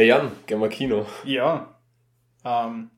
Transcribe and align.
Hey 0.00 0.08
Jan, 0.08 0.32
gehen 0.46 0.60
wir 0.62 0.70
Kino. 0.70 1.04
Ja. 1.26 1.74
Ähm, 2.42 2.88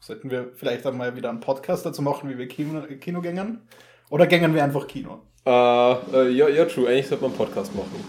sollten 0.00 0.30
wir 0.30 0.50
vielleicht 0.56 0.86
einmal 0.86 1.14
wieder 1.14 1.28
einen 1.28 1.40
Podcast 1.40 1.84
dazu 1.84 2.00
machen, 2.00 2.30
wie 2.30 2.38
wir 2.38 2.48
Kino, 2.48 2.80
Kino 2.98 3.20
gängen? 3.20 3.68
Oder 4.08 4.26
gängen 4.26 4.54
wir 4.54 4.64
einfach 4.64 4.86
Kino? 4.86 5.20
Äh, 5.44 5.50
äh, 5.50 6.30
ja, 6.30 6.48
ja, 6.48 6.64
true. 6.64 6.88
Eigentlich 6.88 7.06
sollte 7.06 7.24
man 7.24 7.32
einen 7.32 7.38
Podcast 7.38 7.74
machen. 7.74 8.02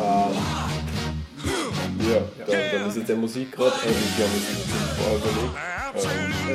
Äh, 0.00 0.02
ja, 2.12 2.20
dann, 2.48 2.56
dann 2.72 2.88
ist 2.88 2.96
jetzt 2.96 3.08
der 3.08 3.14
Musik 3.14 3.52
gerade. 3.52 3.70
Also, 3.70 3.86
haben 3.86 4.34
uns 4.34 4.44
vorher 4.98 5.18
überlegt. 5.18 5.54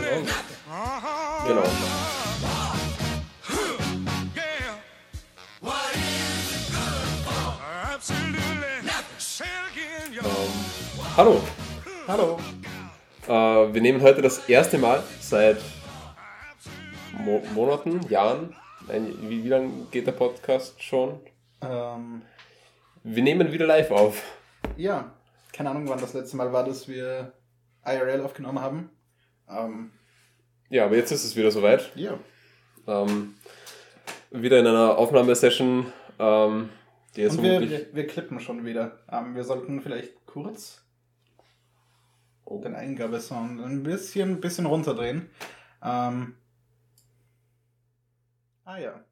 Ähm, 0.10 0.26
genau. 1.48 1.64
Hallo. 11.16 11.42
Hallo. 12.08 12.40
Äh, 13.28 13.74
wir 13.74 13.82
nehmen 13.82 14.02
heute 14.02 14.22
das 14.22 14.50
erste 14.50 14.78
Mal 14.78 15.04
seit 15.20 15.58
Mo 17.20 17.42
Monaten, 17.54 18.02
Jahren. 18.10 18.56
Nein, 18.88 19.14
wie, 19.22 19.44
wie 19.44 19.50
lange 19.50 19.70
geht 19.92 20.08
der 20.08 20.14
Podcast 20.14 20.82
schon? 20.82 21.20
Ähm, 21.62 22.22
Wir 23.04 23.24
nehmen 23.24 23.52
wieder 23.52 23.68
live 23.68 23.92
auf. 23.92 24.24
ja, 24.76 25.12
keine 25.54 25.70
Ahnung, 25.72 25.88
wann 25.90 26.00
das 26.00 26.14
letzte 26.14 26.38
Mal 26.38 26.52
war, 26.54 26.64
dass 26.64 26.88
wir 26.88 27.34
IRL 27.86 28.22
aufgenommen 28.22 28.62
haben. 28.62 28.90
Ähm, 29.50 29.92
Ja, 30.70 30.86
aber 30.86 30.96
jetzt 30.96 31.12
ist 31.12 31.24
es 31.26 31.36
wieder 31.36 31.52
soweit. 31.52 31.92
ja. 31.96 32.18
Ähm, 32.88 33.36
wieder 34.32 34.60
in 34.60 34.68
einer 34.68 34.98
Aufnahmesession, 34.98 35.92
ähm, 36.20 36.70
die 37.18 37.22
jetzt 37.24 37.38
Und 37.38 37.44
wir, 37.44 37.60
wir, 37.62 37.94
wir 37.94 38.08
klippen 38.08 38.40
schon 38.40 38.64
wieder. 38.64 39.00
Ähm, 39.12 39.36
wir 39.36 39.44
sollten 39.44 39.82
vielleicht 39.82 40.26
kurz 40.26 40.84
Oh. 42.46 42.62
den 42.62 42.76
Eingabesound 42.76 43.60
ein 43.60 43.84
bisschen, 43.84 44.40
bisschen 44.40 44.68
runterdrehen. 44.68 45.30
Ähm, 45.84 46.38
ah 48.64 48.78
ja. 48.78 49.04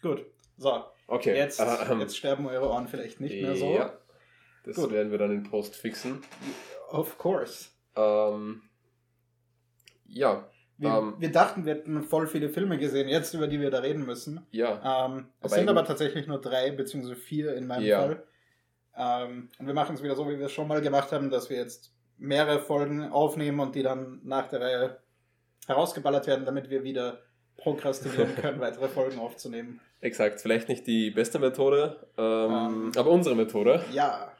Gut. 0.00 0.24
So, 0.56 0.86
Okay, 1.06 1.36
jetzt, 1.36 1.60
ähm, 1.60 2.00
jetzt 2.00 2.16
sterben 2.16 2.46
eure 2.46 2.70
Ohren 2.70 2.88
vielleicht 2.88 3.20
nicht 3.20 3.42
mehr 3.42 3.54
so. 3.54 3.74
Ja, 3.74 3.98
das 4.64 4.76
Gut. 4.76 4.92
werden 4.92 5.10
wir 5.10 5.18
dann 5.18 5.30
in 5.30 5.42
Post 5.42 5.76
fixen. 5.76 6.22
Of 6.90 7.18
course. 7.18 7.68
Ähm, 7.96 8.62
ja, 10.06 10.48
Wir, 10.82 10.90
Ähm. 10.90 11.14
wir 11.18 11.30
dachten, 11.32 11.64
wir 11.64 11.74
hätten 11.74 12.02
voll 12.02 12.26
viele 12.26 12.48
Filme 12.48 12.76
gesehen, 12.78 13.08
jetzt 13.08 13.32
über 13.34 13.46
die 13.46 13.60
wir 13.60 13.70
da 13.70 13.78
reden 13.78 14.04
müssen. 14.04 14.44
ja, 14.50 15.06
Ähm, 15.06 15.28
es 15.40 15.46
Aber 15.52 15.54
sind 15.60 15.68
aber 15.68 15.84
tatsächlich 15.84 16.26
nur 16.26 16.40
drei 16.40 16.70
beziehungsweise 16.72 17.16
vier 17.16 17.54
in 17.54 17.66
meinem 17.66 17.84
Ja. 17.84 18.00
Fall. 18.00 18.22
Ähm, 18.96 19.48
und 19.58 19.66
wir 19.66 19.74
machen 19.74 19.94
es 19.94 20.02
wieder 20.02 20.14
so, 20.16 20.28
wie 20.28 20.38
wir 20.38 20.46
es 20.46 20.52
schon 20.52 20.68
mal 20.68 20.80
gemacht 20.80 21.12
haben, 21.12 21.30
dass 21.30 21.48
wir 21.50 21.56
jetzt 21.56 21.92
mehrere 22.18 22.58
Folgen 22.60 23.10
aufnehmen 23.10 23.60
und 23.60 23.74
die 23.74 23.82
dann 23.82 24.20
nach 24.24 24.48
der 24.48 24.60
Reihe 24.60 24.96
herausgeballert 25.66 26.26
werden, 26.26 26.44
damit 26.44 26.68
wir 26.68 26.82
wieder 26.84 27.20
prokrastinieren 27.56 28.34
können, 28.36 28.60
weitere 28.60 28.88
Folgen 28.88 29.18
aufzunehmen. 29.20 29.80
exakt. 30.00 30.40
Vielleicht 30.40 30.68
nicht 30.68 30.86
die 30.86 31.10
beste 31.10 31.38
Methode, 31.38 32.08
ähm, 32.18 32.50
Ähm. 32.52 32.92
aber 32.96 33.10
unsere 33.10 33.36
Methode. 33.36 33.84
Ja, 33.92 34.32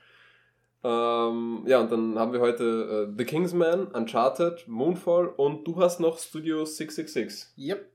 Ähm, 0.85 1.63
ja, 1.67 1.81
und 1.81 1.93
dann 1.93 2.19
haben 2.19 2.33
wir 2.33 2.41
heute 2.41 3.09
äh, 3.11 3.15
The 3.17 3.25
Kingsman, 3.25 3.87
Uncharted, 3.89 4.67
Moonfall 4.67 5.29
und 5.29 5.65
du 5.67 5.77
hast 5.81 6.01
noch 6.01 6.19
Studio 6.19 6.65
666. 6.65 7.57
yep. 7.57 7.89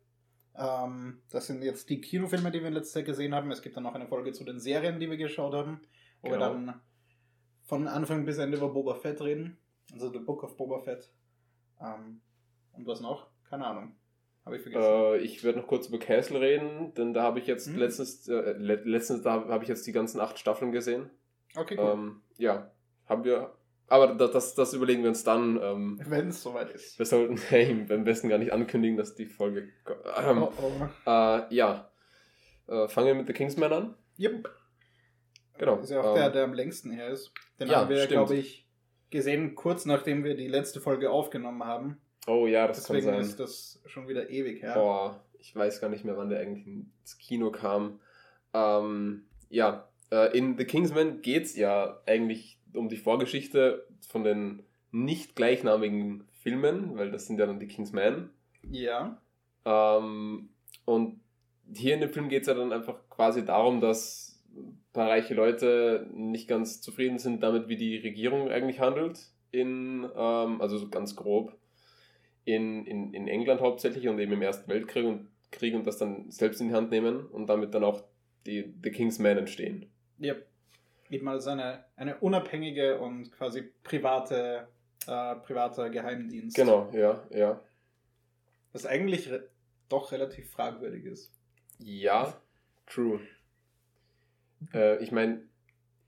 Ähm, 0.56 1.22
das 1.30 1.48
sind 1.48 1.64
jetzt 1.64 1.90
die 1.90 2.02
Kinofilme, 2.02 2.50
die 2.52 2.64
wir 2.64 2.72
letzter 2.72 3.00
Zeit 3.00 3.06
gesehen 3.06 3.36
haben. 3.36 3.52
Es 3.52 3.62
gibt 3.62 3.76
dann 3.76 3.84
noch 3.84 3.94
eine 3.94 4.08
Folge 4.08 4.32
zu 4.32 4.44
den 4.44 4.60
Serien, 4.60 5.00
die 5.00 5.10
wir 5.10 5.18
geschaut 5.18 5.54
haben, 5.54 5.82
wo 6.22 6.30
wir 6.30 6.38
Genau. 6.38 6.50
dann 6.54 6.82
von 7.66 7.88
Anfang 7.88 8.26
bis 8.26 8.38
Ende 8.38 8.58
über 8.58 8.70
Boba 8.70 8.96
Fett 8.96 9.22
reden. 9.22 9.58
Also 9.94 10.10
The 10.12 10.20
Book 10.20 10.44
of 10.44 10.56
Boba 10.58 10.80
Fett. 10.80 11.12
Ähm, 11.82 12.22
und 12.74 12.88
was 12.88 13.02
noch? 13.02 13.28
Keine 13.50 13.68
Ahnung. 13.68 13.96
Habe 14.46 14.56
ich 14.56 14.62
vergessen. 14.64 14.84
Äh, 14.90 15.18
ich 15.18 15.44
werde 15.44 15.60
noch 15.60 15.68
kurz 15.68 15.90
über 15.90 16.00
Castle 16.00 16.40
reden, 16.40 16.94
denn 16.96 17.14
da 17.14 17.22
habe 17.24 17.40
ich 17.40 17.48
jetzt 17.48 17.68
Hm. 17.68 17.76
letztens, 17.78 18.28
äh, 18.30 18.54
le 18.58 18.76
letztens 18.86 19.22
da 19.24 19.46
habe 19.48 19.64
ich 19.64 19.70
jetzt 19.70 19.86
die 19.86 19.92
ganzen 19.92 20.20
acht 20.22 20.40
Staffeln 20.40 20.72
gesehen. 20.72 21.10
okay, 21.56 21.76
cool. 21.78 21.92
Ähm, 21.94 22.22
ja, 22.38 22.72
haben 23.08 23.24
wir. 23.24 23.54
Aber 23.90 24.08
das, 24.16 24.32
das, 24.32 24.56
das 24.56 24.74
überlegen 24.74 25.02
wir 25.04 25.10
uns 25.10 25.24
dann. 25.24 25.60
Ähm, 25.62 26.00
Wenn 26.06 26.30
es 26.30 26.44
soweit 26.44 26.70
ist. 26.72 27.00
wir 27.00 27.06
sollten 27.06 27.38
hey, 27.50 27.86
am 27.90 28.04
besten 28.04 28.30
gar 28.30 28.38
nicht 28.38 28.52
ankündigen, 28.52 28.98
dass 28.98 29.16
die 29.16 29.26
Folge. 29.28 29.70
Ähm, 30.18 30.44
Oh, 30.44 30.52
oh. 30.62 31.10
äh, 31.10 31.54
ja. 31.56 31.90
Äh, 32.68 32.88
fangen 32.90 33.08
wir 33.08 33.16
mit 33.16 33.28
The 33.28 33.34
Kingsman 33.34 33.72
an. 33.72 33.96
Yep. 34.20 34.50
Genau. 35.58 35.78
Ist 35.80 35.90
ja 35.90 36.02
auch 36.02 36.10
Ähm, 36.10 36.16
der, 36.16 36.30
der 36.32 36.44
am 36.44 36.54
längsten 36.54 36.92
her 36.92 37.08
ist. 37.10 37.32
Den 37.60 37.70
ja, 37.70 37.78
haben 37.78 37.90
wir, 37.90 38.06
glaube 38.08 38.36
ich, 38.36 38.68
gesehen, 39.10 39.56
kurz 39.56 39.86
nachdem 39.86 40.24
wir 40.24 40.36
die 40.36 40.48
letzte 40.48 40.82
Folge 40.82 41.10
aufgenommen 41.10 41.64
haben. 41.64 41.98
Oh 42.28 42.46
ja, 42.46 42.68
das 42.68 42.84
Deswegen 42.84 43.06
kann 43.06 43.16
sein. 43.16 43.24
ist 43.24 43.40
das 43.40 43.82
schon 43.86 44.08
wieder 44.10 44.30
ewig 44.30 44.62
her. 44.62 44.74
Boah, 44.74 45.24
ich 45.40 45.56
weiß 45.56 45.80
gar 45.80 45.90
nicht 45.90 46.04
mehr, 46.04 46.18
wann 46.18 46.30
der 46.30 46.42
eigentlich 46.42 46.68
ins 46.68 47.18
Kino 47.18 47.52
kam. 47.52 48.02
Ähm, 48.54 49.24
ja, 49.50 49.88
äh, 50.12 50.38
in 50.38 50.58
The 50.58 50.66
Kingsman 50.66 51.22
geht 51.22 51.44
es 51.46 51.56
ja 51.56 52.02
eigentlich 52.06 52.57
um 52.78 52.90
die 52.90 52.98
Vorgeschichte 52.98 53.88
von 54.08 54.24
den 54.24 54.64
nicht 54.92 55.36
gleichnamigen 55.36 56.24
Filmen, 56.32 56.98
weil 56.98 57.12
das 57.12 57.28
sind 57.28 57.40
ja 57.40 57.46
dann 57.46 57.60
die 57.60 57.68
Kingsman. 57.68 58.30
Ja. 58.70 59.22
Ähm, 59.66 60.50
und 60.86 61.20
hier 61.74 61.94
in 61.94 62.02
dem 62.02 62.10
Film 62.10 62.30
geht 62.30 62.42
es 62.42 62.48
ja 62.48 62.54
dann 62.54 62.72
einfach 62.72 62.96
quasi 63.10 63.44
darum, 63.44 63.82
dass 63.82 64.42
ein 64.56 64.80
paar 64.94 65.10
reiche 65.10 65.34
Leute 65.34 66.08
nicht 66.14 66.48
ganz 66.48 66.82
zufrieden 66.82 67.20
sind 67.20 67.44
damit, 67.44 67.68
wie 67.68 67.76
die 67.76 67.98
Regierung 67.98 68.50
eigentlich 68.50 68.80
handelt. 68.80 69.20
In, 69.52 70.04
ähm, 70.16 70.62
also 70.62 70.78
so 70.78 70.90
ganz 70.90 71.16
grob. 71.16 71.58
In, 72.46 72.86
in, 72.86 73.14
in 73.14 73.28
England 73.28 73.60
hauptsächlich 73.62 74.08
und 74.08 74.20
eben 74.20 74.32
im 74.32 74.42
Ersten 74.42 74.70
Weltkrieg 74.70 75.06
und, 75.06 75.28
Krieg 75.52 75.76
und 75.76 75.86
das 75.86 75.98
dann 75.98 76.32
selbst 76.32 76.62
in 76.62 76.70
die 76.70 76.74
Hand 76.74 76.92
nehmen 76.92 77.26
und 77.28 77.48
damit 77.48 77.74
dann 77.74 77.84
auch 77.84 78.04
die 78.46 78.74
The 78.84 78.92
King's 78.92 79.20
Men 79.20 79.38
entstehen. 79.38 79.86
Yep. 80.22 80.46
Eben 81.10 81.28
als 81.28 81.48
eine, 81.48 81.86
eine 81.96 82.18
unabhängige 82.18 83.00
und 83.00 83.32
quasi 83.32 83.62
private, 83.84 84.68
äh, 85.08 85.36
privater 85.36 85.90
Geheimdienst. 85.90 86.56
Genau, 86.56 86.90
ja, 86.94 87.24
ja. 87.30 87.62
Was 88.74 88.86
eigentlich 88.86 89.32
re 89.32 89.48
doch 89.90 90.12
relativ 90.12 90.52
fragwürdig 90.52 91.06
ist. 91.06 91.32
Ja, 91.80 92.34
true. 92.88 93.22
Äh, 94.74 95.02
ich 95.02 95.14
meine, 95.14 95.48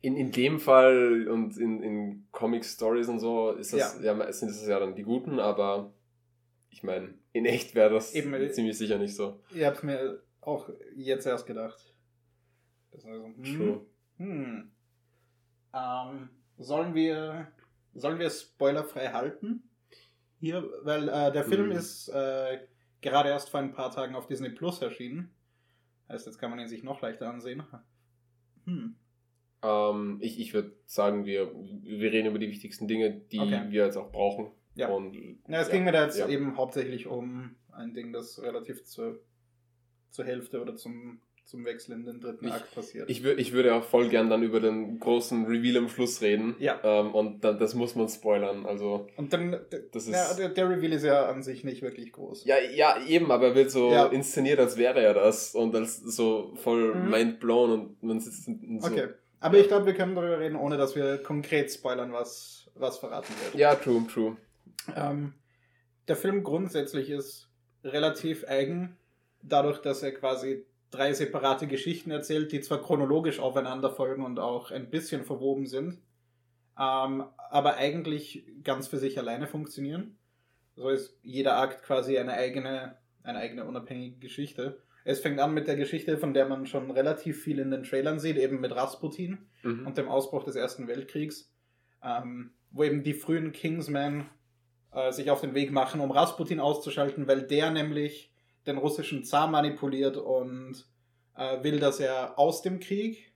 in, 0.01 0.15
in 0.15 0.31
dem 0.31 0.59
Fall 0.59 1.27
und 1.29 1.57
in, 1.57 1.83
in 1.83 2.27
Comic-Stories 2.31 3.07
und 3.07 3.19
so 3.19 3.51
ist 3.51 3.73
das, 3.73 4.01
ja. 4.01 4.31
sind 4.31 4.49
es 4.49 4.67
ja 4.67 4.79
dann 4.79 4.95
die 4.95 5.03
Guten, 5.03 5.39
aber 5.39 5.93
ich 6.69 6.83
meine, 6.83 7.13
in 7.33 7.45
echt 7.45 7.75
wäre 7.75 7.93
das 7.93 8.13
Eben, 8.13 8.33
äh, 8.33 8.51
ziemlich 8.51 8.77
sicher 8.77 8.97
nicht 8.97 9.15
so. 9.15 9.39
Ihr 9.53 9.67
habt 9.67 9.83
mir 9.83 10.21
auch 10.41 10.69
jetzt 10.95 11.25
erst 11.25 11.45
gedacht. 11.45 11.93
Das 12.91 13.05
also, 13.05 13.25
hm, 13.25 13.43
True. 13.43 13.85
Hm. 14.17 14.71
Ähm, 15.73 16.29
sollen 16.57 16.93
wir 16.95 17.47
sollen 17.93 18.19
wir 18.19 18.29
spoilerfrei 18.29 19.07
halten? 19.09 19.63
Hier, 20.39 20.63
weil 20.83 21.09
äh, 21.09 21.31
der 21.31 21.43
Film 21.43 21.71
Hm. 21.71 21.77
ist 21.77 22.07
äh, 22.09 22.59
gerade 23.01 23.29
erst 23.29 23.49
vor 23.49 23.59
ein 23.59 23.73
paar 23.73 23.91
Tagen 23.91 24.15
auf 24.15 24.27
Disney 24.27 24.49
Plus 24.49 24.81
erschienen. 24.81 25.33
Heißt, 26.07 26.25
jetzt 26.25 26.37
kann 26.37 26.49
man 26.49 26.59
ihn 26.59 26.67
sich 26.67 26.83
noch 26.83 27.01
leichter 27.01 27.29
ansehen. 27.29 27.63
Hm. 28.65 28.95
Ähm, 29.61 30.17
ich 30.21 30.39
ich 30.39 30.53
würde 30.53 30.75
sagen, 30.85 31.25
wir, 31.25 31.51
wir 31.53 32.11
reden 32.11 32.29
über 32.29 32.39
die 32.39 32.49
wichtigsten 32.49 32.87
Dinge, 32.87 33.11
die 33.11 33.39
Okay. 33.39 33.65
wir 33.69 33.85
jetzt 33.85 33.97
auch 33.97 34.11
brauchen. 34.11 34.51
Ja. 34.75 34.87
Und, 34.89 35.13
Ja, 35.47 35.59
es 35.59 35.67
ja, 35.67 35.73
ging 35.73 35.83
mir 35.83 35.91
da 35.91 36.05
jetzt 36.05 36.17
ja. 36.17 36.27
eben 36.27 36.55
hauptsächlich 36.55 37.07
um 37.07 37.55
ein 37.71 37.93
Ding, 37.93 38.13
das 38.13 38.41
relativ 38.41 38.85
zur, 38.85 39.19
zur 40.09 40.25
Hälfte 40.25 40.61
oder 40.61 40.75
zum, 40.75 41.21
zum 41.49 41.65
Wechsel 41.65 41.93
in 41.93 42.05
den 42.05 42.21
dritten 42.21 42.45
Ich- 42.47 42.53
Akt 42.53 42.75
passiert. 42.75 43.09
Ich, 43.09 43.25
ich 43.25 43.51
würde 43.53 43.73
auch 43.73 43.83
voll 43.83 44.07
gern 44.09 44.29
dann 44.29 44.43
über 44.43 44.59
den 44.59 44.99
großen 44.99 45.45
Reveal 45.47 45.77
am 45.77 45.89
Schluss 45.89 46.21
reden. 46.21 46.55
Ja. 46.59 46.79
Ähm, 46.83 47.15
und 47.15 47.43
dann, 47.43 47.57
das 47.57 47.73
muss 47.73 47.95
man 47.95 48.07
spoilern. 48.07 48.67
Also, 48.67 49.07
Und 49.17 49.33
dann, 49.33 49.57
das 49.91 50.03
ist. 50.07 50.11
ja, 50.13 50.33
der, 50.35 50.49
der 50.49 50.69
Reveal 50.69 50.93
ist 50.93 51.03
ja 51.03 51.25
an 51.27 51.41
sich 51.41 51.63
nicht 51.63 51.81
wirklich 51.81 52.11
groß. 52.11 52.45
Ja, 52.45 52.57
ja, 52.59 53.01
eben, 53.07 53.31
aber 53.31 53.47
er 53.47 53.55
wird 53.55 53.71
so 53.71 53.91
Ja. 53.91 54.05
inszeniert, 54.05 54.59
als 54.59 54.77
wäre 54.77 55.01
er 55.01 55.15
das 55.15 55.55
und 55.55 55.75
als 55.75 55.97
so 55.97 56.53
voll 56.55 56.93
Mhm. 56.93 57.09
mind 57.09 57.39
blown 57.39 57.71
und 57.71 58.03
man 58.03 58.19
sitzt 58.19 58.47
in 58.47 58.79
so. 58.79 58.87
Okay. 58.87 59.07
Aber 59.39 59.57
ich 59.57 59.67
glaube, 59.67 59.85
wir 59.87 59.93
können 59.95 60.13
darüber 60.15 60.39
reden, 60.39 60.55
ohne 60.55 60.77
dass 60.77 60.95
wir 60.95 61.17
konkret 61.17 61.71
spoilern, 61.71 62.11
was, 62.13 62.69
was 62.75 62.99
verraten 62.99 63.33
wird. 63.43 63.55
Ja, 63.55 63.73
true, 63.73 64.05
true. 64.13 64.37
Ähm, 64.95 65.33
der 66.07 66.15
Film 66.15 66.43
grundsätzlich 66.43 67.09
ist 67.09 67.49
relativ 67.83 68.45
eigen, 68.47 68.97
dadurch, 69.41 69.79
dass 69.79 70.03
er 70.03 70.11
quasi 70.11 70.65
drei 70.91 71.13
separate 71.13 71.67
Geschichten 71.67 72.11
erzählt, 72.11 72.51
die 72.51 72.61
zwar 72.61 72.81
chronologisch 72.81 73.39
aufeinander 73.39 73.91
folgen 73.91 74.23
und 74.23 74.39
auch 74.39 74.71
ein 74.71 74.89
bisschen 74.89 75.23
verwoben 75.23 75.65
sind, 75.67 75.99
ähm, 76.79 77.23
aber 77.49 77.75
eigentlich 77.75 78.45
ganz 78.63 78.87
für 78.87 78.97
sich 78.97 79.17
alleine 79.19 79.47
funktionieren. 79.47 80.17
So 80.75 80.89
ist 80.89 81.17
jeder 81.23 81.57
Akt 81.57 81.83
quasi 81.83 82.17
eine 82.17 82.33
eigene, 82.33 82.97
eine 83.23 83.39
eigene 83.39 83.65
unabhängige 83.65 84.17
Geschichte. 84.17 84.81
Es 85.03 85.19
fängt 85.19 85.39
an 85.39 85.53
mit 85.53 85.67
der 85.67 85.75
Geschichte, 85.75 86.17
von 86.17 86.33
der 86.33 86.47
man 86.47 86.65
schon 86.65 86.91
relativ 86.91 87.41
viel 87.41 87.59
in 87.59 87.71
den 87.71 87.83
Trailern 87.83 88.19
sieht, 88.19 88.37
eben 88.37 88.59
mit 88.59 88.75
Rasputin 88.75 89.39
Mhm. 89.63 89.87
und 89.87 89.97
dem 89.97 90.07
Ausbruch 90.07 90.43
des 90.45 90.55
Ersten 90.55 90.87
Weltkriegs, 90.87 91.51
ähm, 92.01 92.51
wo 92.71 92.83
eben 92.83 93.03
die 93.03 93.13
frühen 93.13 93.51
Kingsmen 93.51 94.29
äh, 94.91 95.11
sich 95.11 95.29
auf 95.31 95.41
den 95.41 95.53
Weg 95.53 95.71
machen, 95.71 95.99
um 96.01 96.11
Rasputin 96.11 96.59
auszuschalten, 96.59 97.27
weil 97.27 97.43
der 97.43 97.71
nämlich 97.71 98.33
den 98.67 98.77
russischen 98.77 99.23
Zar 99.23 99.47
manipuliert 99.47 100.17
und 100.17 100.85
äh, 101.35 101.63
will, 101.63 101.79
dass 101.79 101.99
er 101.99 102.37
aus 102.37 102.61
dem 102.61 102.79
Krieg 102.79 103.31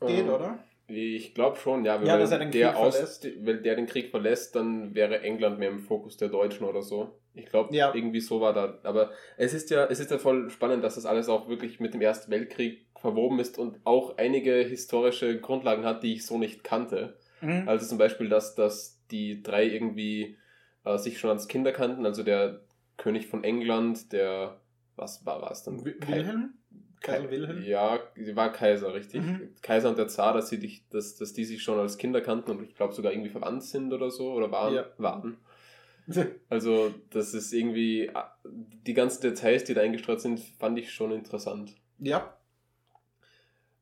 geht, 0.00 0.24
Ähm, 0.26 0.28
oder? 0.28 0.58
Ich 0.88 1.34
glaube 1.34 1.56
schon, 1.56 1.84
ja. 1.84 1.96
Ja, 1.96 2.12
wenn 2.12 2.20
dass 2.20 2.30
er 2.30 2.38
den 2.38 2.50
der 2.52 2.68
Krieg 2.70 2.76
aus, 2.80 2.94
verlässt. 2.96 3.26
Wenn 3.40 3.62
der 3.62 3.74
den 3.74 3.86
Krieg 3.86 4.10
verlässt, 4.10 4.54
dann 4.54 4.94
wäre 4.94 5.20
England 5.22 5.58
mehr 5.58 5.70
im 5.70 5.80
Fokus 5.80 6.16
der 6.16 6.28
Deutschen 6.28 6.64
oder 6.64 6.82
so. 6.82 7.18
Ich 7.34 7.46
glaube, 7.46 7.74
Ja. 7.74 7.92
irgendwie 7.92 8.20
so 8.20 8.40
war 8.40 8.52
da. 8.52 8.78
Aber 8.84 9.10
es 9.36 9.52
ist 9.52 9.70
ja, 9.70 9.86
es 9.86 9.98
ist 9.98 10.10
ja 10.10 10.18
voll 10.18 10.48
spannend, 10.48 10.84
dass 10.84 10.94
das 10.94 11.04
alles 11.04 11.28
auch 11.28 11.48
wirklich 11.48 11.80
mit 11.80 11.92
dem 11.92 12.00
Ersten 12.00 12.30
Weltkrieg 12.30 12.86
verwoben 13.00 13.40
ist 13.40 13.58
und 13.58 13.78
auch 13.84 14.16
einige 14.16 14.54
historische 14.62 15.40
Grundlagen 15.40 15.84
hat, 15.84 16.02
die 16.02 16.14
ich 16.14 16.24
so 16.24 16.38
nicht 16.38 16.62
kannte. 16.62 17.18
Mhm. 17.40 17.68
Also 17.68 17.86
zum 17.86 17.98
Beispiel, 17.98 18.28
dass, 18.28 18.54
dass 18.54 19.02
die 19.10 19.42
drei 19.42 19.64
irgendwie 19.66 20.38
äh, 20.84 20.98
sich 20.98 21.18
schon 21.18 21.30
als 21.30 21.48
Kinder 21.48 21.72
kannten. 21.72 22.06
Also 22.06 22.22
der 22.22 22.60
König 23.06 23.28
von 23.28 23.44
England, 23.44 24.12
der, 24.12 24.60
was 24.96 25.24
war 25.24 25.48
es 25.52 25.62
dann? 25.62 25.84
Wilhelm? 25.84 26.54
Kaiser 27.00 27.30
Wilhelm? 27.30 27.62
Ja, 27.62 28.00
sie 28.16 28.34
war 28.34 28.50
Kaiser, 28.50 28.94
richtig. 28.94 29.22
Mhm. 29.22 29.54
Kaiser 29.62 29.90
und 29.90 29.98
der 29.98 30.08
Zar, 30.08 30.34
dass, 30.34 30.48
sie 30.48 30.58
dich, 30.58 30.88
dass, 30.88 31.14
dass 31.14 31.32
die 31.32 31.44
sich 31.44 31.62
schon 31.62 31.78
als 31.78 31.98
Kinder 31.98 32.20
kannten 32.20 32.50
und 32.50 32.64
ich 32.64 32.74
glaube 32.74 32.94
sogar 32.94 33.12
irgendwie 33.12 33.30
verwandt 33.30 33.62
sind 33.62 33.92
oder 33.92 34.10
so 34.10 34.32
oder 34.32 34.50
waren. 34.50 34.74
Ja. 34.74 34.86
waren. 34.98 35.36
Also, 36.48 36.94
das 37.10 37.34
ist 37.34 37.52
irgendwie, 37.52 38.10
die 38.44 38.94
ganzen 38.94 39.22
Details, 39.22 39.62
die 39.64 39.74
da 39.74 39.82
eingestreut 39.82 40.20
sind, 40.20 40.40
fand 40.40 40.78
ich 40.78 40.92
schon 40.92 41.12
interessant. 41.12 41.76
ja. 41.98 42.36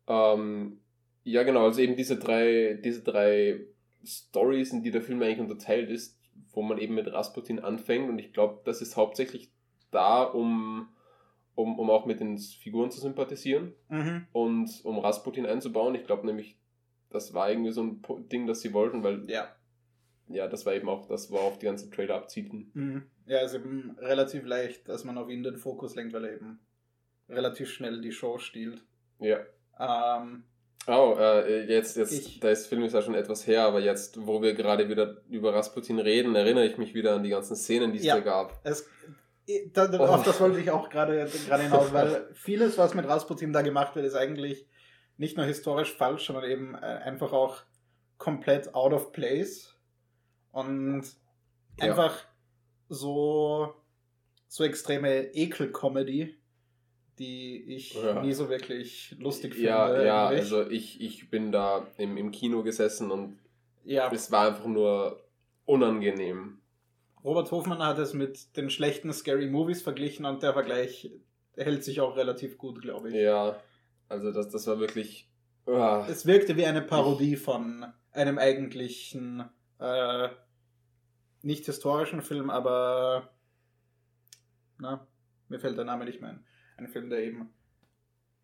Ähm, 0.07 0.81
ja, 1.23 1.45
genau, 1.45 1.65
also 1.65 1.81
eben 1.81 1.97
diese 1.97 2.19
drei, 2.19 2.79
diese 2.83 3.03
drei 3.03 3.61
Stories, 4.05 4.73
in 4.73 4.83
die 4.83 4.91
der 4.91 5.01
Film 5.01 5.23
eigentlich 5.23 5.41
unterteilt 5.41 5.89
ist, 5.89 6.19
wo 6.55 6.63
man 6.63 6.79
eben 6.79 6.95
mit 6.95 7.13
Rasputin 7.13 7.59
anfängt 7.61 8.09
und 8.09 8.19
ich 8.19 8.33
glaube, 8.33 8.61
das 8.65 8.81
ist 8.81 8.97
hauptsächlich 8.97 9.51
da, 9.91 10.23
um, 10.23 10.89
um, 11.55 11.79
um 11.79 11.91
auch 11.91 12.07
mit 12.07 12.21
den 12.21 12.39
Figuren 12.39 12.91
zu 12.91 13.01
sympathisieren 13.01 13.73
Mhm. 13.89 14.27
und 14.33 14.71
um 14.85 14.99
Rasputin 14.99 15.47
einzubauen. 15.47 15.95
Ich 15.95 16.05
glaube 16.05 16.27
nämlich, 16.27 16.57
das 17.11 17.33
war 17.35 17.51
irgendwie 17.51 17.71
so 17.73 17.83
ein 17.83 18.03
Ding, 18.33 18.47
das 18.47 18.61
sie 18.61 18.73
wollten, 18.73 19.03
weil 19.05 19.29
Ja. 19.31 19.49
ja, 20.29 20.49
das 20.49 20.67
war 20.67 20.75
eben 20.75 20.89
auch 20.89 21.07
das, 21.07 21.31
worauf 21.31 21.59
die 21.59 21.67
ganzen 21.67 21.91
Trailer 21.93 22.17
abzielten. 22.17 22.71
Mhm. 22.75 23.03
Ja, 23.27 23.41
ist 23.41 23.55
eben 23.55 23.97
relativ 23.99 24.45
leicht, 24.45 24.89
dass 24.89 25.05
man 25.05 25.17
auf 25.19 25.29
ihn 25.31 25.43
den 25.43 25.57
Fokus 25.57 25.95
lenkt, 25.95 26.13
weil 26.13 26.25
er 26.25 26.35
eben 26.35 26.59
relativ 27.29 27.71
schnell 27.71 28.01
die 28.01 28.13
Show 28.13 28.39
stiehlt. 28.39 28.85
Ja. 29.21 29.41
Ähm, 29.79 30.45
Oh, 30.87 31.17
äh, 31.19 31.65
jetzt, 31.67 31.97
jetzt, 31.97 32.13
Ich- 32.13 32.41
das 32.41 32.67
Film 32.67 32.83
ist 32.85 32.93
ja 32.93 33.01
schon 33.03 33.15
etwas 33.15 33.47
her, 33.47 33.63
aber 33.63 33.81
jetzt, 33.81 34.27
wo 34.27 34.43
wir 34.43 34.55
gerade 34.55 34.89
wieder 34.89 35.17
über 35.31 35.55
Rasputin 35.55 35.99
reden, 35.99 36.35
erinnere 36.35 36.67
ich 36.67 36.77
mich 36.77 36.95
wieder 36.95 37.15
an 37.15 37.23
die 37.23 37.31
ganzen 37.31 37.57
Szenen, 37.57 37.93
die 37.93 37.99
es 37.99 38.05
Ja. 38.05 38.17
da 38.17 38.21
gab. 38.21 38.61
es, 38.65 38.87
da, 39.73 39.87
da, 39.87 39.99
Oh. 40.01 40.05
Auf 40.07 40.25
das 40.25 40.41
wollte 40.41 40.61
ich 40.61 40.71
auch 40.71 40.89
gerade 40.91 41.27
gerade 41.47 41.63
hinaus, 41.63 41.93
weil 41.93 42.29
vieles, 42.35 42.77
was 42.79 42.95
mit 42.95 43.07
Rasputin 43.07 43.53
da 43.53 43.63
gemacht 43.63 43.95
wird, 43.97 44.05
ist 44.07 44.15
eigentlich 44.15 44.67
nicht 45.17 45.37
nur 45.37 45.47
historisch 45.47 45.95
falsch, 45.95 46.27
sondern 46.27 46.51
eben 46.51 46.75
äh, 46.75 46.79
einfach 46.79 47.33
auch 47.33 47.63
komplett 48.19 48.75
out 48.75 48.93
of 48.93 49.13
place. 49.13 49.75
Und 50.53 51.05
Ja. 51.79 51.87
einfach 51.91 52.17
so, 52.89 53.75
so 54.49 54.65
extreme 54.65 55.35
Ekel-Comedy, 55.35 56.37
die 57.19 57.63
ich 57.75 57.95
Ja. 57.95 58.21
nie 58.23 58.33
so 58.33 58.49
wirklich 58.49 59.15
lustig 59.19 59.55
finde. 59.55 59.69
Ja, 59.69 60.03
ja, 60.03 60.29
eigentlich. 60.29 60.41
also 60.41 60.69
ich, 60.69 61.01
ich 61.01 61.31
bin 61.31 61.53
da 61.53 61.87
im, 61.97 62.17
im 62.17 62.31
Kino 62.31 62.63
gesessen 62.63 63.11
und 63.11 63.39
ja. 63.85 64.11
es 64.13 64.31
war 64.31 64.49
einfach 64.49 64.67
nur 64.67 65.23
unangenehm. 65.65 66.61
Robert 67.23 67.51
Hofmann 67.53 67.79
hat 67.79 67.99
es 67.99 68.13
mit 68.13 68.57
den 68.57 68.69
schlechten 68.69 69.13
Scary 69.13 69.47
Movies 69.47 69.83
verglichen 69.83 70.27
und 70.27 70.43
der 70.43 70.53
Vergleich 70.53 71.11
hält 71.57 71.85
sich 71.85 72.01
auch 72.01 72.17
relativ 72.17 72.59
gut, 72.59 72.83
glaube 72.83 73.09
ich. 73.09 73.15
Ja, 73.15 73.57
also 74.09 74.31
das, 74.33 74.51
das 74.51 74.67
war 74.67 74.79
wirklich. 74.79 75.31
ah. 75.67 76.07
Es 76.09 76.27
wirkte 76.27 76.57
wie 76.57 76.67
eine 76.67 76.83
Parodie 76.83 77.37
von 77.37 77.87
einem 78.13 78.39
eigentlichen, 78.39 79.49
äh, 79.79 80.29
nicht 81.43 81.65
historischen 81.67 82.21
Film, 82.23 82.51
aber 82.51 83.31
na, 84.79 85.07
mir 85.49 85.59
fällt 85.59 85.79
der 85.79 85.85
Name 85.85 86.05
nicht 86.05 86.21
mehr 86.21 86.31
ein. 86.31 86.45
Ein 86.77 86.89
Film, 86.89 87.11
der 87.11 87.21
eben 87.21 87.51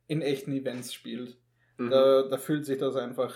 in 0.07 0.23
echten 0.23 0.53
Events 0.53 0.93
spielt. 0.93 1.37
Mhm. 1.79 1.91
Da, 1.91 2.23
da 2.29 2.37
fühlt 2.39 2.65
sich 2.67 2.79
das 2.79 2.97
einfach 2.97 3.35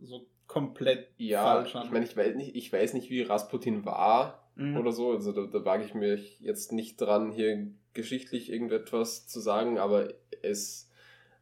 so 0.00 0.26
komplett 0.46 1.08
ja, 1.18 1.42
falsch 1.42 1.76
an. 1.76 1.86
ich 1.86 1.92
meine, 1.92 2.04
ich 2.04 2.16
weiß 2.16 2.34
nicht, 2.36 2.56
ich 2.56 2.72
weiß 2.72 2.94
nicht, 2.94 3.10
wie 3.10 3.22
Rasputin 3.22 3.84
war 3.84 4.48
Mhm. 4.58 4.76
oder 4.76 4.92
so. 4.92 5.12
Also 5.12 5.32
da, 5.32 5.46
da 5.46 5.64
wage 5.64 5.84
ich 5.84 5.94
mir 5.94 6.16
jetzt 6.40 6.72
nicht 6.72 7.00
dran, 7.00 7.30
hier 7.30 7.68
geschichtlich 7.94 8.50
irgendetwas 8.52 9.26
zu 9.26 9.40
sagen, 9.40 9.78
aber 9.78 10.12
es 10.42 10.90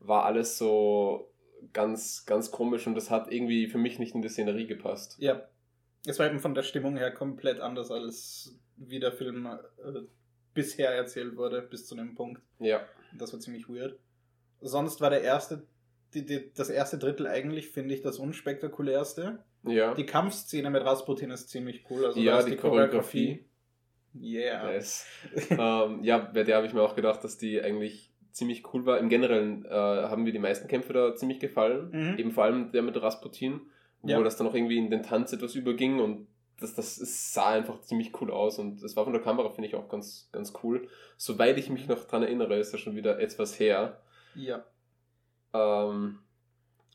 war 0.01 0.25
alles 0.27 0.59
so 0.59 1.33
ganz, 1.73 2.27
ganz 2.27 2.51
komisch 2.51 2.87
und 2.87 2.95
das 2.95 3.11
hat 3.11 3.33
irgendwie 3.33 3.67
für 3.69 3.79
mich 3.79 3.99
nicht 3.99 4.15
in 4.15 4.23
die 4.23 4.29
Szenerie 4.29 4.67
gepasst. 4.67 5.17
Ja, 5.19 5.49
es 6.05 6.19
war 6.19 6.27
eben 6.27 6.39
von 6.39 6.55
der 6.55 6.63
Stimmung 6.63 6.97
her 6.97 7.11
komplett 7.11 7.59
anders, 7.59 7.91
als 7.91 8.55
wie 8.77 9.01
der 9.01 9.13
Film 9.13 9.47
äh, 9.47 10.03
bisher 10.57 10.91
erzählt 10.91 11.37
wurde, 11.37 11.63
bis 11.63 11.87
zu 11.87 11.95
dem 11.95 12.17
Punkt. 12.17 12.43
Ja. 12.59 12.81
Das 13.17 13.33
war 13.33 13.39
ziemlich 13.39 13.69
weird. 13.69 13.97
Sonst 14.61 15.01
war 15.01 15.11
der 15.11 15.23
erste, 15.23 15.63
die, 16.15 16.27
die, 16.27 16.53
das 16.53 16.71
erste 16.71 16.99
Drittel 16.99 17.29
eigentlich, 17.29 17.69
finde 17.69 17.95
ich, 17.95 18.03
das 18.03 18.19
unspektakulärste. 18.19 19.45
Ja. 19.63 19.95
Die 19.95 20.07
Kampfszene 20.07 20.71
mit 20.71 20.85
Rasputin 20.85 21.31
ist 21.31 21.51
ziemlich 21.51 21.85
cool. 21.91 22.07
Also 22.07 22.19
ja, 22.19 22.39
ist 22.39 22.49
die, 22.49 22.57
Choreografie. 22.57 23.45
Yeah. 24.19 24.65
Nice. 24.65 25.07
ähm, 25.51 26.03
ja, 26.03 26.19
bei 26.19 26.43
der 26.43 26.57
habe 26.57 26.67
ich 26.67 26.73
mir 26.73 26.83
auch 26.83 26.97
gedacht, 26.97 27.23
dass 27.23 27.37
die 27.37 27.61
eigentlich 27.61 28.13
ziemlich 28.33 28.73
cool 28.73 28.87
war. 28.87 28.99
Im 28.99 29.09
Generellen 29.09 29.65
äh, 29.67 29.71
haben 29.71 30.23
mir 30.23 30.33
die 30.33 30.39
meisten 30.39 30.69
Kämpfe 30.69 30.93
da 30.93 31.15
ziemlich 31.15 31.39
gefallen. 31.39 31.91
Mhm. 31.93 32.19
Eben 32.19 32.31
vor 32.33 32.45
allem 32.45 32.73
der 32.73 32.83
mit 32.83 33.01
Rasputin, 33.01 33.61
wo 34.03 34.09
Ja. 34.09 34.23
das 34.23 34.37
dann 34.37 34.47
auch 34.47 34.55
irgendwie 34.55 34.79
in 34.79 34.91
den 34.91 35.03
Tanz 35.03 35.33
etwas 35.33 35.55
überging 35.55 36.01
und 36.01 36.27
das, 36.61 36.75
das 36.75 37.33
sah 37.35 37.51
einfach 37.51 37.81
ziemlich 37.83 38.19
cool 38.21 38.31
aus 38.31 38.59
und 38.59 38.83
es 38.83 38.97
war 38.97 39.05
von 39.05 39.13
der 39.13 39.23
Kamera, 39.23 39.51
finde 39.51 39.69
ich, 39.69 39.75
auch 39.75 39.89
ganz, 39.89 40.29
ganz 40.33 40.53
cool. 40.63 40.89
Soweit 41.17 41.59
ich 41.59 41.71
mich 41.71 41.87
noch 41.87 42.05
dran 42.05 42.23
erinnere, 42.23 42.59
ist 42.59 42.73
das 42.73 42.81
schon 42.81 42.97
wieder 42.97 43.19
etwas 43.21 43.59
her. 43.61 44.01
Ja. 44.35 44.65
Ähm, 45.53 46.19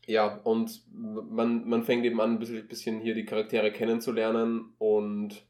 ja, 0.06 0.40
und 0.42 0.82
man, 0.92 1.68
man 1.68 1.84
fängt 1.84 2.04
eben 2.04 2.20
an, 2.20 2.32
ein 2.32 2.38
bisschen, 2.38 2.66
bisschen 2.66 3.00
hier 3.00 3.14
die 3.14 3.24
Charaktere 3.24 3.70
kennenzulernen 3.70 4.74
und, 4.78 5.46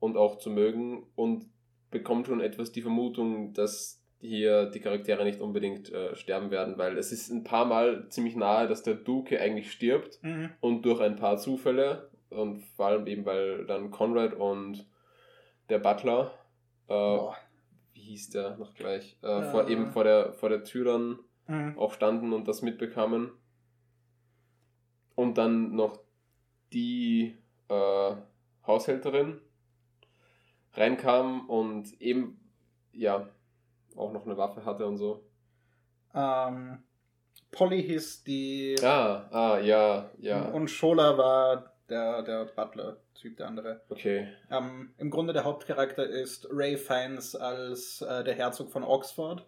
und 0.00 0.16
auch 0.16 0.38
zu 0.38 0.50
mögen 0.50 1.06
und 1.14 1.46
bekommt 1.90 2.26
schon 2.26 2.40
etwas 2.40 2.72
die 2.72 2.82
Vermutung, 2.82 3.52
dass 3.52 4.02
hier 4.18 4.66
die 4.66 4.80
Charaktere 4.80 5.24
nicht 5.24 5.40
unbedingt 5.40 5.92
äh, 5.92 6.16
sterben 6.16 6.50
werden, 6.50 6.78
weil 6.78 6.98
es 6.98 7.12
ist 7.12 7.30
ein 7.30 7.44
paar 7.44 7.64
Mal 7.64 8.08
ziemlich 8.08 8.34
nahe, 8.34 8.66
dass 8.66 8.82
der 8.82 8.94
Duke 8.94 9.40
eigentlich 9.40 9.70
stirbt 9.70 10.18
Mhm. 10.22 10.50
und 10.60 10.82
durch 10.84 11.00
ein 11.00 11.16
paar 11.16 11.36
Zufälle 11.36 12.10
und 12.30 12.62
vor 12.76 12.86
allem 12.86 13.06
eben, 13.06 13.24
weil 13.24 13.66
dann 13.66 13.90
Conrad 13.90 14.34
und 14.34 14.86
der 15.68 15.78
Butler, 15.78 16.32
äh, 16.88 17.18
wie 17.94 18.00
hieß 18.00 18.30
der 18.30 18.56
noch 18.56 18.74
gleich, 18.74 19.16
äh, 19.22 19.42
vor, 19.50 19.66
Äh. 19.68 19.72
eben 19.72 19.86
vor 19.90 20.04
der, 20.04 20.32
vor 20.32 20.48
der 20.48 20.64
Tür 20.64 20.84
dann 20.92 21.18
Mhm. 21.48 21.78
auch 21.78 21.92
standen 21.92 22.32
und 22.32 22.48
das 22.48 22.62
mitbekamen. 22.62 23.30
Und 25.14 25.38
dann 25.38 25.74
noch 25.76 26.00
die 26.72 27.36
äh, 27.68 28.16
Haushälterin 28.66 29.40
reinkam 30.74 31.48
und 31.48 32.00
eben, 32.00 32.40
ja, 32.92 33.28
auch 33.96 34.12
noch 34.12 34.26
eine 34.26 34.36
Waffe 34.36 34.64
hatte 34.64 34.86
und 34.86 34.98
so. 34.98 35.24
Ähm, 36.14 36.82
Polly 37.52 37.82
hieß 37.82 38.24
die 38.24 38.76
Ah, 38.82 39.28
ah, 39.30 39.58
ja, 39.60 40.10
ja. 40.18 40.48
und 40.50 40.68
Schola 40.68 41.16
war 41.16 41.75
der, 41.88 42.22
der 42.22 42.44
Butler-Typ, 42.46 43.36
der 43.36 43.46
andere. 43.46 43.82
Okay. 43.88 44.28
Ähm, 44.50 44.94
Im 44.98 45.10
Grunde 45.10 45.32
der 45.32 45.44
Hauptcharakter 45.44 46.04
ist 46.06 46.48
Ray 46.50 46.76
Fiennes 46.76 47.34
als 47.34 48.00
äh, 48.02 48.24
der 48.24 48.34
Herzog 48.34 48.70
von 48.70 48.84
Oxford. 48.84 49.46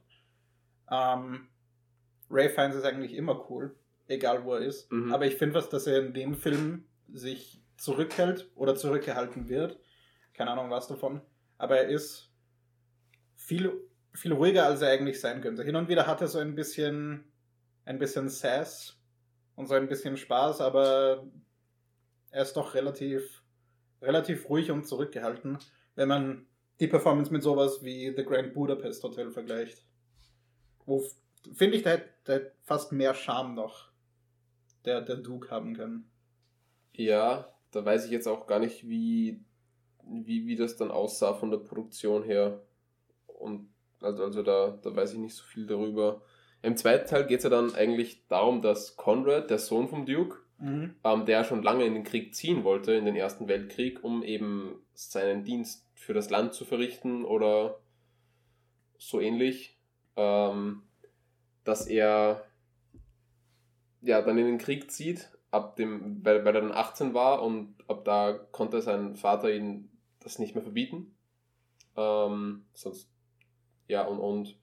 Ähm, 0.90 1.49
Ray 2.30 2.49
Fiennes 2.49 2.76
ist 2.76 2.85
eigentlich 2.85 3.14
immer 3.14 3.50
cool, 3.50 3.75
egal 4.07 4.45
wo 4.45 4.54
er 4.54 4.61
ist. 4.61 4.90
Mhm. 4.92 5.12
Aber 5.12 5.26
ich 5.26 5.37
finde 5.37 5.54
was, 5.54 5.68
dass 5.68 5.87
er 5.87 5.99
in 5.99 6.14
dem 6.14 6.35
Film 6.35 6.85
sich 7.12 7.62
zurückhält 7.76 8.50
oder 8.54 8.75
zurückgehalten 8.75 9.49
wird. 9.49 9.78
Keine 10.35 10.50
Ahnung 10.50 10.71
was 10.71 10.88
davon. 10.88 11.21
Aber 11.57 11.78
er 11.78 11.88
ist 11.88 12.30
viel, 13.35 13.73
viel 14.12 14.33
ruhiger, 14.33 14.66
als 14.66 14.83
er 14.83 14.90
eigentlich 14.90 15.21
sein 15.21 15.40
könnte. 15.40 15.64
Hin 15.64 15.76
und 15.76 15.88
wieder 15.88 16.07
hat 16.07 16.21
er 16.21 16.28
so 16.28 16.38
ein 16.38 16.54
bisschen, 16.54 17.25
ein 17.85 17.99
bisschen 17.99 18.28
Sass 18.28 19.00
und 19.54 19.66
so 19.66 19.75
ein 19.75 19.88
bisschen 19.88 20.16
Spaß, 20.16 20.61
aber 20.61 21.26
er 22.30 22.42
ist 22.42 22.54
doch 22.54 22.75
relativ, 22.75 23.42
relativ 24.02 24.49
ruhig 24.49 24.70
und 24.70 24.87
zurückgehalten, 24.87 25.58
wenn 25.94 26.08
man 26.08 26.47
die 26.80 26.87
Performance 26.87 27.32
mit 27.32 27.42
sowas 27.42 27.82
wie 27.82 28.14
The 28.14 28.25
Grand 28.25 28.54
Budapest 28.54 29.02
Hotel 29.02 29.30
vergleicht. 29.30 29.85
wo 30.87 31.04
finde 31.54 31.76
ich, 31.76 31.82
der 31.82 31.92
hätte 31.92 32.52
fast 32.62 32.92
mehr 32.92 33.14
Charme 33.14 33.54
noch, 33.54 33.90
der, 34.85 35.00
der 35.00 35.16
Duke 35.16 35.50
haben 35.50 35.75
können. 35.75 36.11
Ja, 36.92 37.52
da 37.70 37.85
weiß 37.85 38.06
ich 38.06 38.11
jetzt 38.11 38.26
auch 38.26 38.47
gar 38.47 38.58
nicht, 38.58 38.88
wie, 38.88 39.44
wie, 40.04 40.47
wie 40.47 40.56
das 40.56 40.76
dann 40.76 40.90
aussah 40.90 41.35
von 41.35 41.50
der 41.50 41.58
Produktion 41.58 42.23
her. 42.23 42.62
Und 43.26 43.73
also, 44.00 44.25
also 44.25 44.42
da, 44.42 44.78
da 44.82 44.94
weiß 44.94 45.12
ich 45.12 45.18
nicht 45.18 45.35
so 45.35 45.44
viel 45.44 45.66
darüber. 45.66 46.23
Im 46.62 46.76
zweiten 46.76 47.08
Teil 47.08 47.26
geht 47.26 47.38
es 47.38 47.44
ja 47.44 47.50
dann 47.50 47.75
eigentlich 47.75 48.26
darum, 48.28 48.62
dass 48.62 48.97
Conrad, 48.97 49.50
der 49.50 49.58
Sohn 49.58 49.88
vom 49.88 50.06
Duke, 50.06 50.38
mhm. 50.58 50.94
ähm, 51.04 51.26
der 51.26 51.44
schon 51.44 51.62
lange 51.62 51.84
in 51.84 51.94
den 51.94 52.04
Krieg 52.04 52.34
ziehen 52.34 52.64
wollte, 52.64 52.92
in 52.92 53.04
den 53.04 53.16
Ersten 53.16 53.48
Weltkrieg, 53.48 54.02
um 54.04 54.22
eben 54.22 54.76
seinen 54.94 55.44
Dienst 55.44 55.88
für 55.94 56.14
das 56.14 56.30
Land 56.30 56.54
zu 56.54 56.64
verrichten 56.64 57.24
oder 57.24 57.78
so 58.98 59.20
ähnlich, 59.20 59.78
ähm, 60.16 60.82
dass 61.64 61.86
er 61.86 62.44
ja 64.00 64.22
dann 64.22 64.38
in 64.38 64.46
den 64.46 64.58
Krieg 64.58 64.90
zieht, 64.90 65.30
ab 65.50 65.76
dem, 65.76 66.24
weil, 66.24 66.44
weil 66.44 66.54
er 66.54 66.62
dann 66.62 66.72
18 66.72 67.14
war 67.14 67.42
und 67.42 67.74
ab 67.88 68.04
da 68.04 68.32
konnte 68.32 68.82
sein 68.82 69.16
Vater 69.16 69.52
ihn 69.52 69.90
das 70.20 70.38
nicht 70.38 70.54
mehr 70.54 70.62
verbieten. 70.62 71.14
Ähm, 71.96 72.66
sonst, 72.74 73.10
ja, 73.86 74.04
und, 74.06 74.18
und 74.18 74.58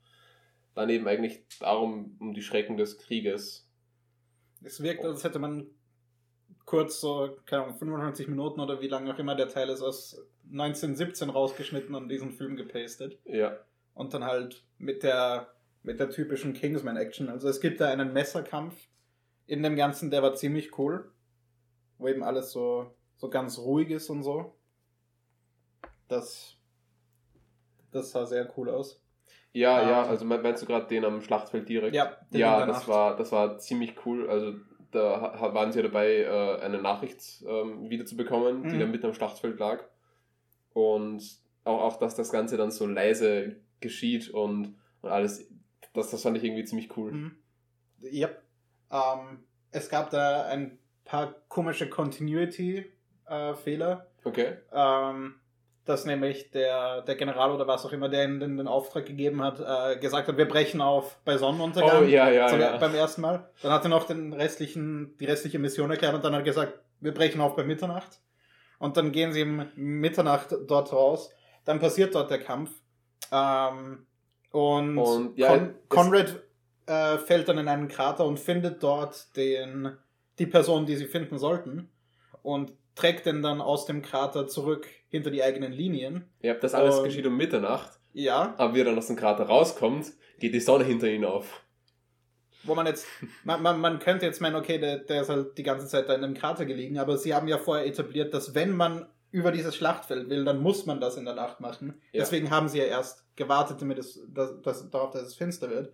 dann 0.73 0.89
eben 0.89 1.07
eigentlich 1.07 1.43
darum, 1.59 2.15
um 2.19 2.33
die 2.33 2.41
Schrecken 2.41 2.77
des 2.77 2.97
Krieges. 2.97 3.69
Es 4.61 4.81
wirkt, 4.81 5.03
als 5.03 5.23
hätte 5.23 5.39
man 5.39 5.67
kurz 6.65 6.99
so, 6.99 7.37
keine 7.45 7.63
Ahnung, 7.63 7.77
95 7.77 8.27
Minuten 8.27 8.59
oder 8.59 8.81
wie 8.81 8.87
lange 8.87 9.13
auch 9.13 9.19
immer 9.19 9.35
der 9.35 9.47
Teil 9.47 9.69
ist, 9.69 9.81
aus 9.81 10.21
1917 10.51 11.29
rausgeschnitten 11.29 11.95
und 11.95 12.09
diesen 12.09 12.31
Film 12.31 12.55
gepastet. 12.55 13.19
Ja. 13.25 13.57
Und 13.93 14.13
dann 14.13 14.25
halt 14.25 14.63
mit 14.77 15.03
der, 15.03 15.53
mit 15.83 15.99
der 15.99 16.09
typischen 16.09 16.53
Kingsman-Action. 16.53 17.29
Also 17.29 17.47
es 17.47 17.61
gibt 17.61 17.79
da 17.79 17.89
einen 17.89 18.13
Messerkampf 18.13 18.75
in 19.47 19.63
dem 19.63 19.75
Ganzen, 19.75 20.09
der 20.09 20.23
war 20.23 20.33
ziemlich 20.35 20.77
cool. 20.77 21.11
Wo 21.97 22.07
eben 22.07 22.23
alles 22.23 22.51
so, 22.51 22.93
so 23.15 23.29
ganz 23.29 23.57
ruhig 23.57 23.89
ist 23.89 24.09
und 24.09 24.23
so. 24.23 24.55
Das, 26.07 26.57
das 27.91 28.11
sah 28.11 28.25
sehr 28.25 28.51
cool 28.57 28.69
aus. 28.69 29.01
Ja, 29.53 29.81
ähm, 29.81 29.89
ja, 29.89 30.03
also 30.03 30.25
meinst 30.25 30.61
du 30.61 30.65
gerade 30.65 30.87
den 30.87 31.05
am 31.05 31.21
Schlachtfeld 31.21 31.69
direkt? 31.69 31.95
Ja, 31.95 32.17
ja 32.31 32.65
das 32.65 32.87
war, 32.89 33.15
das 33.15 33.31
war 33.31 33.57
ziemlich 33.59 33.95
cool. 34.05 34.29
Also 34.29 34.55
da 34.95 35.53
waren 35.53 35.71
sie 35.71 35.79
ja 35.79 35.83
dabei, 35.83 36.21
äh, 36.21 36.59
eine 36.61 36.81
Nachricht 36.81 37.43
ähm, 37.47 37.89
wiederzubekommen, 37.89 38.63
mhm. 38.63 38.69
die 38.69 38.79
dann 38.79 38.91
mitten 38.91 39.05
am 39.05 39.13
Schlachtfeld 39.13 39.57
lag. 39.59 39.83
Und 40.73 41.23
auch, 41.63 41.81
auch, 41.81 41.97
dass 41.97 42.15
das 42.15 42.31
Ganze 42.31 42.57
dann 42.57 42.71
so 42.71 42.87
leise 42.87 43.57
geschieht 43.79 44.29
und, 44.29 44.75
und 45.01 45.09
alles, 45.09 45.49
das, 45.93 46.11
das 46.11 46.23
fand 46.23 46.37
ich 46.37 46.43
irgendwie 46.43 46.65
ziemlich 46.65 46.97
cool. 46.97 47.11
Mhm. 47.11 47.37
Ja. 48.01 48.29
Ähm, 48.91 49.45
es 49.71 49.89
gab 49.89 50.09
da 50.09 50.45
ein 50.45 50.77
paar 51.03 51.35
komische 51.47 51.89
Continuity-Fehler. 51.89 54.07
Äh, 54.23 54.27
okay. 54.27 54.57
Ähm, 54.71 55.35
dass 55.85 56.05
nämlich 56.05 56.49
der, 56.51 57.03
der 57.03 57.15
General 57.15 57.51
oder 57.51 57.67
was 57.67 57.85
auch 57.85 57.91
immer, 57.91 58.09
der 58.09 58.25
ihnen 58.25 58.39
den, 58.39 58.57
den 58.57 58.67
Auftrag 58.67 59.05
gegeben 59.05 59.41
hat, 59.41 59.59
äh, 59.59 59.97
gesagt 59.99 60.27
hat, 60.27 60.37
wir 60.37 60.47
brechen 60.47 60.81
auf 60.81 61.19
bei 61.23 61.37
Sonnenuntergang. 61.37 62.03
Oh, 62.03 62.07
ja, 62.07 62.29
ja, 62.29 62.55
ja. 62.55 62.77
Beim 62.77 62.95
ersten 62.95 63.21
Mal. 63.21 63.47
Dann 63.61 63.71
hat 63.71 63.85
er 63.85 63.89
noch 63.89 64.05
den 64.05 64.33
restlichen, 64.33 65.15
die 65.19 65.25
restliche 65.25 65.59
Mission 65.59 65.91
erklärt 65.91 66.15
und 66.15 66.23
dann 66.23 66.33
hat 66.33 66.41
er 66.41 66.45
gesagt, 66.45 66.79
wir 67.01 67.13
brechen 67.13 67.39
auf 67.39 67.55
bei 67.55 67.63
Mitternacht. 67.63 68.19
Und 68.79 68.97
dann 68.97 69.11
gehen 69.11 69.31
sie 69.31 69.43
um 69.43 69.67
Mitternacht 69.75 70.55
dort 70.67 70.91
raus. 70.91 71.31
Dann 71.65 71.79
passiert 71.79 72.15
dort 72.15 72.31
der 72.31 72.39
Kampf. 72.39 72.71
Ähm, 73.31 74.05
und, 74.51 74.97
und 74.97 75.37
ja, 75.37 75.49
Con 75.49 75.75
Conrad 75.87 76.41
äh, 76.87 77.17
fällt 77.19 77.47
dann 77.47 77.59
in 77.59 77.67
einen 77.67 77.87
Krater 77.87 78.25
und 78.25 78.39
findet 78.39 78.81
dort 78.81 79.35
den, 79.37 79.97
die 80.39 80.47
Person, 80.47 80.85
die 80.85 80.95
sie 80.95 81.05
finden 81.05 81.37
sollten. 81.37 81.91
Und 82.41 82.73
trägt 82.95 83.25
den 83.25 83.41
dann 83.41 83.61
aus 83.61 83.85
dem 83.85 84.01
Krater 84.01 84.47
zurück 84.47 84.87
hinter 85.09 85.29
die 85.29 85.43
eigenen 85.43 85.71
Linien. 85.71 86.29
Ja, 86.41 86.53
das 86.55 86.73
alles 86.73 86.97
und, 86.97 87.05
geschieht 87.05 87.25
um 87.25 87.37
Mitternacht. 87.37 87.99
Ja. 88.13 88.55
Aber 88.57 88.73
wie 88.73 88.81
er 88.81 88.85
dann 88.85 88.97
aus 88.97 89.07
dem 89.07 89.17
Krater 89.17 89.43
rauskommt, 89.43 90.13
geht 90.39 90.53
die 90.53 90.59
Sonne 90.59 90.85
hinter 90.85 91.07
ihn 91.07 91.25
auf. 91.25 91.61
Wo 92.63 92.73
man 92.73 92.87
jetzt, 92.87 93.05
man, 93.43 93.61
man, 93.61 93.79
man 93.79 93.99
könnte 93.99 94.25
jetzt 94.25 94.41
meinen, 94.41 94.55
okay, 94.55 94.79
der, 94.79 94.99
der 94.99 95.21
ist 95.21 95.29
halt 95.29 95.57
die 95.57 95.63
ganze 95.63 95.87
Zeit 95.87 96.09
da 96.09 96.15
in 96.15 96.23
einem 96.23 96.33
Krater 96.33 96.65
gelegen, 96.65 96.97
aber 96.97 97.17
sie 97.17 97.35
haben 97.35 97.47
ja 97.47 97.57
vorher 97.57 97.85
etabliert, 97.85 98.33
dass 98.33 98.55
wenn 98.55 98.75
man 98.75 99.07
über 99.31 99.51
dieses 99.51 99.75
Schlachtfeld 99.75 100.29
will, 100.29 100.45
dann 100.45 100.61
muss 100.61 100.85
man 100.85 101.01
das 101.01 101.17
in 101.17 101.25
der 101.25 101.35
Nacht 101.35 101.59
machen. 101.59 102.01
Ja. 102.13 102.21
Deswegen 102.21 102.49
haben 102.49 102.69
sie 102.69 102.77
ja 102.77 102.85
erst 102.85 103.25
gewartet, 103.35 103.81
damit 103.81 103.99
es, 103.99 104.25
dass, 104.29 104.61
dass, 104.61 104.89
darauf, 104.89 105.11
dass 105.11 105.23
es 105.23 105.35
finster 105.35 105.69
wird. 105.69 105.93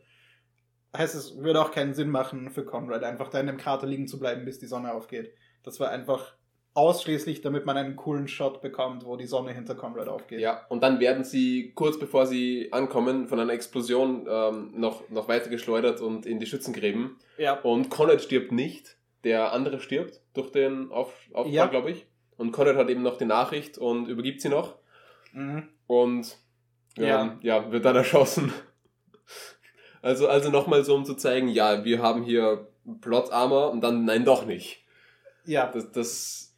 Heißt, 0.96 1.16
es 1.16 1.38
würde 1.38 1.60
auch 1.60 1.72
keinen 1.72 1.96
Sinn 1.96 2.10
machen 2.10 2.52
für 2.52 2.64
Conrad, 2.64 3.04
einfach 3.04 3.30
da 3.30 3.40
in 3.40 3.48
dem 3.48 3.58
Krater 3.58 3.88
liegen 3.88 4.08
zu 4.08 4.20
bleiben, 4.20 4.46
bis 4.46 4.60
die 4.60 4.68
Sonne 4.68 4.94
aufgeht. 4.94 5.34
Das 5.64 5.80
war 5.80 5.90
einfach 5.90 6.36
ausschließlich, 6.74 7.42
damit 7.42 7.66
man 7.66 7.76
einen 7.76 7.96
coolen 7.96 8.28
Shot 8.28 8.62
bekommt, 8.62 9.06
wo 9.06 9.18
die 9.18 9.26
Sonne 9.26 9.52
hinter 9.52 9.76
Conrad 9.76 10.08
aufgeht. 10.08 10.40
Ja, 10.40 10.66
und 10.70 10.82
dann 10.84 11.00
werden 11.00 11.24
sie 11.24 11.74
kurz 11.76 12.00
bevor 12.00 12.26
sie 12.26 12.70
ankommen 12.72 13.28
von 13.28 13.40
einer 13.40 13.52
Explosion 13.52 14.26
ähm, 14.30 14.72
noch, 14.76 15.10
noch 15.10 15.28
weiter 15.28 15.50
geschleudert 15.50 16.00
und 16.00 16.26
in 16.26 16.40
die 16.40 16.46
Schützengräben. 16.46 17.18
Ja. 17.38 17.60
Und 17.60 17.90
Conrad 17.90 18.22
stirbt 18.22 18.52
nicht, 18.52 18.98
der 19.24 19.52
andere 19.52 19.80
stirbt 19.80 20.22
durch 20.34 20.52
den 20.52 20.92
Auf 20.92 21.14
Aufprall, 21.34 21.54
ja. 21.54 21.66
glaube 21.66 21.92
ich. 21.92 22.06
Und 22.38 22.52
Conrad 22.54 22.78
hat 22.78 22.90
eben 22.90 23.02
noch 23.02 23.18
die 23.18 23.26
Nachricht 23.26 23.78
und 23.78 24.08
übergibt 24.08 24.42
sie 24.42 24.50
noch. 24.50 24.76
Mhm. 25.34 25.68
Und 25.88 26.38
ähm, 26.98 27.04
ja. 27.06 27.38
ja, 27.42 27.72
wird 27.72 27.84
dann 27.84 27.96
erschossen. 27.98 28.54
Also, 30.02 30.28
also 30.28 30.50
nochmal 30.50 30.84
so, 30.86 30.96
um 30.96 31.06
zu 31.06 31.16
zeigen, 31.16 31.50
ja, 31.50 31.84
wir 31.84 32.02
haben 32.02 32.24
hier 32.24 32.68
Plot 33.02 33.32
Armor 33.32 33.72
und 33.72 33.82
dann, 33.82 34.06
nein, 34.06 34.26
doch 34.26 34.46
nicht. 34.46 34.84
Ja. 35.46 35.68
Das, 35.72 35.92
das 35.92 36.51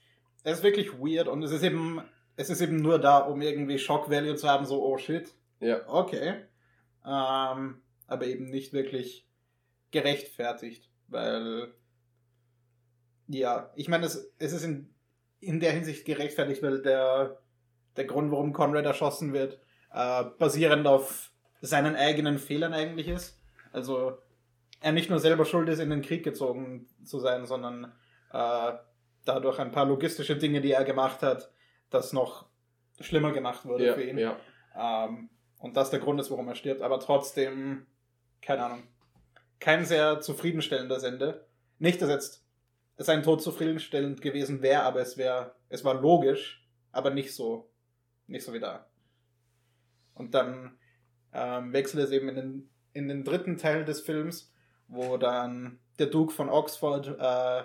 es 0.44 0.58
ist 0.58 0.64
wirklich 0.64 0.94
weird 0.94 1.28
und 1.28 1.44
es 1.44 1.52
ist 1.52 1.64
eben, 1.64 2.02
es 2.36 2.50
ist 2.50 2.62
eben 2.62 2.78
nur 2.78 3.00
da, 3.00 3.20
um 3.20 3.42
irgendwie 3.42 3.80
Shock 3.80 4.10
Value 4.10 4.36
zu 4.36 4.48
haben, 4.48 4.66
so, 4.66 4.84
oh 4.84 4.98
shit. 4.98 5.34
Ja. 5.60 5.88
Okay. 5.88 6.46
Ähm, 7.06 7.82
aber 8.08 8.26
eben 8.26 8.50
nicht 8.50 8.74
wirklich 8.74 9.28
gerechtfertigt, 9.92 10.90
weil, 11.08 11.74
ja, 13.28 13.72
ich 13.76 13.88
meine, 13.88 14.06
es, 14.06 14.34
es 14.40 14.54
ist 14.54 14.64
in, 14.64 14.94
in 15.40 15.60
der 15.60 15.72
Hinsicht 15.72 16.06
gerechtfertigt, 16.06 16.62
weil 16.62 16.82
der, 16.82 17.40
der 17.96 18.06
Grund, 18.06 18.32
warum 18.32 18.54
Conrad 18.54 18.86
erschossen 18.86 19.34
wird, 19.34 19.60
äh, 19.94 20.24
basierend 20.38 20.88
auf 20.88 21.32
seinen 21.62 21.96
eigenen 21.96 22.40
Fehlern 22.40 22.74
eigentlich 22.74 23.08
ist. 23.08 23.40
Also, 23.72 24.18
er 24.82 24.92
nicht 24.92 25.10
nur 25.10 25.20
selber 25.20 25.46
schuld 25.46 25.70
ist, 25.70 25.80
in 25.80 25.90
den 25.90 26.02
Krieg 26.02 26.24
gezogen 26.24 26.88
zu 27.04 27.20
sein, 27.20 27.46
sondern 27.46 27.94
äh, 28.32 28.74
dadurch 29.26 29.60
ein 29.60 29.72
paar 29.72 29.86
logistische 29.86 30.36
Dinge, 30.36 30.62
die 30.62 30.72
er 30.72 30.84
gemacht 30.84 31.22
hat, 31.22 31.52
das 31.90 32.14
noch 32.14 32.46
schlimmer 33.00 33.32
gemacht 33.32 33.66
wurde 33.66 33.86
ja, 33.88 33.94
für 33.94 34.04
ihn. 34.04 34.18
Ja. 34.18 34.38
Ähm, 34.76 35.30
und 35.60 35.78
das 35.78 35.90
der 35.90 36.00
Grund 36.00 36.20
ist, 36.20 36.32
warum 36.32 36.48
er 36.48 36.56
stirbt. 36.56 36.82
Aber 36.82 37.00
trotzdem, 37.00 37.86
keine 38.42 38.66
Ahnung, 38.66 38.84
kein 39.60 39.86
sehr 39.86 40.20
zufriedenstellender 40.20 41.02
Ende. 41.04 41.48
Nicht, 41.80 42.02
dass 42.02 42.10
jetzt 42.10 42.46
sein 42.98 43.24
Tod 43.24 43.42
zufriedenstellend 43.42 44.22
gewesen 44.22 44.62
wäre, 44.62 44.84
aber 44.84 45.00
es 45.02 45.18
wäre, 45.18 45.56
es 45.70 45.84
war 45.84 46.00
logisch, 46.00 46.68
aber 46.92 47.10
nicht 47.10 47.34
so, 47.34 47.72
nicht 48.28 48.46
so 48.46 48.54
wie 48.54 48.60
da. 48.60 48.88
Und 50.14 50.34
dann 50.34 50.78
ähm, 51.34 51.74
wechselt 51.74 52.04
es 52.04 52.12
eben 52.12 52.30
in 52.30 52.36
den, 52.36 52.70
in 52.94 53.08
den 53.08 53.24
dritten 53.24 53.58
Teil 53.58 53.86
des 53.86 54.02
Films, 54.02 54.54
wo 54.88 55.18
dann 55.18 55.80
der 55.98 56.08
Duke 56.08 56.34
von 56.34 56.50
Oxford 56.50 57.08
äh, 57.20 57.64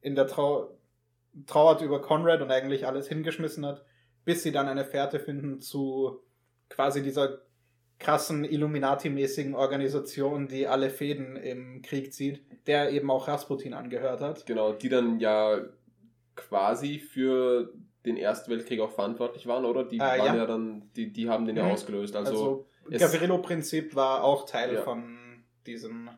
in 0.00 0.14
der 0.14 0.26
Trau 0.26 0.76
trauert 1.46 1.82
über 1.82 2.00
Conrad 2.00 2.40
und 2.40 2.50
eigentlich 2.50 2.86
alles 2.86 3.08
hingeschmissen 3.08 3.66
hat, 3.66 3.84
bis 4.24 4.42
sie 4.42 4.52
dann 4.52 4.68
eine 4.68 4.84
Fährte 4.84 5.20
finden 5.20 5.60
zu 5.60 6.20
quasi 6.68 7.02
dieser 7.02 7.40
krassen 7.98 8.44
Illuminati-mäßigen 8.44 9.54
Organisation, 9.54 10.48
die 10.48 10.66
alle 10.66 10.90
Fäden 10.90 11.36
im 11.36 11.82
Krieg 11.82 12.12
zieht, 12.12 12.42
der 12.66 12.90
eben 12.90 13.10
auch 13.10 13.28
Rasputin 13.28 13.74
angehört 13.74 14.20
hat. 14.20 14.46
Genau, 14.46 14.72
die 14.72 14.88
dann 14.88 15.18
ja 15.18 15.60
quasi 16.34 16.98
für 16.98 17.72
den 18.04 18.16
Ersten 18.16 18.50
Weltkrieg 18.50 18.80
auch 18.80 18.92
verantwortlich 18.92 19.46
waren, 19.46 19.64
oder? 19.64 19.84
Die 19.84 19.96
äh, 19.96 20.00
waren 20.00 20.18
ja. 20.18 20.36
ja. 20.36 20.46
dann, 20.46 20.90
die, 20.94 21.12
die 21.12 21.28
haben 21.28 21.46
den 21.46 21.56
ja 21.56 21.64
mhm. 21.64 21.72
ausgelöst. 21.72 22.14
Also, 22.16 22.66
also 22.84 22.98
Gavrilo-Prinzip 22.98 23.96
war 23.96 24.22
auch 24.22 24.46
Teil 24.46 24.74
ja. 24.74 24.82
von 24.82 25.44
diesem 25.66 26.10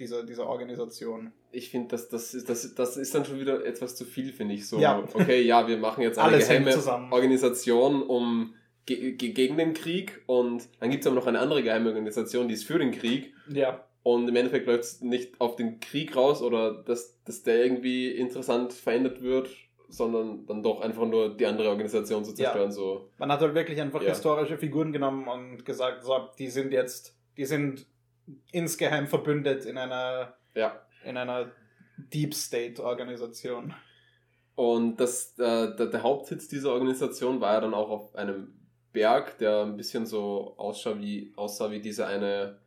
dieser, 0.00 0.24
dieser 0.24 0.46
Organisation. 0.46 1.32
Ich 1.52 1.70
finde, 1.70 1.88
das, 1.88 2.08
das, 2.08 2.34
ist, 2.34 2.48
das, 2.48 2.74
das 2.74 2.96
ist 2.96 3.14
dann 3.14 3.24
schon 3.24 3.38
wieder 3.38 3.64
etwas 3.64 3.94
zu 3.96 4.04
viel, 4.04 4.32
finde 4.32 4.54
ich. 4.54 4.66
So, 4.66 4.78
ja. 4.78 4.98
okay, 5.12 5.42
ja, 5.42 5.68
wir 5.68 5.76
machen 5.76 6.02
jetzt 6.02 6.18
eine 6.18 6.38
geheime 6.38 6.74
Organisation 7.12 8.02
um 8.02 8.54
ge 8.86 9.12
gegen 9.12 9.56
den 9.56 9.74
Krieg 9.74 10.22
und 10.26 10.68
dann 10.80 10.90
gibt 10.90 11.02
es 11.02 11.06
aber 11.06 11.16
noch 11.16 11.26
eine 11.26 11.38
andere 11.38 11.62
geheime 11.62 11.88
Organisation, 11.90 12.48
die 12.48 12.54
ist 12.54 12.64
für 12.64 12.78
den 12.78 12.90
Krieg. 12.90 13.32
Ja. 13.52 13.84
Und 14.02 14.28
im 14.28 14.36
Endeffekt 14.36 14.66
läuft 14.66 14.84
es 14.84 15.00
nicht 15.02 15.40
auf 15.40 15.56
den 15.56 15.78
Krieg 15.78 16.16
raus 16.16 16.42
oder 16.42 16.82
dass, 16.82 17.22
dass 17.24 17.42
der 17.42 17.62
irgendwie 17.62 18.10
interessant 18.10 18.72
verändert 18.72 19.22
wird, 19.22 19.50
sondern 19.88 20.46
dann 20.46 20.62
doch 20.62 20.80
einfach 20.80 21.06
nur 21.06 21.36
die 21.36 21.46
andere 21.46 21.68
Organisation 21.68 22.24
zu 22.24 22.32
zerstören. 22.32 22.70
Ja. 22.70 22.72
So. 22.72 23.10
Man 23.18 23.30
hat 23.30 23.40
halt 23.40 23.54
wirklich 23.54 23.80
einfach 23.80 24.02
ja. 24.02 24.10
historische 24.10 24.56
Figuren 24.56 24.92
genommen 24.92 25.28
und 25.28 25.64
gesagt, 25.64 26.02
so, 26.04 26.28
die 26.38 26.48
sind 26.48 26.72
jetzt, 26.72 27.16
die 27.36 27.44
sind 27.44 27.86
insgeheim 28.52 29.06
verbündet 29.06 29.64
in 29.64 29.78
einer, 29.78 30.34
Ja. 30.54 30.80
in 31.04 31.16
einer 31.16 31.50
Deep 31.96 32.34
State 32.34 32.82
Organisation. 32.82 33.74
Und 34.54 34.98
das, 35.00 35.38
äh, 35.38 35.74
der, 35.76 35.86
der 35.86 36.02
Hauptsitz 36.02 36.48
dieser 36.48 36.72
Organisation 36.72 37.40
war 37.40 37.54
ja 37.54 37.60
dann 37.60 37.74
auch 37.74 37.90
auf 37.90 38.14
einem 38.14 38.54
Berg, 38.92 39.38
der 39.38 39.62
ein 39.62 39.76
bisschen 39.76 40.06
so 40.06 40.54
aussah 40.58 40.98
wie, 40.98 41.32
aussah 41.36 41.70
wie 41.70 41.80
diese 41.80 42.06
eine 42.06 42.58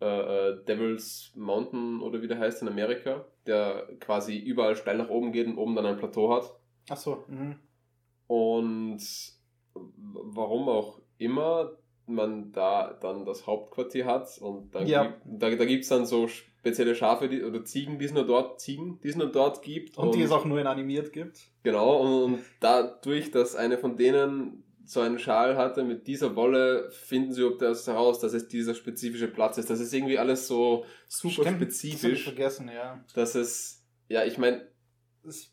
äh, 0.00 0.06
äh, 0.06 0.64
Devil's 0.64 1.32
Mountain 1.34 2.00
oder 2.00 2.22
wie 2.22 2.28
der 2.28 2.38
heißt 2.38 2.62
in 2.62 2.68
Amerika, 2.68 3.26
der 3.46 3.86
quasi 4.00 4.38
überall 4.38 4.74
steil 4.74 4.96
nach 4.96 5.10
oben 5.10 5.30
geht 5.32 5.46
und 5.46 5.58
oben 5.58 5.76
dann 5.76 5.84
ein 5.86 5.98
Plateau 5.98 6.34
hat. 6.34 6.50
Ach 6.88 6.96
so. 6.96 7.24
Mhm. 7.28 7.56
Und 8.26 9.02
warum 9.74 10.68
auch 10.68 11.00
immer 11.18 11.72
man 12.14 12.52
da 12.52 12.98
dann 13.00 13.24
das 13.24 13.46
Hauptquartier 13.46 14.04
hat 14.06 14.38
und 14.40 14.74
dann 14.74 14.86
Ja. 14.86 15.04
gibt, 15.04 15.20
da, 15.24 15.50
da 15.54 15.64
gibt 15.64 15.82
es 15.84 15.88
dann 15.88 16.06
so 16.06 16.28
spezielle 16.28 16.94
Schafe 16.94 17.28
die, 17.28 17.42
oder 17.42 17.64
Ziegen, 17.64 17.98
die 17.98 18.04
es 18.04 18.12
nur 18.12 18.26
dort, 18.26 18.60
Ziegen, 18.60 19.00
die 19.02 19.08
es 19.08 19.16
nur 19.16 19.30
dort 19.30 19.62
gibt. 19.62 19.96
Und, 19.98 20.14
die 20.14 20.22
es 20.22 20.30
auch 20.30 20.44
nur 20.44 20.60
in 20.60 20.66
animiert 20.66 21.12
gibt. 21.12 21.40
Genau, 21.62 21.96
und, 22.02 22.32
und 22.34 22.38
dadurch, 22.60 23.30
dass 23.30 23.56
eine 23.56 23.78
von 23.78 23.96
denen 23.96 24.64
so 24.84 25.00
einen 25.00 25.18
Schal 25.20 25.56
hatte 25.56 25.84
mit 25.84 26.06
dieser 26.08 26.34
Wolle, 26.34 26.90
finden 26.90 27.32
sie 27.32 27.44
ob 27.44 27.58
das 27.60 27.86
heraus, 27.86 28.18
dass 28.18 28.32
es 28.32 28.48
dieser 28.48 28.74
spezifische 28.74 29.28
Platz 29.28 29.56
ist. 29.56 29.70
Das 29.70 29.78
ist 29.78 29.94
irgendwie 29.94 30.18
alles 30.18 30.48
so 30.48 30.84
super 31.06 31.32
Stimmt, 31.44 31.46
Das 31.48 31.54
spezifisch, 31.56 32.24
vergessen, 32.24 32.68
ja. 32.74 33.04
dass 33.14 33.36
es, 33.36 33.84
ja, 34.08 34.24
ich 34.24 34.36
meine, 34.36 34.66
Das, 35.22 35.52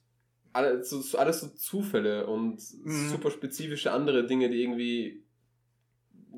alles 0.54 0.90
so, 0.90 1.02
so- 1.02 1.18
alles 1.20 1.42
so 1.42 1.48
Zufälle 1.50 2.26
und 2.26 2.56
Mhm. 2.84 3.10
super 3.10 3.30
spezifische 3.30 3.92
andere 3.92 4.26
Dinge, 4.26 4.50
die 4.50 4.64
irgendwie 4.64 5.24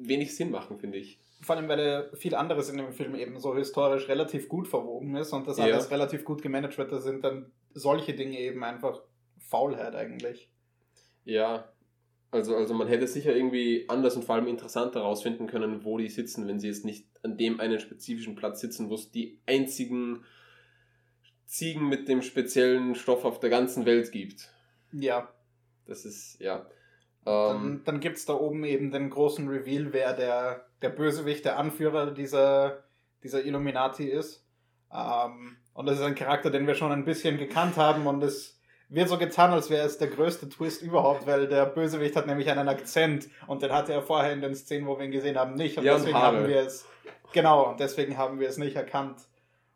wenig 0.07 0.35
Sinn 0.35 0.51
machen, 0.51 0.77
finde 0.77 0.97
ich. 0.97 1.19
vor 1.41 1.55
allem, 1.55 1.69
weil 1.69 2.09
viel 2.15 2.35
anderes 2.35 2.69
in 2.69 2.77
dem 2.77 2.91
Film 2.91 3.15
eben 3.15 3.39
so 3.39 3.55
historisch 3.55 4.09
relativ 4.09 4.49
gut 4.49 4.67
verwoben 4.67 5.15
ist 5.15 5.31
und 5.31 5.47
das 5.47 5.57
Ja. 5.57 5.65
alles 5.65 5.89
relativ 5.89 6.25
gut 6.25 6.41
gemanagt 6.41 6.77
wird, 6.77 6.91
da 6.91 6.99
sind 6.99 7.23
dann 7.23 7.51
solche 7.73 8.13
Dinge 8.13 8.37
eben 8.39 8.61
einfach 8.63 9.01
Faulheit 9.37 9.95
eigentlich. 9.95 10.49
Ja, 11.23 11.71
also, 12.31 12.55
also 12.55 12.73
man 12.73 12.87
hätte 12.89 13.07
sicher 13.07 13.33
irgendwie 13.35 13.85
anders 13.87 14.15
und 14.17 14.23
vor 14.25 14.35
allem 14.35 14.47
interessanter 14.47 14.99
herausfinden 14.99 15.47
können, 15.47 15.83
wo 15.85 15.97
die 15.97 16.09
sitzen, 16.09 16.45
wenn 16.47 16.59
sie 16.59 16.67
jetzt 16.67 16.83
nicht 16.85 17.07
an 17.23 17.37
dem 17.37 17.59
einen 17.59 17.79
spezifischen 17.79 18.35
Platz 18.35 18.59
sitzen, 18.59 18.89
wo 18.89 18.95
es 18.95 19.09
die 19.11 19.39
einzigen 19.45 20.23
Ziegen 21.45 21.87
mit 21.89 22.07
dem 22.07 22.21
speziellen 22.21 22.95
Stoff 22.95 23.25
auf 23.25 23.39
der 23.39 23.49
ganzen 23.49 23.85
Welt 23.85 24.11
gibt. 24.11 24.51
Ja, 24.91 25.33
Das 25.87 26.05
ist, 26.05 26.37
ja. 26.39 26.67
Ähm, 27.25 27.33
dann, 27.33 27.81
dann 27.85 27.99
gibt 27.99 28.17
es 28.17 28.25
da 28.25 28.33
oben 28.33 28.63
eben 28.63 28.91
den 28.91 29.09
großen 29.09 29.47
Reveal, 29.47 29.91
wer 29.91 30.13
der, 30.13 30.65
der 30.81 30.89
Bösewicht, 30.89 31.45
der 31.45 31.57
Anführer 31.57 32.11
dieser, 32.11 32.83
dieser 33.23 33.43
Illuminati 33.43 34.05
ist. 34.05 34.45
Ähm, 34.93 35.57
und 35.73 35.85
das 35.85 35.99
ist 35.99 36.05
ein 36.05 36.15
Charakter, 36.15 36.49
den 36.49 36.67
wir 36.67 36.75
schon 36.75 36.91
ein 36.91 37.05
bisschen 37.05 37.37
gekannt 37.37 37.77
haben 37.77 38.07
und 38.07 38.23
es 38.23 38.59
wird 38.89 39.07
so 39.07 39.17
getan, 39.17 39.51
als 39.51 39.69
wäre 39.69 39.85
es 39.85 39.99
der 39.99 40.07
größte 40.07 40.49
Twist 40.49 40.81
überhaupt, 40.81 41.27
weil 41.27 41.47
der 41.47 41.65
Bösewicht 41.67 42.15
hat 42.15 42.25
nämlich 42.25 42.49
einen 42.49 42.67
Akzent 42.67 43.29
und 43.45 43.61
den 43.61 43.71
hatte 43.71 43.93
er 43.93 44.01
vorher 44.01 44.33
in 44.33 44.41
den 44.41 44.55
Szenen, 44.55 44.87
wo 44.87 44.97
wir 44.97 45.05
ihn 45.05 45.11
gesehen 45.11 45.37
haben, 45.37 45.53
nicht. 45.53 45.77
Und 45.77 45.83
Ja, 45.83 45.93
und 45.93 45.99
deswegen 45.99 46.17
Haare. 46.17 46.37
haben 46.37 46.47
wir 46.47 46.61
es, 46.61 46.87
genau, 47.31 47.69
und 47.69 47.79
deswegen 47.79 48.17
haben 48.17 48.39
wir 48.39 48.49
es 48.49 48.57
nicht 48.57 48.75
erkannt. 48.75 49.19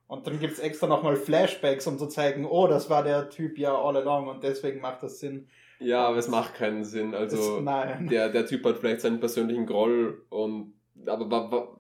Und 0.08 0.28
dann 0.28 0.40
gibt 0.40 0.54
es 0.54 0.60
extra 0.60 0.88
nochmal 0.88 1.16
Flashbacks, 1.16 1.88
um 1.88 1.98
zu 1.98 2.08
zeigen, 2.08 2.46
oh, 2.46 2.68
das 2.68 2.90
war 2.90 3.04
der 3.04 3.30
Typ 3.30 3.58
ja 3.58 3.76
all 3.76 3.98
along 3.98 4.28
und 4.28 4.44
deswegen 4.44 4.82
macht 4.82 5.04
das 5.04 5.20
Sinn. 5.20 5.48
Ja, 5.84 6.08
aber 6.08 6.18
es 6.18 6.28
macht 6.28 6.56
keinen 6.56 6.84
Sinn. 6.84 7.14
Also, 7.14 7.60
nein. 7.62 8.08
der, 8.08 8.30
der 8.30 8.46
Typ 8.46 8.66
hat 8.66 8.78
vielleicht 8.78 9.02
seinen 9.02 9.20
persönlichen 9.20 9.66
Groll 9.66 10.26
und 10.30 10.74
aber 11.06 11.30
wa, 11.30 11.52
wa, 11.52 11.80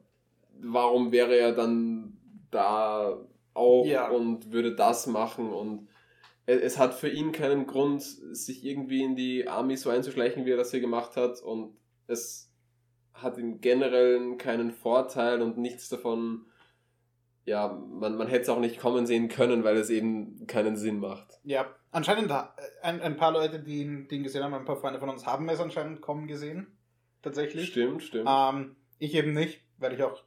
warum 0.62 1.12
wäre 1.12 1.36
er 1.36 1.53
dann 1.53 2.17
da 2.51 3.19
auch 3.53 3.86
Ja. 3.86 4.10
und 4.10 4.51
würde 4.51 4.75
das 4.75 5.07
machen 5.07 5.51
und 5.51 5.88
es, 6.45 6.62
es 6.62 6.79
hat 6.79 6.93
für 6.93 7.10
ihn 7.10 7.31
keinen 7.31 7.67
Grund, 7.67 8.01
sich 8.01 8.65
irgendwie 8.65 9.03
in 9.03 9.15
die 9.15 9.48
Army 9.48 9.77
so 9.77 9.89
einzuschleichen, 9.89 10.45
wie 10.45 10.51
er 10.51 10.57
das 10.57 10.72
hier 10.72 10.81
gemacht 10.81 11.15
hat 11.15 11.41
und 11.41 11.75
es 12.07 12.51
hat 13.13 13.37
im 13.37 13.61
Generellen 13.61 14.37
keinen 14.37 14.72
Vorteil 14.72 15.42
und 15.42 15.57
nichts 15.57 15.87
davon, 15.89 16.46
ja, 17.46 17.68
man, 17.68 18.16
man 18.16 18.27
hätte 18.27 18.44
es 18.44 18.50
auch 18.50 18.60
nicht 18.60 18.79
kommen 18.79 19.06
sehen 19.06 19.27
können, 19.27 19.64
weil 19.64 19.75
es 19.77 19.90
eben 19.90 20.48
keinen 20.48 20.75
Sinn 20.77 21.00
macht. 21.00 21.40
Ja, 21.44 21.66
anscheinend 21.92 22.32
ha- 22.32 22.56
ein, 22.82 23.01
ein 23.01 23.18
paar 23.18 23.32
Leute, 23.32 23.60
die 23.60 23.82
ihn, 23.82 24.08
die 24.08 24.16
ihn 24.16 24.24
gesehen 24.24 24.44
haben, 24.44 24.53
ein 24.53 24.66
paar 24.66 24.77
Freunde 24.77 25.00
von 25.00 25.10
uns 25.10 25.25
haben 25.25 25.50
es 25.50 25.60
anscheinend 25.60 26.01
kommen 26.01 26.27
gesehen. 26.27 26.68
Tatsächlich. 27.22 27.68
Stimmt, 27.68 28.03
stimmt. 28.03 28.29
Ähm, 28.29 28.75
ich 29.00 29.14
eben 29.16 29.34
nicht, 29.34 29.62
weil 29.77 29.94
ich 29.94 30.03
auch. 30.03 30.24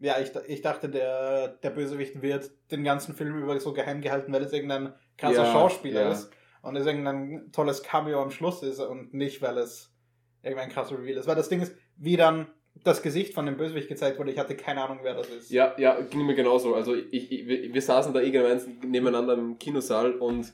Ja, 0.00 0.16
ich, 0.18 0.32
ich 0.48 0.60
dachte, 0.60 0.88
der, 0.88 1.48
der 1.48 1.70
Bösewicht 1.70 2.20
wird 2.20 2.50
den 2.70 2.82
ganzen 2.84 3.14
Film 3.14 3.36
über 3.40 3.58
so 3.60 3.72
geheim 3.72 4.00
gehalten, 4.00 4.32
weil 4.32 4.42
es 4.42 4.52
irgendein 4.52 4.92
krasser 5.16 5.44
Ja, 5.44 5.52
Schauspieler 5.52 6.02
ja. 6.02 6.10
ist 6.12 6.30
und 6.62 6.76
es 6.76 6.84
irgendein 6.84 7.50
tolles 7.52 7.82
Cameo 7.82 8.20
am 8.20 8.30
Schluss 8.30 8.62
ist 8.62 8.80
und 8.80 9.14
nicht, 9.14 9.40
weil 9.40 9.56
es 9.58 9.94
irgendein 10.42 10.68
krasser 10.70 10.98
Reveal 10.98 11.16
ist. 11.18 11.26
Weil 11.28 11.36
das 11.36 11.48
Ding 11.48 11.60
ist, 11.60 11.76
wie 11.96 12.16
dann 12.16 12.48
das 12.82 13.02
Gesicht 13.02 13.34
von 13.34 13.46
dem 13.46 13.56
Bösewicht 13.56 13.88
gezeigt 13.88 14.18
wurde, 14.18 14.32
ich 14.32 14.38
hatte 14.38 14.56
keine 14.56 14.82
Ahnung, 14.84 14.98
wer 15.02 15.14
das 15.14 15.28
ist. 15.28 15.50
Ja, 15.50 15.74
ja, 15.78 16.00
ging 16.00 16.26
mir 16.26 16.34
genauso. 16.34 16.74
Also 16.74 16.94
ich, 16.94 17.30
ich, 17.32 17.46
wir 17.72 17.82
saßen 17.82 18.12
da 18.12 18.20
irgendwann 18.20 18.90
nebeneinander 18.90 19.34
im 19.34 19.58
Kinosaal 19.58 20.12
und 20.14 20.52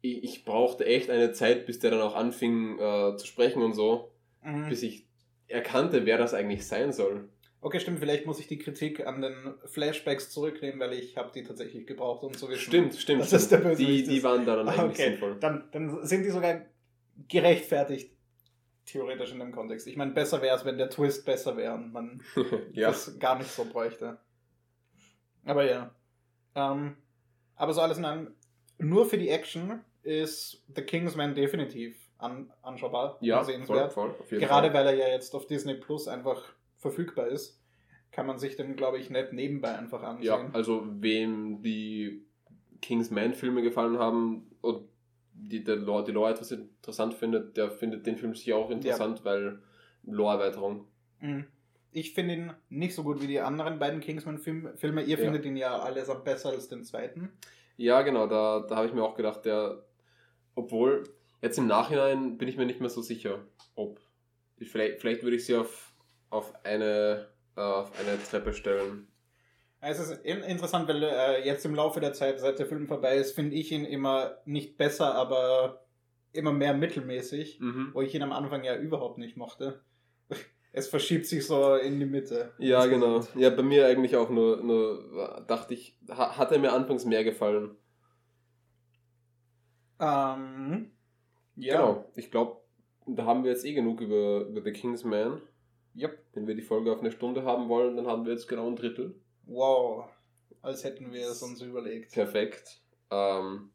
ich, 0.00 0.22
ich 0.22 0.44
brauchte 0.44 0.84
echt 0.86 1.10
eine 1.10 1.32
Zeit, 1.32 1.66
bis 1.66 1.78
der 1.80 1.90
dann 1.92 2.02
auch 2.02 2.14
anfing 2.14 2.78
äh, 2.78 3.16
zu 3.16 3.26
sprechen 3.26 3.62
und 3.62 3.72
so, 3.74 4.12
Mhm. 4.44 4.68
bis 4.68 4.82
ich 4.84 5.06
erkannte, 5.48 6.06
wer 6.06 6.16
das 6.18 6.32
eigentlich 6.34 6.64
sein 6.66 6.92
soll. 6.92 7.28
Okay, 7.60 7.80
stimmt, 7.80 7.98
vielleicht 7.98 8.24
muss 8.24 8.38
ich 8.38 8.46
die 8.46 8.58
Kritik 8.58 9.04
an 9.04 9.20
den 9.20 9.34
Flashbacks 9.64 10.30
zurücknehmen, 10.30 10.78
weil 10.78 10.92
ich 10.92 11.16
habe 11.16 11.32
die 11.34 11.42
tatsächlich 11.42 11.86
gebraucht, 11.88 12.22
um 12.22 12.32
zu 12.34 12.48
wissen. 12.48 12.60
Stimmt, 12.60 12.94
stimmt. 12.94 13.22
dass 13.22 13.30
das 13.30 13.48
der 13.48 13.58
die, 13.58 13.64
Bösewicht 13.64 14.06
die 14.06 14.16
ist. 14.18 14.22
waren 14.22 14.46
da 14.46 14.54
dann 14.54 14.68
eigentlich 14.68 14.90
Okay, 14.92 15.10
sinnvoll. 15.10 15.36
dann, 15.40 15.64
dann 15.72 16.06
sind 16.06 16.22
die 16.22 16.30
sogar 16.30 16.60
gerechtfertigt, 17.28 18.12
theoretisch 18.88 19.32
in 19.32 19.38
dem 19.38 19.52
Kontext. 19.52 19.86
Ich 19.86 19.96
meine, 19.96 20.12
besser 20.12 20.42
wäre 20.42 20.56
es, 20.56 20.64
wenn 20.64 20.78
der 20.78 20.90
Twist 20.90 21.24
besser 21.24 21.56
wäre 21.56 21.74
und 21.74 21.92
man 21.92 22.22
ja. 22.72 22.88
das 22.88 23.18
gar 23.18 23.36
nicht 23.36 23.50
so 23.50 23.64
bräuchte. 23.64 24.18
Aber 25.44 25.64
ja. 25.64 25.94
Ähm, 26.54 26.96
aber 27.56 27.72
so 27.72 27.80
alles 27.80 27.98
in 27.98 28.04
allem, 28.04 28.34
nur 28.78 29.06
für 29.06 29.18
die 29.18 29.28
Action 29.28 29.80
ist 30.02 30.64
The 30.74 30.82
Kingsman 30.82 31.34
definitiv 31.34 31.96
an, 32.18 32.52
anschaubar, 32.62 33.18
ja, 33.20 33.36
voll, 33.42 33.52
sehenswert. 33.52 33.92
voll, 33.92 34.14
auf 34.18 34.30
jeden 34.30 34.42
Gerade 34.42 34.70
Fall. 34.70 34.74
weil 34.74 34.86
er 34.86 34.94
ja 34.94 35.08
jetzt 35.08 35.34
auf 35.34 35.46
Disney 35.46 35.74
Plus 35.74 36.08
einfach 36.08 36.42
verfügbar 36.76 37.28
ist, 37.28 37.60
kann 38.10 38.26
man 38.26 38.38
sich 38.38 38.56
den, 38.56 38.76
glaube 38.76 38.98
ich, 38.98 39.10
nicht 39.10 39.32
nebenbei 39.32 39.76
einfach 39.76 40.02
ansehen. 40.02 40.26
Ja, 40.26 40.50
also 40.52 40.84
wem 41.00 41.62
die 41.62 42.26
Kingsman-Filme 42.80 43.62
gefallen 43.62 43.98
haben 43.98 44.50
und 44.60 44.88
die, 45.40 45.64
der 45.64 45.76
Lore, 45.76 46.04
die 46.04 46.12
Lore 46.12 46.32
etwas 46.32 46.50
interessant 46.50 47.14
findet, 47.14 47.56
der 47.56 47.70
findet 47.70 48.06
den 48.06 48.16
Film 48.16 48.34
sicher 48.34 48.56
auch 48.56 48.70
interessant, 48.70 49.24
weil 49.24 49.60
Lore-Erweiterung. 50.02 50.86
Mhm. 51.20 51.46
Ich 51.90 52.12
finde 52.14 52.34
ihn 52.34 52.52
nicht 52.68 52.94
so 52.94 53.02
gut 53.02 53.22
wie 53.22 53.26
die 53.26 53.40
anderen 53.40 53.78
beiden 53.78 54.00
Kingsman-Filme. 54.00 55.02
Ihr 55.02 55.06
Ja. 55.06 55.16
findet 55.16 55.44
ihn 55.46 55.56
ja 55.56 55.78
alles 55.78 56.10
besser 56.22 56.50
als 56.50 56.68
den 56.68 56.84
zweiten. 56.84 57.30
Ja, 57.76 58.02
genau, 58.02 58.26
da, 58.26 58.60
da 58.68 58.76
habe 58.76 58.86
ich 58.88 58.92
mir 58.92 59.02
auch 59.02 59.14
gedacht, 59.14 59.44
der, 59.44 59.84
obwohl, 60.54 61.04
jetzt 61.40 61.58
im 61.58 61.66
Nachhinein 61.66 62.36
bin 62.36 62.48
ich 62.48 62.56
mir 62.56 62.66
nicht 62.66 62.80
mehr 62.80 62.90
so 62.90 63.00
sicher, 63.00 63.38
ob, 63.74 64.00
vielleicht, 64.60 65.00
vielleicht 65.00 65.22
würde 65.22 65.36
ich 65.36 65.46
sie 65.46 65.54
auf, 65.56 65.94
auf, 66.30 66.52
eine, 66.64 67.28
äh, 67.56 67.60
auf 67.60 67.92
eine 67.98 68.22
Treppe 68.22 68.52
stellen. 68.52 69.06
Es 69.80 70.00
ist 70.00 70.24
in 70.24 70.38
interessant, 70.42 70.88
weil 70.88 71.02
äh, 71.02 71.46
jetzt 71.46 71.64
im 71.64 71.74
Laufe 71.74 72.00
der 72.00 72.12
Zeit, 72.12 72.40
seit 72.40 72.58
der 72.58 72.66
Film 72.66 72.88
vorbei 72.88 73.16
ist, 73.16 73.32
finde 73.32 73.54
ich 73.56 73.70
ihn 73.70 73.84
immer 73.84 74.38
nicht 74.44 74.76
besser, 74.76 75.14
aber 75.14 75.84
immer 76.32 76.52
mehr 76.52 76.74
mittelmäßig, 76.74 77.60
Mhm. 77.60 77.90
wo 77.92 78.02
ich 78.02 78.14
ihn 78.14 78.22
am 78.22 78.32
Anfang 78.32 78.64
ja 78.64 78.76
überhaupt 78.76 79.18
nicht 79.18 79.36
mochte. 79.36 79.80
Es 80.70 80.86
verschiebt 80.86 81.26
sich 81.26 81.46
so 81.46 81.74
in 81.76 81.98
die 81.98 82.06
Mitte. 82.06 82.52
Ja, 82.58 82.84
genau. 82.86 83.16
Insgesamt. 83.16 83.40
Ja, 83.42 83.50
bei 83.50 83.62
mir 83.62 83.86
eigentlich 83.86 84.14
auch 84.16 84.28
nur, 84.28 84.58
nur 84.58 85.42
dachte 85.48 85.72
ich, 85.74 85.96
ha, 86.10 86.36
hat 86.36 86.52
er 86.52 86.58
mir 86.58 86.72
anfangs 86.72 87.04
mehr 87.06 87.24
gefallen. 87.24 87.74
Ähm, 89.98 90.90
ja. 91.56 91.74
Genau, 91.76 92.04
ich 92.14 92.30
glaube, 92.30 92.60
da 93.06 93.24
haben 93.24 93.44
wir 93.44 93.50
jetzt 93.50 93.64
eh 93.64 93.72
genug 93.72 94.00
über, 94.00 94.42
über 94.46 94.62
The 94.62 94.72
Kingsman. 94.72 95.40
Yep. 95.96 96.18
Wenn 96.34 96.46
wir 96.46 96.54
die 96.54 96.62
Folge 96.62 96.92
auf 96.92 97.00
eine 97.00 97.10
Stunde 97.10 97.44
haben 97.44 97.68
wollen, 97.68 97.96
dann 97.96 98.06
haben 98.06 98.24
wir 98.24 98.32
jetzt 98.32 98.46
genau 98.46 98.68
ein 98.68 98.76
Drittel. 98.76 99.18
Wow. 99.48 100.04
Als 100.62 100.84
hätten 100.84 101.12
wir 101.12 101.28
es 101.28 101.42
uns 101.42 101.60
überlegt. 101.60 102.12
Perfekt. 102.12 102.80
Ähm, 103.10 103.70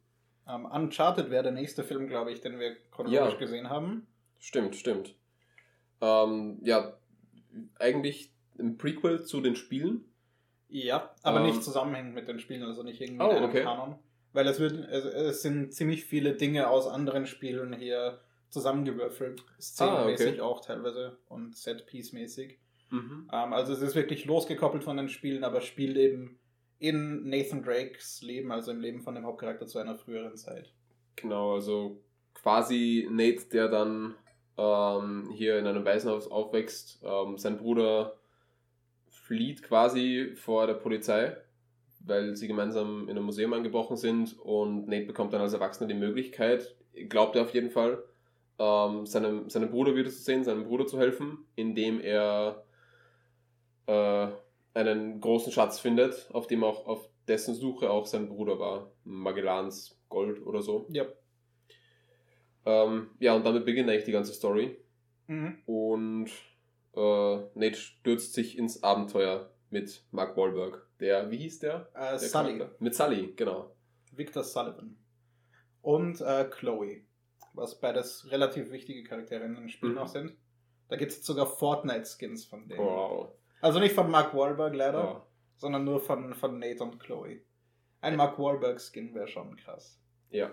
Ähm, 0.46 0.66
Uncharted 0.66 1.30
wäre 1.30 1.42
der 1.44 1.52
nächste 1.52 1.82
Film, 1.84 2.06
glaube 2.06 2.30
ich, 2.30 2.40
den 2.42 2.58
wir 2.58 2.76
chronologisch 2.90 3.32
Ja. 3.34 3.38
gesehen 3.38 3.70
haben. 3.70 4.06
Stimmt, 4.38 4.76
stimmt. 4.76 5.14
Ähm, 6.02 6.58
ja, 6.62 6.98
eigentlich 7.78 8.30
ein 8.58 8.76
Prequel 8.76 9.24
zu 9.24 9.40
den 9.40 9.56
Spielen. 9.56 10.04
Ja, 10.68 11.14
aber 11.22 11.38
Ähm, 11.40 11.46
nicht 11.46 11.62
zusammenhängend 11.62 12.14
mit 12.14 12.28
den 12.28 12.38
Spielen, 12.40 12.62
also 12.62 12.82
nicht 12.82 13.00
irgendwie 13.00 13.24
Oh, 13.24 13.30
in 13.30 13.36
einem 13.36 13.48
okay. 13.48 13.62
Kanon. 13.62 13.98
Weil 14.34 14.46
es, 14.48 14.58
wird, 14.60 14.72
es, 14.90 15.04
es 15.06 15.42
sind 15.42 15.72
ziemlich 15.72 16.04
viele 16.04 16.34
Dinge 16.34 16.68
aus 16.68 16.86
anderen 16.88 17.26
Spielen 17.26 17.72
hier 17.72 18.20
zusammengewürfelt. 18.50 19.42
Szenenmäßig 19.60 20.26
Ah, 20.26 20.30
okay. 20.32 20.40
auch 20.42 20.60
teilweise 20.60 21.16
und 21.28 21.56
Set-Piece-mäßig. 21.56 22.58
Mhm. 22.94 23.28
Ähm, 23.32 23.52
also 23.52 23.72
es 23.72 23.82
ist 23.82 23.94
wirklich 23.94 24.24
losgekoppelt 24.24 24.84
von 24.84 24.96
den 24.96 25.08
Spielen, 25.08 25.44
aber 25.44 25.60
spielt 25.60 25.96
eben 25.96 26.38
in 26.78 27.28
Nathan 27.28 27.62
Drakes 27.62 28.22
Leben, 28.22 28.52
also 28.52 28.70
im 28.70 28.80
Leben 28.80 29.00
von 29.00 29.14
dem 29.14 29.26
Hauptcharakter 29.26 29.66
zu 29.66 29.78
einer 29.78 29.96
früheren 29.96 30.36
Zeit. 30.36 30.72
Genau, 31.16 31.54
also 31.54 32.00
quasi 32.34 33.08
Nate, 33.10 33.48
der 33.52 33.68
dann 33.68 34.14
ähm, 34.56 35.30
hier 35.34 35.58
in 35.58 35.66
einem 35.66 35.84
Waisenhaus 35.84 36.30
aufwächst. 36.30 37.00
Ähm, 37.02 37.38
sein 37.38 37.56
Bruder 37.56 38.16
flieht 39.08 39.62
quasi 39.62 40.34
vor 40.36 40.66
der 40.66 40.74
Polizei, 40.74 41.36
weil 42.00 42.36
sie 42.36 42.48
gemeinsam 42.48 43.04
in 43.04 43.10
einem 43.10 43.24
Museum 43.24 43.54
eingebrochen 43.54 43.96
sind 43.96 44.38
und 44.38 44.86
Nate 44.86 45.06
bekommt 45.06 45.32
dann 45.32 45.40
als 45.40 45.54
Erwachsener 45.54 45.88
die 45.88 45.94
Möglichkeit, 45.94 46.76
glaubt 47.08 47.34
er 47.34 47.42
auf 47.42 47.54
jeden 47.54 47.70
Fall, 47.70 48.04
ähm, 48.58 49.06
seinem, 49.06 49.48
seinem 49.48 49.70
Bruder 49.70 49.96
wieder 49.96 50.10
zu 50.10 50.22
sehen, 50.22 50.44
seinem 50.44 50.64
Bruder 50.64 50.86
zu 50.86 50.98
helfen, 50.98 51.38
indem 51.56 52.00
er 52.00 52.63
äh, 53.86 54.28
einen 54.74 55.20
großen 55.20 55.52
Schatz 55.52 55.78
findet, 55.78 56.28
auf 56.32 56.46
dem 56.46 56.64
auch 56.64 56.86
auf 56.86 57.08
dessen 57.28 57.54
Suche 57.54 57.90
auch 57.90 58.06
sein 58.06 58.28
Bruder 58.28 58.58
war. 58.58 58.92
Magellans 59.04 59.98
Gold 60.08 60.44
oder 60.44 60.62
so. 60.62 60.86
Ja. 60.90 61.06
Ähm, 62.66 63.10
ja, 63.18 63.34
und 63.34 63.44
damit 63.44 63.64
beginnt 63.64 63.90
eigentlich 63.90 64.04
die 64.04 64.12
ganze 64.12 64.32
Story. 64.32 64.76
Mhm. 65.26 65.58
Und 65.66 66.30
äh, 66.94 67.36
Nate 67.54 67.74
stürzt 67.76 68.34
sich 68.34 68.58
ins 68.58 68.82
Abenteuer 68.82 69.50
mit 69.70 70.04
Mark 70.10 70.36
Wahlberg. 70.36 70.86
Der, 71.00 71.30
wie 71.30 71.38
hieß 71.38 71.58
der? 71.60 71.88
Äh, 71.94 72.10
der 72.10 72.18
Sully. 72.18 72.58
Charakter? 72.58 72.76
Mit 72.78 72.94
Sully, 72.94 73.32
genau. 73.36 73.74
Victor 74.12 74.44
Sullivan. 74.44 74.96
Und 75.82 76.20
äh, 76.20 76.44
Chloe. 76.50 77.02
Was 77.52 77.78
beides 77.80 78.30
relativ 78.30 78.70
wichtige 78.70 79.04
Charaktere 79.04 79.44
in 79.44 79.54
dem 79.54 79.68
Spiel 79.68 79.90
Mhm. 79.90 79.94
noch 79.96 80.08
sind. 80.08 80.34
Da 80.88 80.96
gibt 80.96 81.12
es 81.12 81.24
sogar 81.24 81.46
Fortnite-Skins 81.46 82.44
von 82.44 82.68
denen. 82.68 82.80
Wow. 82.80 83.28
Also 83.64 83.80
nicht 83.80 83.94
von 83.94 84.10
Mark 84.10 84.34
Wahlberg 84.34 84.74
leider, 84.74 84.98
Ja. 84.98 85.26
sondern 85.56 85.84
nur 85.84 86.00
von, 86.00 86.34
von 86.34 86.58
Nate 86.58 86.82
und 86.82 87.00
Chloe. 87.00 87.40
Ein 88.02 88.16
Mark 88.16 88.38
Wahlberg-Skin 88.38 89.14
wäre 89.14 89.26
schon 89.28 89.56
krass. 89.56 89.98
Ja. 90.30 90.50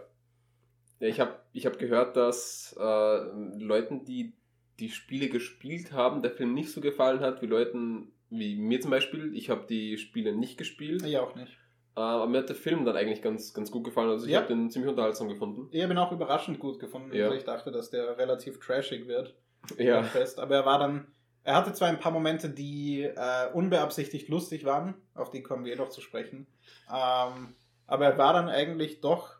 ja 0.99 1.07
ich 1.07 1.19
habe 1.19 1.35
ich 1.51 1.65
hab 1.65 1.77
gehört, 1.77 2.15
dass 2.15 2.75
äh, 2.79 3.17
Leuten, 3.57 4.05
die 4.05 4.33
die 4.79 4.89
Spiele 4.89 5.27
gespielt 5.27 5.91
haben, 5.91 6.21
der 6.21 6.31
Film 6.31 6.53
nicht 6.53 6.71
so 6.71 6.79
gefallen 6.81 7.19
hat, 7.19 7.41
wie 7.41 7.47
Leuten 7.47 8.13
wie 8.29 8.55
mir 8.55 8.79
zum 8.79 8.91
Beispiel. 8.91 9.35
Ich 9.35 9.49
habe 9.49 9.65
die 9.67 9.97
Spiele 9.97 10.33
nicht 10.33 10.57
gespielt, 10.57 11.03
Ich 11.05 11.17
auch 11.17 11.35
nicht. 11.35 11.51
äh, 11.97 11.99
aber 11.99 12.27
mir 12.27 12.37
hat 12.37 12.47
der 12.49 12.55
Film 12.55 12.85
dann 12.85 12.95
eigentlich 12.95 13.21
ganz, 13.21 13.53
ganz 13.53 13.69
gut 13.71 13.83
gefallen. 13.83 14.09
Also 14.09 14.25
ich 14.25 14.31
Ja. 14.31 14.37
habe 14.39 14.47
den 14.47 14.69
ziemlich 14.71 14.89
unterhaltsam 14.89 15.27
gefunden. 15.27 15.67
Ich 15.71 15.83
habe 15.83 15.93
ihn 15.93 15.97
auch 15.97 16.13
überraschend 16.13 16.59
gut 16.59 16.79
gefunden. 16.79 17.13
Ja. 17.13 17.25
Also 17.25 17.35
ich 17.37 17.43
dachte, 17.43 17.71
dass 17.73 17.89
der 17.89 18.17
relativ 18.17 18.57
trashig 18.61 19.07
wird. 19.07 19.35
Ja. 19.77 20.01
Fest. 20.03 20.39
Aber 20.39 20.55
er 20.55 20.65
war 20.65 20.79
dann. 20.79 21.07
Er 21.43 21.55
hatte 21.55 21.73
zwar 21.73 21.87
ein 21.87 21.99
paar 21.99 22.11
Momente, 22.11 22.49
die 22.49 23.03
äh, 23.03 23.51
unbeabsichtigt 23.53 24.29
lustig 24.29 24.63
waren, 24.63 24.93
auf 25.15 25.31
die 25.31 25.41
kommen 25.41 25.65
wir 25.65 25.71
jedoch 25.71 25.89
zu 25.89 26.01
sprechen. 26.01 26.45
Ähm, 26.87 27.55
aber 27.87 28.05
er 28.05 28.17
war 28.17 28.33
dann 28.33 28.47
eigentlich 28.47 29.01
doch 29.01 29.35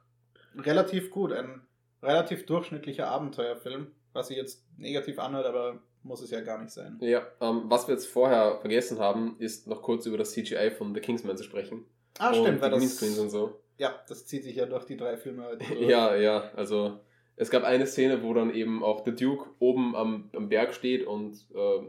relativ 0.55 1.11
gut. 1.11 1.31
Ein 1.31 1.61
relativ 2.01 2.45
durchschnittlicher 2.45 3.07
Abenteuerfilm, 3.07 3.91
was 4.13 4.27
sich 4.27 4.37
jetzt 4.37 4.65
negativ 4.77 5.19
anhört, 5.19 5.45
aber 5.45 5.79
muss 6.03 6.21
es 6.21 6.31
ja 6.31 6.41
gar 6.41 6.57
nicht 6.57 6.71
sein. 6.71 6.97
Ja, 7.01 7.21
ähm, 7.39 7.63
was 7.65 7.87
wir 7.87 7.93
jetzt 7.93 8.07
vorher 8.07 8.57
vergessen 8.59 8.99
haben, 8.99 9.35
ist 9.39 9.67
noch 9.67 9.81
kurz 9.81 10.05
über 10.05 10.17
das 10.17 10.31
CGI 10.31 10.71
von 10.71 10.95
The 10.95 11.01
Kingsman 11.01 11.37
zu 11.37 11.43
sprechen. 11.43 11.85
Ah, 12.17 12.29
und 12.29 12.35
stimmt, 12.35 12.61
weil 12.61 12.71
das. 12.71 12.79
Greenscreens 12.79 13.19
und 13.19 13.29
so. 13.29 13.61
Ja, 13.77 13.95
das 14.07 14.25
zieht 14.25 14.43
sich 14.43 14.55
ja 14.55 14.65
durch 14.65 14.85
die 14.85 14.97
drei 14.97 15.17
Filme 15.17 15.57
durch. 15.59 15.79
Ja, 15.81 16.15
ja, 16.15 16.51
also 16.55 16.99
es 17.41 17.49
gab 17.49 17.63
eine 17.63 17.87
Szene, 17.87 18.21
wo 18.21 18.35
dann 18.35 18.53
eben 18.53 18.83
auch 18.83 19.01
der 19.01 19.13
Duke 19.13 19.49
oben 19.57 19.95
am, 19.95 20.29
am 20.35 20.47
Berg 20.47 20.75
steht 20.75 21.07
und 21.07 21.43
äh, 21.55 21.87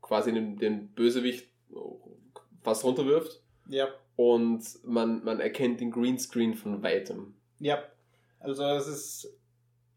quasi 0.00 0.32
den, 0.32 0.56
den 0.56 0.86
Bösewicht 0.94 1.48
fast 2.62 2.84
runterwirft 2.84 3.42
Ja, 3.66 3.88
und 4.14 4.62
man, 4.84 5.24
man 5.24 5.40
erkennt 5.40 5.80
den 5.80 5.90
Greenscreen 5.90 6.54
von 6.54 6.80
weitem. 6.82 7.34
ja. 7.58 7.82
Also 8.38 8.64
es 8.64 8.86
ist 8.86 9.36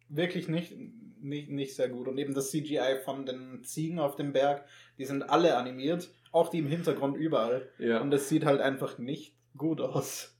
wirklich 0.09 0.49
nicht, 0.49 0.75
nicht, 1.21 1.49
nicht 1.49 1.75
sehr 1.75 1.87
gut. 1.87 2.09
Und 2.09 2.17
eben 2.17 2.33
das 2.33 2.49
CGI 2.51 2.97
von 3.05 3.25
den 3.25 3.63
Ziegen 3.63 3.99
auf 3.99 4.15
dem 4.17 4.33
Berg, 4.33 4.65
die 4.97 5.05
sind 5.05 5.23
alle 5.23 5.55
animiert, 5.55 6.09
auch 6.33 6.49
die 6.49 6.59
im 6.59 6.67
Hintergrund 6.67 7.15
überall. 7.15 7.69
Ja. 7.79 8.01
Und 8.01 8.13
es 8.13 8.27
sieht 8.27 8.43
halt 8.45 8.59
einfach 8.59 8.97
nicht 8.97 9.37
gut 9.55 9.79
aus. 9.79 10.32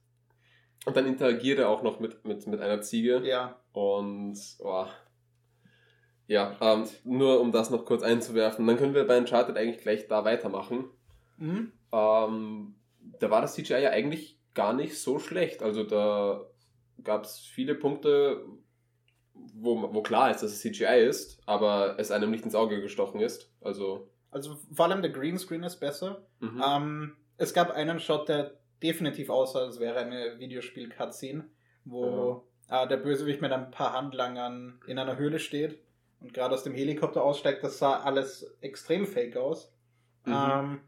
Und 0.84 0.96
dann 0.96 1.06
interagiert 1.06 1.58
er 1.58 1.68
auch 1.68 1.82
noch 1.82 2.00
mit, 2.00 2.24
mit, 2.24 2.46
mit 2.46 2.60
einer 2.60 2.80
Ziege. 2.82 3.22
Ja, 3.24 3.58
Und 3.72 4.38
oh. 4.58 4.86
ja, 6.26 6.56
ähm, 6.60 6.84
nur 7.04 7.40
um 7.40 7.52
das 7.52 7.70
noch 7.70 7.84
kurz 7.84 8.02
einzuwerfen, 8.02 8.66
dann 8.66 8.76
können 8.76 8.94
wir 8.94 9.06
bei 9.06 9.18
Uncharted 9.18 9.56
eigentlich 9.56 9.82
gleich 9.82 10.08
da 10.08 10.24
weitermachen. 10.24 10.84
mhm. 11.38 11.72
Ähm, 11.92 12.74
da 13.20 13.30
war 13.30 13.42
das 13.42 13.54
CGI 13.54 13.82
ja 13.82 13.90
eigentlich 13.90 14.38
gar 14.54 14.72
nicht 14.72 14.98
so 14.98 15.18
schlecht. 15.18 15.62
Also 15.62 15.84
da 15.84 16.44
gab 17.02 17.24
es 17.24 17.38
viele 17.38 17.74
Punkte, 17.74 18.44
wo, 19.34 19.92
wo 19.92 20.02
klar 20.02 20.30
ist, 20.30 20.42
dass 20.42 20.52
es 20.52 20.60
CGI 20.60 21.04
ist, 21.06 21.40
aber 21.46 21.96
es 21.98 22.10
einem 22.10 22.30
nicht 22.30 22.44
ins 22.44 22.54
Auge 22.54 22.80
gestochen 22.80 23.20
ist. 23.20 23.52
Also. 23.60 24.08
also 24.30 24.56
vor 24.72 24.86
allem 24.86 25.02
der 25.02 25.10
Greenscreen 25.10 25.62
ist 25.62 25.80
besser. 25.80 26.26
Mhm. 26.40 26.62
Ähm, 26.66 27.16
es 27.36 27.52
gab 27.52 27.70
einen 27.70 28.00
Shot, 28.00 28.28
der 28.28 28.58
definitiv 28.84 29.30
aussah, 29.30 29.60
als 29.60 29.80
wäre 29.80 29.98
eine 29.98 30.38
Videospiel-Cutscene, 30.38 31.44
wo 31.86 32.44
äh, 32.68 32.86
der 32.86 32.98
Bösewicht 32.98 33.40
mit 33.40 33.50
ein 33.50 33.70
paar 33.70 33.94
Handlangern 33.94 34.80
in 34.86 34.98
einer 34.98 35.16
Höhle 35.16 35.38
steht 35.38 35.78
und 36.20 36.34
gerade 36.34 36.54
aus 36.54 36.62
dem 36.64 36.74
Helikopter 36.74 37.22
aussteigt. 37.22 37.64
Das 37.64 37.78
sah 37.78 38.00
alles 38.00 38.56
extrem 38.60 39.06
fake 39.06 39.36
aus. 39.36 39.72
Mhm. 40.24 40.32
Ähm, 40.32 40.80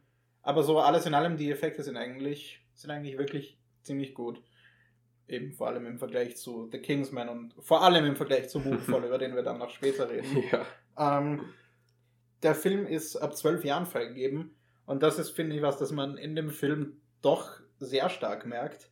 aber 0.43 0.63
so 0.63 0.79
alles 0.79 1.07
in 1.07 1.15
allem, 1.15 1.37
die 1.37 1.51
Effekte 1.51 1.83
sind 1.83 1.97
eigentlich, 1.97 2.61
sind 2.75 2.91
eigentlich 2.91 3.19
wirklich 3.19 3.59
ziemlich 3.83 4.15
gut. 4.15 4.43
Eben 5.27 5.53
vor 5.53 5.67
allem 5.67 5.87
im 5.87 5.99
Vergleich 5.99 6.37
zu 6.37 6.69
The 6.71 6.79
Kingsman 6.79 7.29
und 7.29 7.55
vor 7.59 7.83
allem 7.83 8.05
im 8.05 8.17
Vergleich 8.17 8.49
zu 8.49 8.61
Moonfall, 8.61 9.05
über 9.05 9.19
den 9.19 9.35
wir 9.35 9.43
dann 9.43 9.59
noch 9.59 9.71
später 9.71 10.09
reden. 10.09 10.45
ja. 10.53 10.65
Ähm, 10.99 11.41
der 12.43 12.55
Film 12.55 12.87
ist 12.87 13.17
ab 13.17 13.37
zwölf 13.37 13.65
Jahren 13.65 13.87
freigegeben 13.87 14.55
und 14.85 15.03
das 15.03 15.19
ist, 15.19 15.31
finde 15.31 15.57
ich, 15.57 15.63
was, 15.63 15.79
das 15.79 15.93
man 15.93 16.17
in 16.17 16.37
dem 16.37 16.51
Film 16.51 17.01
doch 17.23 17.61
sehr 17.79 18.09
stark 18.09 18.47
merkt. 18.47 18.91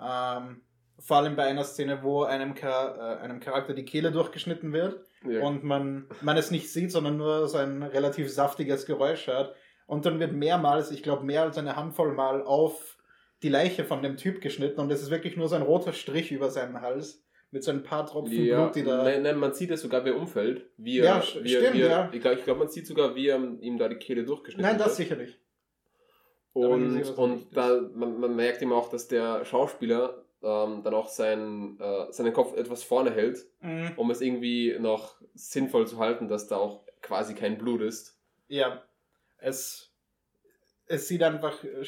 Ähm, 0.00 0.62
vor 0.98 1.16
allem 1.16 1.36
bei 1.36 1.44
einer 1.44 1.64
Szene, 1.64 2.02
wo 2.02 2.22
einem, 2.22 2.54
Char 2.56 2.96
äh, 2.96 3.22
einem 3.22 3.40
Charakter 3.40 3.74
die 3.74 3.84
Kehle 3.84 4.12
durchgeschnitten 4.12 4.72
wird 4.72 5.04
ja. 5.28 5.42
und 5.42 5.64
man, 5.64 6.06
man 6.20 6.36
es 6.36 6.50
nicht 6.50 6.72
sieht, 6.72 6.92
sondern 6.92 7.16
nur 7.16 7.48
so 7.48 7.58
ein 7.58 7.82
relativ 7.82 8.32
saftiges 8.32 8.86
Geräusch 8.86 9.26
hört. 9.26 9.54
Und 9.86 10.06
dann 10.06 10.20
wird 10.20 10.32
mehrmals, 10.32 10.90
ich 10.90 11.02
glaube 11.02 11.24
mehr 11.24 11.42
als 11.42 11.58
eine 11.58 11.76
Handvoll 11.76 12.14
Mal 12.14 12.42
auf 12.42 12.96
die 13.42 13.48
Leiche 13.48 13.84
von 13.84 14.02
dem 14.02 14.16
Typ 14.16 14.40
geschnitten 14.40 14.80
und 14.80 14.90
es 14.92 15.02
ist 15.02 15.10
wirklich 15.10 15.36
nur 15.36 15.48
so 15.48 15.56
ein 15.56 15.62
roter 15.62 15.92
Strich 15.92 16.30
über 16.30 16.50
seinen 16.50 16.80
Hals 16.80 17.24
mit 17.50 17.64
so 17.64 17.70
ein 17.70 17.82
paar 17.82 18.06
Tropfen 18.06 18.44
ja. 18.44 18.62
Blut, 18.62 18.76
die 18.76 18.84
da... 18.84 19.02
Nein, 19.02 19.22
nein, 19.22 19.36
man 19.36 19.52
sieht 19.52 19.70
es 19.70 19.82
sogar, 19.82 20.04
wie 20.04 20.10
er 20.10 20.16
umfällt. 20.16 20.70
Wie 20.78 21.00
er, 21.00 21.04
Ja, 21.04 21.22
wie 21.42 21.54
er, 21.54 21.60
stimmt, 21.60 21.74
wie 21.74 21.82
er, 21.82 21.90
ja. 21.90 22.10
Ich 22.12 22.20
glaube, 22.20 22.40
glaub, 22.42 22.58
man 22.58 22.68
sieht 22.68 22.86
sogar, 22.86 23.14
wie 23.14 23.28
er 23.28 23.36
ihm 23.60 23.76
da 23.76 23.88
die 23.88 23.96
Kehle 23.96 24.24
durchgeschnitten 24.24 24.64
Nein, 24.64 24.78
das 24.78 24.98
wird. 24.98 25.08
sicher 25.08 25.16
nicht. 25.16 25.38
Aber 25.38 25.38
ich 25.38 25.51
Und, 26.54 27.02
und 27.16 27.56
da, 27.56 27.80
man, 27.94 28.20
man 28.20 28.36
merkt 28.36 28.60
eben 28.62 28.72
auch, 28.72 28.88
dass 28.90 29.08
der 29.08 29.44
Schauspieler 29.44 30.24
ähm, 30.42 30.82
dann 30.82 30.92
auch 30.94 31.08
sein, 31.08 31.78
äh, 31.80 32.12
seinen 32.12 32.32
Kopf 32.32 32.54
etwas 32.56 32.82
vorne 32.82 33.10
hält, 33.12 33.46
Mhm. 33.60 33.92
um 33.96 34.10
es 34.10 34.20
irgendwie 34.20 34.76
noch 34.78 35.14
sinnvoll 35.34 35.86
zu 35.86 35.98
halten, 35.98 36.28
dass 36.28 36.48
da 36.48 36.56
auch 36.56 36.84
quasi 37.00 37.34
kein 37.34 37.56
Blut 37.58 37.80
ist. 37.80 38.18
Ja, 38.48 38.82
es, 39.38 39.92
es 40.86 41.08
sieht 41.08 41.22
einfach 41.22 41.62
äh, 41.64 41.84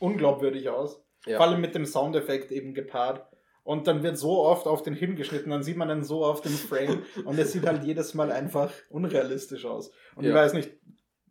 unglaubwürdig 0.00 0.68
aus. 0.68 1.02
Ja. 1.26 1.36
Vor 1.38 1.46
allem 1.46 1.60
mit 1.60 1.74
dem 1.74 1.86
Soundeffekt 1.86 2.52
eben 2.52 2.74
gepaart. 2.74 3.26
Und 3.64 3.86
dann 3.86 4.02
wird 4.02 4.16
so 4.16 4.38
oft 4.40 4.66
auf 4.66 4.82
den 4.82 4.94
hingeschnitten, 4.94 5.50
dann 5.50 5.62
sieht 5.62 5.76
man 5.76 5.88
dann 5.88 6.02
so 6.02 6.24
auf 6.24 6.40
dem 6.40 6.52
Frame 6.52 7.02
und 7.26 7.38
es 7.38 7.52
sieht 7.52 7.66
halt 7.66 7.84
jedes 7.84 8.14
Mal 8.14 8.32
einfach 8.32 8.72
unrealistisch 8.88 9.66
aus. 9.66 9.90
Und 10.14 10.24
ich 10.24 10.30
Ja. 10.30 10.34
weiß 10.36 10.54
nicht, 10.54 10.70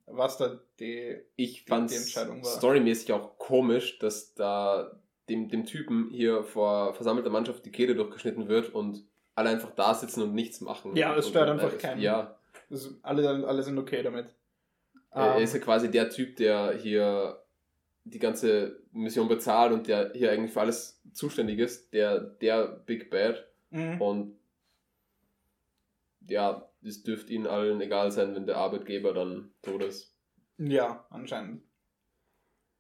was 0.08 0.38
da 0.38 0.60
die. 0.80 1.18
Ich 1.36 1.64
Die- 1.66 1.70
fand 1.70 1.92
die 1.92 1.96
Entscheidung 1.96 2.44
war. 2.44 2.50
storymäßig 2.50 3.12
auch 3.14 3.38
komisch, 3.38 4.00
dass 4.00 4.34
da 4.34 5.00
dem, 5.30 5.50
dem 5.50 5.66
Typen 5.66 6.10
hier 6.12 6.44
vor 6.44 6.94
versammelter 6.94 7.30
Mannschaft 7.30 7.66
die 7.66 7.72
Kehle 7.72 7.94
durchgeschnitten 7.96 8.48
wird 8.48 8.74
und 8.74 9.04
alle 9.36 9.50
einfach 9.50 9.72
da 9.76 9.94
sitzen 9.94 10.22
und 10.24 10.34
nichts 10.34 10.62
machen. 10.62 10.96
Ja, 10.96 11.16
es 11.16 11.28
stört 11.30 11.50
einfach 11.50 11.74
äh, 11.74 11.78
keinen. 11.78 12.02
Ja, 12.02 12.38
Das, 12.70 12.94
alle, 13.04 13.46
alle 13.48 13.62
sind 13.64 13.78
okay 13.78 14.02
damit. 14.02 14.34
er 15.12 15.36
Ähm, 15.38 15.44
ist 15.44 15.54
ja 15.54 15.60
quasi 15.60 15.92
der 15.92 16.10
Typ, 16.10 16.38
der 16.38 16.74
hier 16.78 17.44
die 18.06 18.20
ganze 18.20 18.80
Mission 18.94 19.28
bezahlt 19.28 19.74
und 19.74 19.88
der 19.88 20.14
hier 20.14 20.32
eigentlich 20.32 20.54
für 20.54 20.62
alles 20.62 21.02
zuständig 21.14 21.60
ist, 21.60 21.92
der, 21.94 22.20
der 22.20 22.66
Big 22.86 23.10
Bad. 23.12 23.46
mhm. 23.70 24.02
Und 24.02 24.38
ja, 26.28 26.68
es 26.88 27.04
dürfte 27.04 27.34
ihnen 27.34 27.48
allen 27.48 27.82
egal 27.82 28.12
sein, 28.12 28.36
wenn 28.36 28.46
der 28.46 28.58
Arbeitgeber 28.58 29.14
dann 29.14 29.54
tot 29.62 29.84
ist. 29.84 30.16
Ja, 30.58 31.06
anscheinend. 31.10 31.64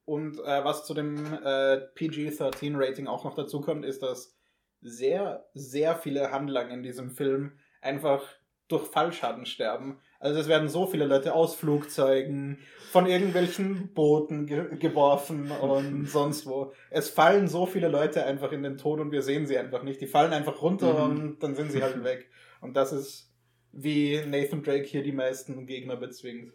Und 0.06 0.40
äh, 0.40 0.64
was 0.64 0.86
zu 0.86 0.94
dem 0.94 1.18
äh, 1.44 1.78
PG-13-Rating 1.96 3.08
auch 3.08 3.26
noch 3.26 3.36
dazu 3.36 3.62
kommt, 3.62 3.86
ist, 3.86 4.02
dass 4.02 4.38
sehr, 4.82 5.50
sehr 5.54 5.96
viele 5.96 6.32
Handlungen 6.32 6.72
in 6.72 6.84
diesem 6.84 7.12
Film 7.12 7.60
einfach 7.82 8.24
durch 8.68 8.86
Fallschaden 8.88 9.46
sterben. 9.46 10.00
Also 10.20 10.40
es 10.40 10.48
werden 10.48 10.68
so 10.68 10.88
viele 10.88 11.06
Leute 11.06 11.34
aus 11.34 11.56
Flugzeugen, 11.56 12.60
von 12.92 13.06
irgendwelchen 13.06 13.94
Booten 13.94 14.46
ge 14.46 14.78
geworfen 14.78 15.52
und 15.52 16.06
sonst 16.10 16.46
wo. 16.48 16.74
Es 16.90 17.10
fallen 17.10 17.48
so 17.48 17.66
viele 17.66 17.88
Leute 17.88 18.26
einfach 18.26 18.52
in 18.52 18.64
den 18.64 18.78
Tod 18.78 19.00
und 19.00 19.12
wir 19.12 19.22
sehen 19.22 19.46
sie 19.46 19.58
einfach 19.58 19.84
nicht. 19.84 20.02
Die 20.02 20.08
fallen 20.08 20.34
einfach 20.34 20.62
runter 20.62 20.94
mhm. 20.94 21.20
und 21.20 21.44
dann 21.44 21.56
sind 21.56 21.72
sie 21.72 21.84
halt 21.84 22.04
weg. 22.04 22.30
Und 22.62 22.76
das 22.76 22.92
ist 22.92 23.27
wie 23.72 24.22
Nathan 24.26 24.64
Drake 24.64 24.86
hier 24.86 25.04
die 25.04 25.12
meisten 25.12 25.66
Gegner 25.66 25.96
bezwingt. 25.96 26.54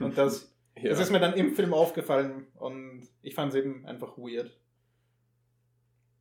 Und 0.00 0.16
das, 0.18 0.52
ja. 0.76 0.90
das 0.90 1.00
ist 1.00 1.10
mir 1.10 1.20
dann 1.20 1.34
im 1.34 1.54
Film 1.54 1.74
aufgefallen 1.74 2.46
und 2.56 3.08
ich 3.22 3.34
fand 3.34 3.52
es 3.52 3.58
eben 3.58 3.84
einfach 3.86 4.16
weird. 4.16 4.58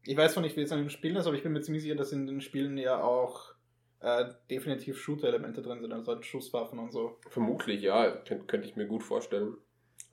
Ich 0.05 0.17
weiß 0.17 0.33
zwar 0.33 0.43
nicht, 0.43 0.57
wie 0.57 0.61
es 0.61 0.71
an 0.71 0.79
den 0.79 0.89
Spielen 0.89 1.15
ist, 1.15 1.27
aber 1.27 1.35
ich 1.35 1.43
bin 1.43 1.53
mir 1.53 1.61
ziemlich 1.61 1.83
sicher, 1.83 1.95
dass 1.95 2.11
in 2.11 2.27
den 2.27 2.41
Spielen 2.41 2.77
ja 2.77 3.01
auch 3.01 3.53
äh, 4.01 4.25
definitiv 4.49 4.99
Shooter-Elemente 4.99 5.61
drin 5.61 5.79
sind, 5.79 5.93
also 5.93 6.11
halt 6.11 6.25
Schusswaffen 6.25 6.77
und 6.77 6.91
so. 6.91 7.17
Vermutlich, 7.29 7.81
ja, 7.81 8.11
könnte 8.11 8.45
könnt 8.45 8.65
ich 8.65 8.75
mir 8.75 8.85
gut 8.85 9.01
vorstellen. 9.01 9.55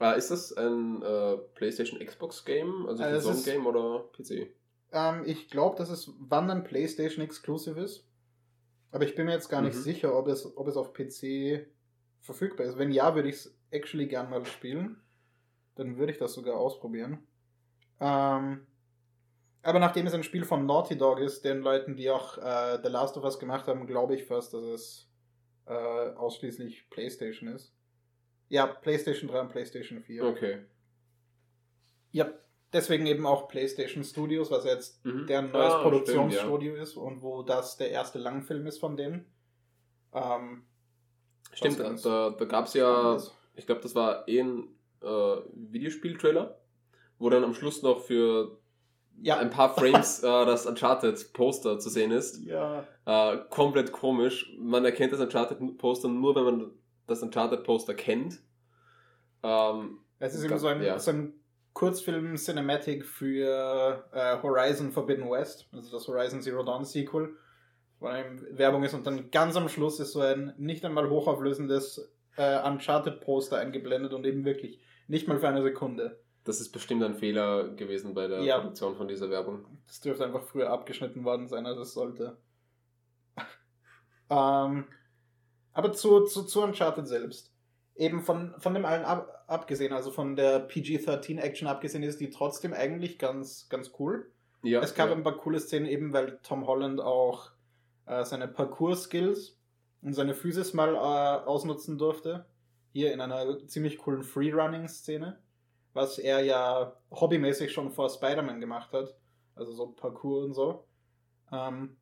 Äh, 0.00 0.16
ist 0.16 0.30
das 0.30 0.52
ein 0.52 1.02
äh, 1.02 1.36
PlayStation 1.54 1.98
Xbox 1.98 2.44
Game, 2.44 2.86
also 2.86 3.02
ein 3.02 3.14
äh, 3.14 3.42
Game 3.44 3.66
oder 3.66 4.04
PC? 4.16 4.48
Ähm, 4.92 5.22
ich 5.26 5.48
glaube, 5.50 5.76
dass 5.76 5.90
es 5.90 6.12
wann 6.20 6.50
ein 6.50 6.64
PlayStation 6.64 7.24
Exclusive 7.24 7.80
ist. 7.80 8.06
Aber 8.92 9.04
ich 9.04 9.14
bin 9.14 9.26
mir 9.26 9.32
jetzt 9.32 9.48
gar 9.48 9.62
nicht 9.62 9.76
mhm. 9.76 9.82
sicher, 9.82 10.16
ob 10.16 10.28
es, 10.28 10.56
ob 10.56 10.66
es 10.66 10.76
auf 10.76 10.92
PC 10.92 11.66
verfügbar 12.20 12.66
ist. 12.66 12.78
Wenn 12.78 12.90
ja, 12.90 13.14
würde 13.14 13.28
ich 13.28 13.36
es 13.36 13.58
actually 13.70 14.06
gern 14.06 14.30
mal 14.30 14.44
spielen. 14.44 15.00
Dann 15.76 15.96
würde 15.96 16.12
ich 16.12 16.18
das 16.18 16.34
sogar 16.34 16.56
ausprobieren. 16.56 17.18
Ähm, 18.00 18.66
aber 19.62 19.78
nachdem 19.78 20.06
es 20.06 20.14
ein 20.14 20.22
Spiel 20.22 20.44
von 20.44 20.66
Naughty 20.66 20.96
Dog 20.96 21.20
ist, 21.20 21.44
den 21.44 21.60
Leuten, 21.60 21.96
die 21.96 22.10
auch 22.10 22.38
äh, 22.38 22.78
The 22.82 22.88
Last 22.88 23.16
of 23.16 23.24
Us 23.24 23.38
gemacht 23.38 23.66
haben, 23.66 23.86
glaube 23.86 24.14
ich 24.14 24.24
fast, 24.24 24.54
dass 24.54 24.62
es 24.62 25.10
äh, 25.66 25.72
ausschließlich 25.72 26.88
PlayStation 26.90 27.48
ist. 27.48 27.74
Ja, 28.48 28.66
PlayStation 28.66 29.30
3 29.30 29.40
und 29.42 29.48
PlayStation 29.50 30.00
4. 30.00 30.24
Okay. 30.24 30.64
Ja, 32.10 32.32
deswegen 32.72 33.06
eben 33.06 33.26
auch 33.26 33.48
PlayStation 33.48 34.04
Studios, 34.04 34.50
was 34.50 34.64
jetzt 34.64 35.04
mhm. 35.04 35.26
deren 35.26 35.50
neues 35.50 35.72
ah, 35.72 35.82
Produktionsstudio 35.82 36.76
ja. 36.76 36.82
ist 36.82 36.96
und 36.96 37.22
wo 37.22 37.42
das 37.42 37.76
der 37.76 37.90
erste 37.90 38.18
Langfilm 38.18 38.66
ist 38.66 38.78
von 38.78 38.96
denen. 38.96 39.26
Ähm, 40.12 40.64
stimmt, 41.52 41.78
da, 41.78 42.30
da 42.30 42.44
gab 42.44 42.66
es 42.66 42.74
ja, 42.74 43.18
ich 43.54 43.66
glaube, 43.66 43.80
das 43.80 43.94
war 43.94 44.26
eh 44.28 44.40
ein 44.40 44.68
äh, 45.02 45.36
Videospiel-Trailer, 45.54 46.58
wo 47.18 47.30
dann 47.30 47.44
am 47.44 47.54
Schluss 47.54 47.82
noch 47.82 48.00
für 48.00 48.58
ja. 49.20 49.38
ein 49.38 49.50
paar 49.50 49.74
Frames 49.74 50.20
äh, 50.22 50.46
das 50.46 50.66
Uncharted-Poster 50.66 51.78
zu 51.78 51.88
sehen 51.90 52.10
ist. 52.10 52.44
Ja. 52.44 52.86
Äh, 53.06 53.38
komplett 53.50 53.92
komisch. 53.92 54.52
Man 54.58 54.84
erkennt 54.84 55.12
das 55.12 55.20
Uncharted-Poster 55.20 56.08
nur, 56.08 56.34
wenn 56.34 56.44
man 56.44 56.70
das 57.06 57.22
Uncharted-Poster 57.22 57.94
kennt. 57.94 58.40
Ähm, 59.42 59.98
es 60.18 60.34
ist 60.34 60.44
eben 60.44 60.58
so 60.58 60.66
ein, 60.66 60.82
ja. 60.82 60.98
so 60.98 61.12
ein 61.12 61.39
Kurzfilm-Cinematic 61.80 63.06
für 63.06 64.04
äh, 64.12 64.42
Horizon 64.42 64.92
Forbidden 64.92 65.30
West, 65.30 65.66
also 65.72 65.90
das 65.90 66.06
Horizon 66.06 66.42
Zero 66.42 66.62
Dawn 66.62 66.84
Sequel, 66.84 67.34
wo 68.00 68.06
eine 68.06 68.38
Werbung 68.50 68.84
ist 68.84 68.92
und 68.92 69.06
dann 69.06 69.30
ganz 69.30 69.56
am 69.56 69.66
Schluss 69.70 69.98
ist 69.98 70.12
so 70.12 70.20
ein 70.20 70.52
nicht 70.58 70.84
einmal 70.84 71.08
hochauflösendes 71.08 72.12
äh, 72.36 72.68
Uncharted-Poster 72.68 73.56
eingeblendet 73.56 74.12
und 74.12 74.26
eben 74.26 74.44
wirklich 74.44 74.78
nicht 75.08 75.26
mal 75.26 75.38
für 75.38 75.48
eine 75.48 75.62
Sekunde. 75.62 76.20
Das 76.44 76.60
ist 76.60 76.70
bestimmt 76.70 77.02
ein 77.02 77.14
Fehler 77.14 77.70
gewesen 77.70 78.12
bei 78.12 78.28
der 78.28 78.42
ja. 78.42 78.58
Produktion 78.58 78.94
von 78.96 79.08
dieser 79.08 79.30
Werbung. 79.30 79.64
Das 79.86 80.00
dürfte 80.00 80.26
einfach 80.26 80.42
früher 80.42 80.68
abgeschnitten 80.68 81.24
worden 81.24 81.48
sein, 81.48 81.64
als 81.64 81.78
es 81.78 81.94
sollte. 81.94 82.36
ähm, 84.28 84.84
aber 85.72 85.92
zu, 85.94 86.26
zu, 86.26 86.42
zu 86.42 86.62
Uncharted 86.62 87.08
selbst. 87.08 87.49
Eben 88.00 88.22
von, 88.22 88.54
von 88.58 88.74
dem 88.74 88.84
allen 88.84 89.04
ab, 89.04 89.44
abgesehen, 89.46 89.92
also 89.92 90.10
von 90.10 90.34
der 90.34 90.58
PG-13-Action 90.60 91.68
abgesehen, 91.68 92.02
ist 92.02 92.18
die 92.18 92.30
trotzdem 92.30 92.72
eigentlich 92.72 93.18
ganz, 93.18 93.68
ganz 93.68 93.92
cool. 93.98 94.30
Ja, 94.62 94.80
es 94.80 94.94
gab 94.94 95.10
ja. 95.10 95.14
ein 95.14 95.22
paar 95.22 95.36
coole 95.36 95.60
Szenen, 95.60 95.86
eben 95.86 96.12
weil 96.12 96.38
Tom 96.42 96.66
Holland 96.66 97.00
auch 97.00 97.52
äh, 98.06 98.24
seine 98.24 98.48
Parcours-Skills 98.48 99.56
und 100.02 100.14
seine 100.14 100.34
Physis 100.34 100.74
mal 100.74 100.94
äh, 100.94 101.46
ausnutzen 101.46 101.98
durfte. 101.98 102.46
Hier 102.92 103.12
in 103.12 103.20
einer 103.20 103.66
ziemlich 103.68 103.98
coolen 103.98 104.24
Freerunning-Szene 104.24 105.38
was 105.92 106.18
er 106.18 106.40
ja 106.40 106.92
hobbymäßig 107.10 107.72
schon 107.72 107.90
vor 107.90 108.08
Spider-Man 108.08 108.60
gemacht 108.60 108.92
hat. 108.92 109.14
Also 109.54 109.72
so 109.72 109.88
Parkour 109.88 110.44
und 110.44 110.54
so. 110.54 110.84
Ähm, 111.52 111.96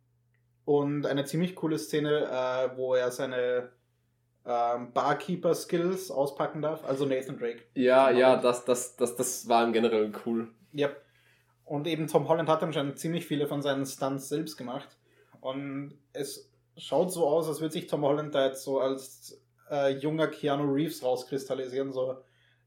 und 0.64 1.06
eine 1.06 1.24
ziemlich 1.24 1.56
coole 1.56 1.78
Szene, 1.78 2.26
äh, 2.26 2.76
wo 2.76 2.94
er 2.94 3.11
seine 3.11 3.70
ähm, 4.48 4.92
Barkeeper-Skills 4.94 6.11
auspacken 6.11 6.62
darf. 6.62 6.84
Also 6.84 7.04
Nathan 7.04 7.38
Drake. 7.38 7.62
Ja, 7.74 8.11
ja, 8.11 8.37
das, 8.37 8.64
das, 8.64 8.96
das, 8.96 9.14
das 9.14 9.48
war 9.48 9.62
im 9.64 9.72
Generell 9.72 10.11
cool. 10.24 10.48
Ja. 10.72 10.88
Und 11.64 11.87
eben 11.87 12.06
Tom 12.06 12.28
Holland 12.28 12.48
hat 12.48 12.62
anscheinend 12.62 12.98
ziemlich 12.98 13.26
viele 13.26 13.46
von 13.46 13.61
seinen 13.61 13.84
Stunts 13.84 14.30
selbst 14.30 14.56
gemacht. 14.56 14.96
Und 15.40 15.98
es 16.14 16.50
schaut 16.78 17.12
so 17.12 17.26
aus, 17.26 17.46
als 17.46 17.61
würde 17.61 17.74
sich 17.74 17.87
Tom 17.87 18.02
Holland 18.02 18.34
da 18.34 18.46
jetzt 18.46 18.64
so 18.64 18.80
als 18.80 19.38
äh, 19.70 19.90
junger 19.90 20.28
Keanu 20.28 20.72
Reeves 20.72 21.02
rauskristallisieren. 21.02 21.92
So 21.92 22.16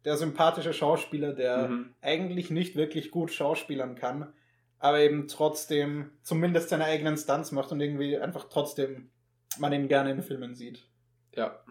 der 0.05 0.17
sympathische 0.17 0.73
Schauspieler, 0.73 1.33
der 1.33 1.69
mhm. 1.69 1.95
eigentlich 2.01 2.51
nicht 2.51 2.75
wirklich 2.75 3.09
gut 3.09 3.31
schauspielern 3.31 3.95
kann, 3.95 4.31
aber 4.77 4.99
eben 4.99 5.27
trotzdem 5.27 6.11
zumindest 6.21 6.69
seine 6.69 6.85
eigenen 6.85 7.17
Stunts 7.17 7.51
macht 7.51 7.71
und 7.71 7.81
irgendwie 7.81 8.17
einfach 8.17 8.49
trotzdem 8.49 9.09
man 9.57 9.73
ihn 9.73 9.87
gerne 9.87 10.11
in 10.11 10.21
Filmen 10.21 10.55
sieht. 10.55 10.87
Ja. 11.35 11.63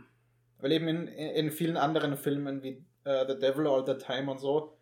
Weil 0.58 0.72
eben 0.72 0.88
in, 0.88 1.08
in 1.08 1.50
vielen 1.50 1.76
anderen 1.76 2.16
Filmen 2.16 2.62
wie 2.62 2.84
uh, 3.06 3.26
The 3.26 3.38
Devil 3.38 3.66
All 3.66 3.86
the 3.86 3.94
Time 3.94 4.30
und 4.30 4.38
so 4.38 4.76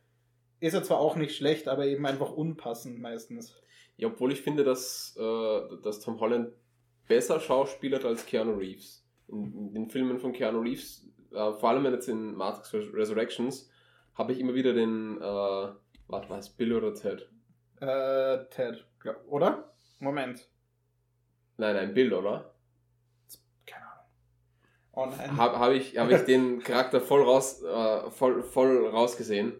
ist 0.60 0.74
er 0.74 0.82
zwar 0.82 0.98
auch 0.98 1.14
nicht 1.14 1.36
schlecht, 1.36 1.68
aber 1.68 1.86
eben 1.86 2.04
einfach 2.04 2.32
unpassend 2.32 2.98
meistens. 2.98 3.54
Ja, 3.96 4.08
obwohl 4.08 4.32
ich 4.32 4.42
finde, 4.42 4.64
dass, 4.64 5.16
äh, 5.16 5.76
dass 5.82 6.00
Tom 6.00 6.18
Holland 6.18 6.52
besser 7.06 7.38
schauspielert 7.38 8.04
als 8.04 8.26
Keanu 8.26 8.54
Reeves. 8.54 9.04
In, 9.28 9.52
in 9.56 9.74
den 9.74 9.88
Filmen 9.88 10.18
von 10.18 10.32
Keanu 10.32 10.60
Reeves 10.60 11.08
äh, 11.32 11.52
vor 11.52 11.70
allem 11.70 11.84
jetzt 11.86 12.08
in 12.08 12.34
Matrix 12.34 12.72
Resurrections, 12.92 13.70
habe 14.14 14.32
ich 14.32 14.40
immer 14.40 14.54
wieder 14.54 14.72
den, 14.72 15.18
äh, 15.18 15.20
warte, 15.20 16.28
was, 16.28 16.50
Bill 16.50 16.72
oder 16.72 16.94
Ted? 16.94 17.28
Äh, 17.80 18.44
Ted, 18.50 18.84
oder? 19.28 19.72
Moment. 20.00 20.48
Nein, 21.56 21.76
nein, 21.76 21.94
Bill, 21.94 22.12
oder? 22.12 22.54
Habe 24.98 25.58
hab 25.58 25.72
ich, 25.72 25.96
hab 25.96 26.10
ich 26.10 26.22
den 26.22 26.60
Charakter 26.60 27.00
voll, 27.00 27.22
raus, 27.22 27.62
äh, 27.62 28.10
voll, 28.10 28.42
voll 28.42 28.86
rausgesehen. 28.88 29.52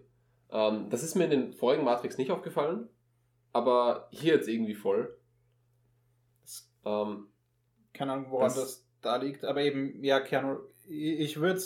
Ähm, 0.51 0.91
das 0.91 1.03
ist 1.03 1.15
mir 1.15 1.25
in 1.25 1.31
den 1.31 1.53
vorigen 1.53 1.85
Matrix 1.85 2.19
nicht 2.19 2.31
aufgefallen, 2.31 2.89
aber 3.53 4.09
hier 4.11 4.35
jetzt 4.35 4.49
irgendwie 4.49 4.75
voll. 4.75 5.17
Ähm, 6.85 7.29
Keine 7.93 8.13
Ahnung, 8.13 8.31
woran 8.31 8.47
das, 8.47 8.57
das 8.57 8.89
da 9.01 9.17
liegt, 9.17 9.45
aber 9.45 9.63
eben, 9.63 10.03
ja, 10.03 10.21
Keanu, 10.21 10.59
ich 10.89 11.39
würde 11.39 11.61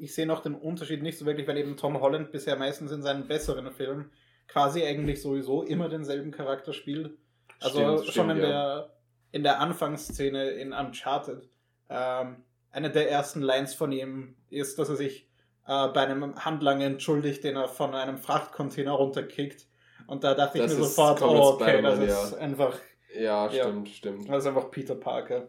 ich 0.00 0.14
sehe 0.14 0.26
noch 0.26 0.40
den 0.40 0.54
Unterschied 0.54 1.02
nicht 1.02 1.18
so 1.18 1.26
wirklich, 1.26 1.46
weil 1.46 1.58
eben 1.58 1.76
Tom 1.76 2.00
Holland 2.00 2.32
bisher 2.32 2.56
meistens 2.56 2.90
in 2.90 3.02
seinen 3.02 3.28
besseren 3.28 3.70
Filmen 3.70 4.10
quasi 4.48 4.82
eigentlich 4.82 5.20
sowieso 5.20 5.62
immer 5.62 5.88
denselben 5.88 6.32
Charakter 6.32 6.72
spielt. 6.72 7.16
Also 7.60 7.78
stimmt, 7.78 7.98
schon 7.98 8.12
stimmt, 8.12 8.30
in, 8.30 8.38
ja. 8.38 8.48
der, 8.48 8.96
in 9.32 9.42
der 9.42 9.60
Anfangsszene 9.60 10.50
in 10.52 10.72
Uncharted. 10.72 11.48
Ähm, 11.90 12.36
eine 12.70 12.90
der 12.90 13.10
ersten 13.10 13.42
Lines 13.42 13.74
von 13.74 13.92
ihm 13.92 14.36
ist, 14.48 14.78
dass 14.78 14.88
er 14.88 14.96
sich 14.96 15.28
äh, 15.66 15.88
bei 15.88 16.06
einem 16.06 16.34
Handlanger 16.44 16.86
entschuldigt, 16.86 17.44
den 17.44 17.56
er 17.56 17.68
von 17.68 17.94
einem 17.94 18.18
Frachtcontainer 18.18 18.92
runterkickt. 18.92 19.66
Und 20.06 20.24
da 20.24 20.34
dachte 20.34 20.58
das 20.58 20.72
ich 20.72 20.78
mir 20.78 20.84
sofort, 20.84 21.22
oh, 21.22 21.54
okay, 21.54 21.82
das 21.82 21.98
ist 21.98 22.34
einfach. 22.34 22.78
Ja, 23.14 23.50
stimmt, 23.50 23.88
ja, 23.88 23.94
stimmt. 23.94 24.28
Das 24.28 24.44
ist 24.44 24.46
einfach 24.46 24.70
Peter 24.70 24.94
Parker. 24.94 25.48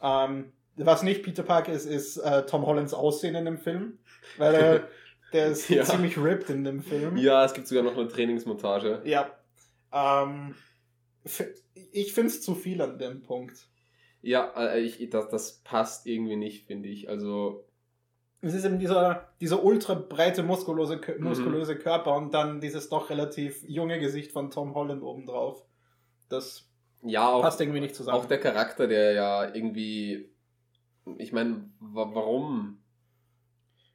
Ähm, 0.00 0.52
was 0.76 1.02
nicht 1.02 1.22
Peter 1.22 1.42
Parker 1.42 1.72
ist, 1.72 1.86
ist 1.86 2.18
äh, 2.18 2.44
Tom 2.46 2.66
Hollands 2.66 2.94
Aussehen 2.94 3.34
in 3.34 3.44
dem 3.44 3.58
Film. 3.58 3.98
Weil 4.38 4.54
äh, 4.54 4.80
der 5.32 5.48
ist 5.48 5.68
ja. 5.68 5.84
ziemlich 5.84 6.18
ripped 6.18 6.50
in 6.50 6.64
dem 6.64 6.82
Film. 6.82 7.16
Ja, 7.16 7.44
es 7.44 7.54
gibt 7.54 7.66
sogar 7.66 7.84
noch 7.84 7.96
eine 7.96 8.08
Trainingsmontage. 8.08 9.02
Ja. 9.04 9.30
Ähm, 9.92 10.54
ich 11.92 12.12
finde 12.12 12.28
es 12.28 12.42
zu 12.42 12.54
viel 12.54 12.80
an 12.82 12.98
dem 12.98 13.22
Punkt. 13.22 13.68
Ja, 14.26 14.52
äh, 14.56 14.80
ich, 14.80 15.08
das, 15.10 15.28
das 15.28 15.60
passt 15.64 16.06
irgendwie 16.06 16.36
nicht, 16.36 16.66
finde 16.66 16.88
ich. 16.88 17.08
Also. 17.08 17.64
Es 18.42 18.54
ist 18.54 18.64
eben 18.64 18.78
dieser, 18.78 19.28
dieser 19.40 19.64
ultra 19.64 19.94
breite, 19.94 20.42
muskulöse, 20.42 21.00
muskulöse 21.18 21.74
mhm. 21.74 21.78
Körper 21.78 22.14
und 22.16 22.34
dann 22.34 22.60
dieses 22.60 22.88
doch 22.88 23.10
relativ 23.10 23.64
junge 23.66 23.98
Gesicht 23.98 24.30
von 24.30 24.50
Tom 24.50 24.74
Holland 24.74 25.02
obendrauf. 25.02 25.64
Das 26.28 26.68
ja, 27.02 27.28
auch, 27.28 27.42
passt 27.42 27.60
irgendwie 27.60 27.80
nicht 27.80 27.94
zusammen. 27.94 28.18
Auch 28.18 28.26
der 28.26 28.38
Charakter, 28.38 28.86
der 28.86 29.12
ja 29.12 29.54
irgendwie 29.54 30.36
ich 31.18 31.32
meine, 31.32 31.70
warum? 31.78 32.78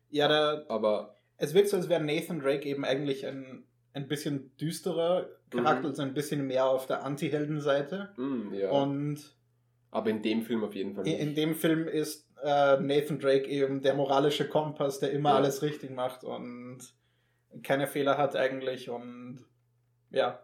Ja, 0.09 0.27
da. 0.27 0.63
Aber. 0.69 1.17
Es 1.37 1.53
wirkt 1.53 1.69
so, 1.69 1.77
als 1.77 1.89
wäre 1.89 2.03
Nathan 2.03 2.39
Drake 2.39 2.69
eben 2.69 2.85
eigentlich 2.85 3.25
ein, 3.25 3.63
ein 3.93 4.07
bisschen 4.07 4.55
düsterer 4.57 5.27
Charakter, 5.49 5.81
mhm. 5.81 5.87
also 5.87 6.01
ein 6.03 6.13
bisschen 6.13 6.45
mehr 6.45 6.67
auf 6.67 6.85
der 6.85 7.03
Anti-Helden-Seite. 7.03 8.13
Mhm, 8.15 8.53
ja. 8.53 8.69
Und 8.69 9.35
Aber 9.91 10.10
in 10.10 10.21
dem 10.21 10.41
Film 10.41 10.63
auf 10.63 10.73
jeden 10.73 10.95
Fall 10.95 11.04
nicht. 11.04 11.19
In 11.19 11.36
dem 11.36 11.54
Film 11.54 11.88
ist 11.88 12.30
äh, 12.41 12.80
Nathan 12.80 13.19
Drake 13.19 13.47
eben 13.47 13.82
der 13.82 13.93
moralische 13.93 14.47
Kompass, 14.47 14.99
der 14.99 15.12
immer 15.12 15.32
ja. 15.32 15.36
alles 15.36 15.62
richtig 15.62 15.91
macht 15.91 16.23
und 16.23 16.80
keine 17.63 17.88
Fehler 17.88 18.17
hat 18.17 18.36
eigentlich 18.36 18.89
und 18.89 19.45
ja, 20.10 20.39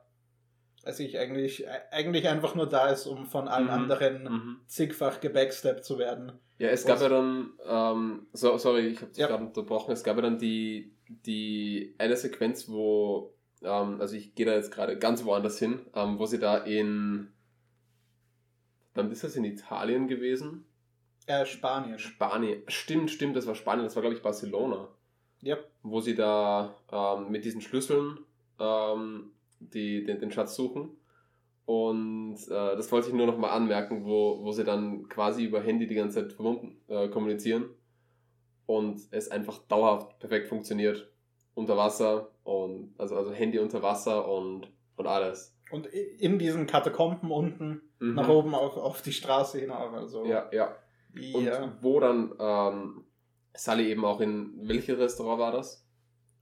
also 0.84 1.04
ich 1.04 1.18
eigentlich, 1.20 1.66
eigentlich 1.92 2.28
einfach 2.28 2.56
nur 2.56 2.68
da 2.68 2.90
ist, 2.90 3.08
um 3.08 3.26
von 3.26 3.48
allen 3.48 3.66
mhm. 3.66 3.72
anderen 3.72 4.24
mhm. 4.24 4.62
zigfach 4.68 5.20
gebacksteppt 5.20 5.84
zu 5.84 5.98
werden. 5.98 6.34
Ja, 6.60 6.70
es 6.70 6.86
gab 6.86 7.02
ja 7.02 7.10
dann, 7.10 7.52
ähm, 7.68 8.28
so, 8.34 8.58
sorry, 8.58 8.88
ich 8.88 9.02
habe 9.02 9.12
dich 9.12 9.20
ja. 9.20 9.28
gerade 9.28 9.44
unterbrochen, 9.46 9.92
es 9.92 10.04
gab 10.04 10.16
ja 10.16 10.24
dann 10.24 10.40
die, 10.40 10.96
die 11.08 11.94
eine 11.98 12.16
Sequenz, 12.16 12.68
wo, 12.70 13.34
ähm, 13.62 14.02
also 14.02 14.16
ich 14.16 14.34
gehe 14.34 14.46
da 14.46 14.54
jetzt 14.54 14.72
gerade 14.72 14.98
ganz 14.98 15.24
woanders 15.24 15.60
hin, 15.60 15.82
ähm, 15.94 16.18
wo 16.20 16.26
sie 16.26 16.40
da 16.40 16.58
in, 16.58 17.34
dann 18.98 19.12
ist 19.12 19.24
das 19.24 19.36
in 19.36 19.44
Italien 19.44 20.08
gewesen? 20.08 20.66
Äh, 21.26 21.46
Spanien. 21.46 22.00
Spanien, 22.00 22.64
stimmt, 22.68 23.12
stimmt, 23.12 23.36
das 23.36 23.48
war 23.48 23.56
Spanien, 23.56 23.86
das 23.86 23.96
war 23.96 24.02
glaube 24.02 24.16
ich 24.16 24.22
Barcelona. 24.22 24.88
Ja. 25.42 25.58
Wo 25.84 26.02
sie 26.02 26.16
da 26.16 26.76
ähm, 26.92 27.30
mit 27.30 27.46
diesen 27.46 27.62
Schlüsseln 27.62 28.20
ähm, 28.60 29.32
die, 29.60 30.04
den, 30.04 30.20
den 30.20 30.32
Schatz 30.32 30.56
suchen. 30.56 30.98
Und 31.66 32.38
äh, 32.48 32.76
das 32.78 32.92
wollte 32.92 33.10
ich 33.10 33.14
nur 33.14 33.28
noch 33.28 33.38
mal 33.38 33.50
anmerken, 33.50 34.06
wo, 34.06 34.42
wo 34.42 34.52
sie 34.54 34.64
dann 34.64 35.10
quasi 35.10 35.44
über 35.44 35.60
Handy 35.60 35.86
die 35.86 35.96
ganze 35.96 36.22
Zeit 36.22 36.34
verbunden 36.34 36.80
äh, 36.88 37.10
kommunizieren 37.10 37.66
und 38.66 39.02
es 39.12 39.30
einfach 39.30 39.60
dauerhaft 39.68 40.18
perfekt 40.20 40.48
funktioniert. 40.48 41.12
Unter 41.56 41.76
Wasser 41.76 42.30
und 42.44 42.94
also, 42.98 43.18
also 43.18 43.34
Handy 43.34 43.60
unter 43.60 43.82
Wasser 43.82 44.30
und, 44.30 44.72
und 44.96 45.08
alles. 45.08 45.57
Und 45.72 45.88
in 45.88 46.40
diesen 46.40 46.66
Katakomben 46.66 47.32
unten 47.32 47.82
mhm. 48.00 48.16
nach 48.16 48.30
oben 48.30 48.56
auf, 48.56 48.78
auf 48.78 49.02
die 49.02 49.14
Straße 49.14 49.60
hinauf. 49.60 49.94
Also. 49.94 50.26
Ja, 50.26 50.50
ja. 50.52 50.76
ja. 51.16 51.64
Und 51.64 51.72
wo 51.82 52.00
dann 52.00 52.34
ähm, 52.40 53.04
Sally 53.54 53.90
eben 53.90 54.06
auch 54.06 54.22
in 54.22 54.54
welches 54.68 54.98
Restaurant 54.98 55.40
war 55.40 55.52
das? 55.52 55.84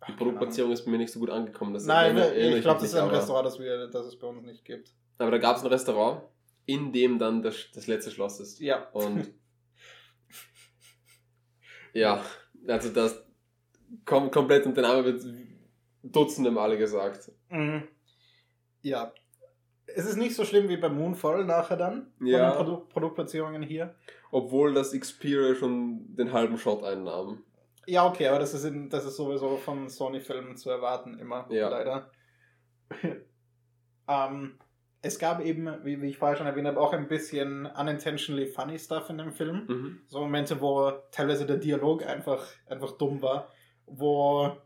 Die 0.08 0.12
Produktplatzierung 0.12 0.72
ist 0.72 0.86
mir 0.86 0.98
nicht 0.98 1.12
so 1.12 1.20
gut 1.20 1.30
angekommen. 1.30 1.74
Das 1.74 1.86
Nein, 1.86 2.18
ich, 2.18 2.56
ich 2.56 2.62
glaube, 2.62 2.82
das 2.82 2.90
ist 2.90 2.96
ein 2.96 3.10
Restaurant, 3.10 3.46
das, 3.46 3.60
wir, 3.60 3.88
das 3.88 4.06
es 4.06 4.20
bei 4.20 4.28
uns 4.28 4.44
nicht 4.44 4.64
gibt. 4.64 4.94
Aber 5.18 5.32
da 5.32 5.38
gab 5.38 5.58
es 5.58 5.64
ein 5.64 5.70
Restaurant, 5.70 6.22
in 6.66 6.92
dem 6.92 7.18
dann 7.18 7.42
das, 7.42 7.72
das 7.74 7.88
letzte 7.88 8.12
Schloss 8.12 8.40
ist. 8.40 8.60
Ja. 8.60 8.88
Und 8.92 9.34
ja, 11.94 12.24
also 12.68 12.90
das 12.90 13.24
kom 14.04 14.30
komplett 14.30 14.66
und 14.66 14.76
der 14.76 14.84
Name 14.84 15.06
wird 15.06 15.26
dutzende 16.04 16.52
Male 16.52 16.78
gesagt. 16.78 17.32
Mhm. 17.50 17.88
Ja. 18.86 19.12
Es 19.88 20.06
ist 20.06 20.16
nicht 20.16 20.36
so 20.36 20.46
schlimm 20.46 20.70
wie 20.70 20.78
bei 20.78 20.90
Moonfall 20.90 21.44
nachher 21.44 21.78
dann, 21.78 22.14
ja. 22.22 22.52
von 22.52 22.66
den 22.66 22.76
Produ 22.76 22.88
Produktplatzierungen 22.88 23.64
hier. 23.64 23.96
Obwohl 24.32 24.74
das 24.74 24.92
Xperia 24.92 25.56
schon 25.56 26.16
den 26.16 26.32
halben 26.32 26.58
Shot 26.58 26.84
einnahm. 26.84 27.44
Ja, 27.88 28.06
okay, 28.06 28.28
aber 28.28 28.40
das 28.40 28.54
ist, 28.54 28.64
in, 28.64 28.90
das 28.90 29.06
ist 29.06 29.16
sowieso 29.16 29.58
von 29.58 29.90
Sony-Filmen 29.90 30.56
zu 30.56 30.70
erwarten, 30.70 31.18
immer, 31.20 31.48
ja. 31.50 31.70
leider. 31.70 32.12
ähm, 34.08 34.60
es 35.02 35.18
gab 35.18 35.44
eben, 35.44 35.68
wie, 35.84 36.02
wie, 36.02 36.10
ich 36.10 36.18
vorher 36.18 36.38
schon 36.38 36.48
erwähnt 36.48 36.68
habe, 36.68 36.80
auch 36.80 36.94
ein 36.94 37.08
bisschen 37.08 37.66
unintentionally 37.66 38.48
funny 38.48 38.78
stuff 38.78 39.10
in 39.10 39.18
dem 39.18 39.32
Film. 39.32 39.66
Mhm. 39.68 40.02
So 40.08 40.20
Momente, 40.20 40.62
wo 40.62 40.92
teilweise 41.12 41.46
der 41.46 41.58
Dialog 41.58 42.06
einfach, 42.06 42.48
einfach 42.68 42.92
dumm 42.98 43.22
war, 43.22 43.50
wo 43.88 44.58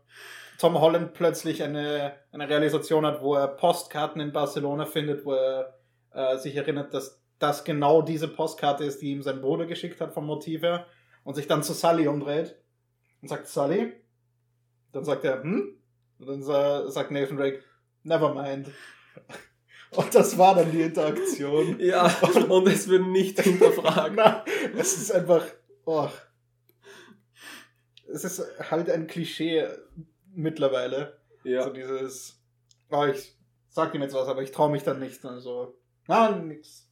Tom 0.60 0.78
Holland 0.78 1.14
plötzlich 1.14 1.62
eine, 1.62 2.12
eine 2.32 2.46
Realisation 2.46 3.06
hat, 3.06 3.22
wo 3.22 3.34
er 3.34 3.48
Postkarten 3.48 4.20
in 4.20 4.30
Barcelona 4.30 4.84
findet, 4.84 5.24
wo 5.24 5.32
er 5.32 5.78
äh, 6.12 6.36
sich 6.36 6.54
erinnert, 6.54 6.92
dass 6.92 7.22
das 7.38 7.64
genau 7.64 8.02
diese 8.02 8.28
Postkarte 8.28 8.84
ist, 8.84 9.00
die 9.00 9.12
ihm 9.12 9.22
sein 9.22 9.40
Bruder 9.40 9.64
geschickt 9.64 10.02
hat 10.02 10.12
vom 10.12 10.26
Motiv 10.26 10.60
her 10.60 10.86
und 11.24 11.34
sich 11.34 11.46
dann 11.46 11.62
zu 11.62 11.72
Sully 11.72 12.08
umdreht 12.08 12.56
und 13.22 13.28
sagt 13.28 13.48
Sully. 13.48 13.94
Dann 14.92 15.02
sagt 15.02 15.24
er, 15.24 15.42
hm? 15.42 15.78
Und 16.18 16.26
dann 16.26 16.42
sagt 16.42 17.10
Nathan 17.10 17.38
Drake, 17.38 17.62
never 18.02 18.34
mind. 18.34 18.70
Und 19.92 20.14
das 20.14 20.38
war 20.38 20.54
dann 20.54 20.70
die 20.70 20.82
Interaktion. 20.82 21.80
Ja, 21.80 22.06
und 22.48 22.68
es 22.68 22.86
wird 22.86 23.08
nicht 23.08 23.40
hinterfragt. 23.40 24.12
Na, 24.14 24.44
es 24.78 24.96
ist 24.96 25.10
einfach, 25.10 25.44
oh. 25.84 26.08
Es 28.06 28.22
ist 28.22 28.40
halt 28.70 28.88
ein 28.88 29.08
Klischee 29.08 29.66
mittlerweile. 30.34 31.20
Ja. 31.44 31.64
So 31.64 31.70
dieses, 31.70 32.42
oh, 32.90 33.04
ich 33.04 33.36
sag 33.68 33.94
ihm 33.94 34.02
jetzt 34.02 34.14
was, 34.14 34.28
aber 34.28 34.42
ich 34.42 34.52
traue 34.52 34.70
mich 34.70 34.82
dann 34.82 35.00
nicht. 35.00 35.24
Also, 35.24 35.76
na, 36.06 36.30
nix. 36.30 36.88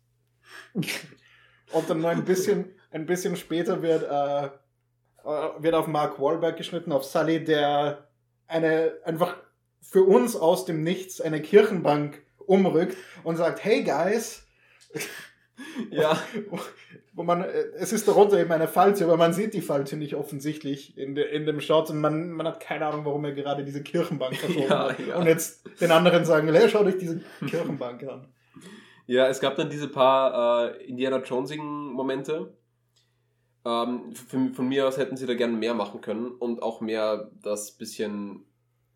Und 0.75 1.91
dann 1.91 2.01
noch 2.01 2.09
ein 2.09 2.25
bisschen, 2.25 2.75
ein 2.91 3.05
bisschen 3.05 3.37
später 3.37 3.83
wird, 3.83 4.03
äh, 4.05 4.47
äh, 4.47 5.63
wird 5.63 5.75
auf 5.75 5.87
Mark 5.87 6.19
Wahlberg 6.19 6.57
geschnitten, 6.57 6.93
auf 6.93 7.05
Sully, 7.05 7.45
der 7.45 8.09
eine, 8.47 8.95
einfach 9.05 9.37
für 9.83 10.03
uns 10.03 10.35
aus 10.35 10.65
dem 10.65 10.83
Nichts 10.83 11.21
eine 11.21 11.43
Kirchenbank 11.43 12.23
umrückt 12.39 12.97
und 13.25 13.37
sagt, 13.37 13.63
hey 13.65 13.85
guys. 13.85 14.47
Ja. 15.91 16.19
Wo 17.13 17.23
man, 17.23 17.43
äh, 17.43 17.65
es 17.77 17.93
ist 17.93 18.07
darunter 18.07 18.39
eben 18.39 18.53
eine 18.53 18.69
Falte, 18.69 19.05
aber 19.05 19.17
man 19.17 19.33
sieht 19.33 19.55
die 19.55 19.61
Falte 19.61 19.97
nicht 19.97 20.15
offensichtlich 20.15 20.97
in, 20.97 21.15
de, 21.15 21.29
in 21.35 21.47
dem 21.47 21.61
Shot 21.61 21.91
und 21.91 22.01
man, 22.01 22.31
man 22.31 22.47
hat 22.47 22.61
keine 22.61 22.87
Ahnung, 22.87 23.05
warum 23.05 23.25
er 23.25 23.33
gerade 23.33 23.65
diese 23.65 23.83
Kirchenbank 23.83 24.37
verschoben 24.37 24.69
ja, 24.69 24.89
hat. 24.91 24.99
Ja. 25.07 25.19
Und 25.19 25.27
jetzt 25.27 25.69
den 25.81 25.91
anderen 25.91 26.25
sagen, 26.25 26.53
hey, 26.53 26.69
schau 26.69 26.85
dich 26.85 26.99
diese 26.99 27.21
Kirchenbank 27.47 28.05
an. 28.05 28.29
Ja, 29.07 29.27
es 29.29 29.41
gab 29.41 29.57
dann 29.57 29.71
diese 29.71 29.89
paar 29.89 30.73
äh, 30.75 30.85
Indiana 30.85 31.23
Jonesigen 31.23 31.93
Momente. 31.93 32.55
Ähm, 33.65 34.15
von, 34.15 34.53
von 34.55 34.69
mir 34.69 34.87
aus 34.87 34.99
hätten 34.99 35.17
sie 35.17 35.27
da 35.27 35.35
gerne 35.35 35.57
mehr 35.57 35.75
machen 35.75 36.01
können 36.01 36.31
und 36.31 36.63
auch 36.63 36.81
mehr 36.81 37.31
das 37.43 37.73
bisschen 37.73 38.45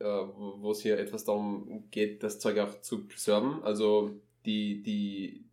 äh, 0.02 0.04
wo 0.04 0.72
es 0.72 0.82
hier 0.82 0.98
etwas 0.98 1.24
darum 1.24 1.84
geht, 1.90 2.22
das 2.22 2.40
Zeug 2.40 2.58
auch 2.58 2.80
zu 2.80 3.06
preserven. 3.06 3.62
Also 3.62 4.10
die, 4.44 4.82
die, 4.82 5.44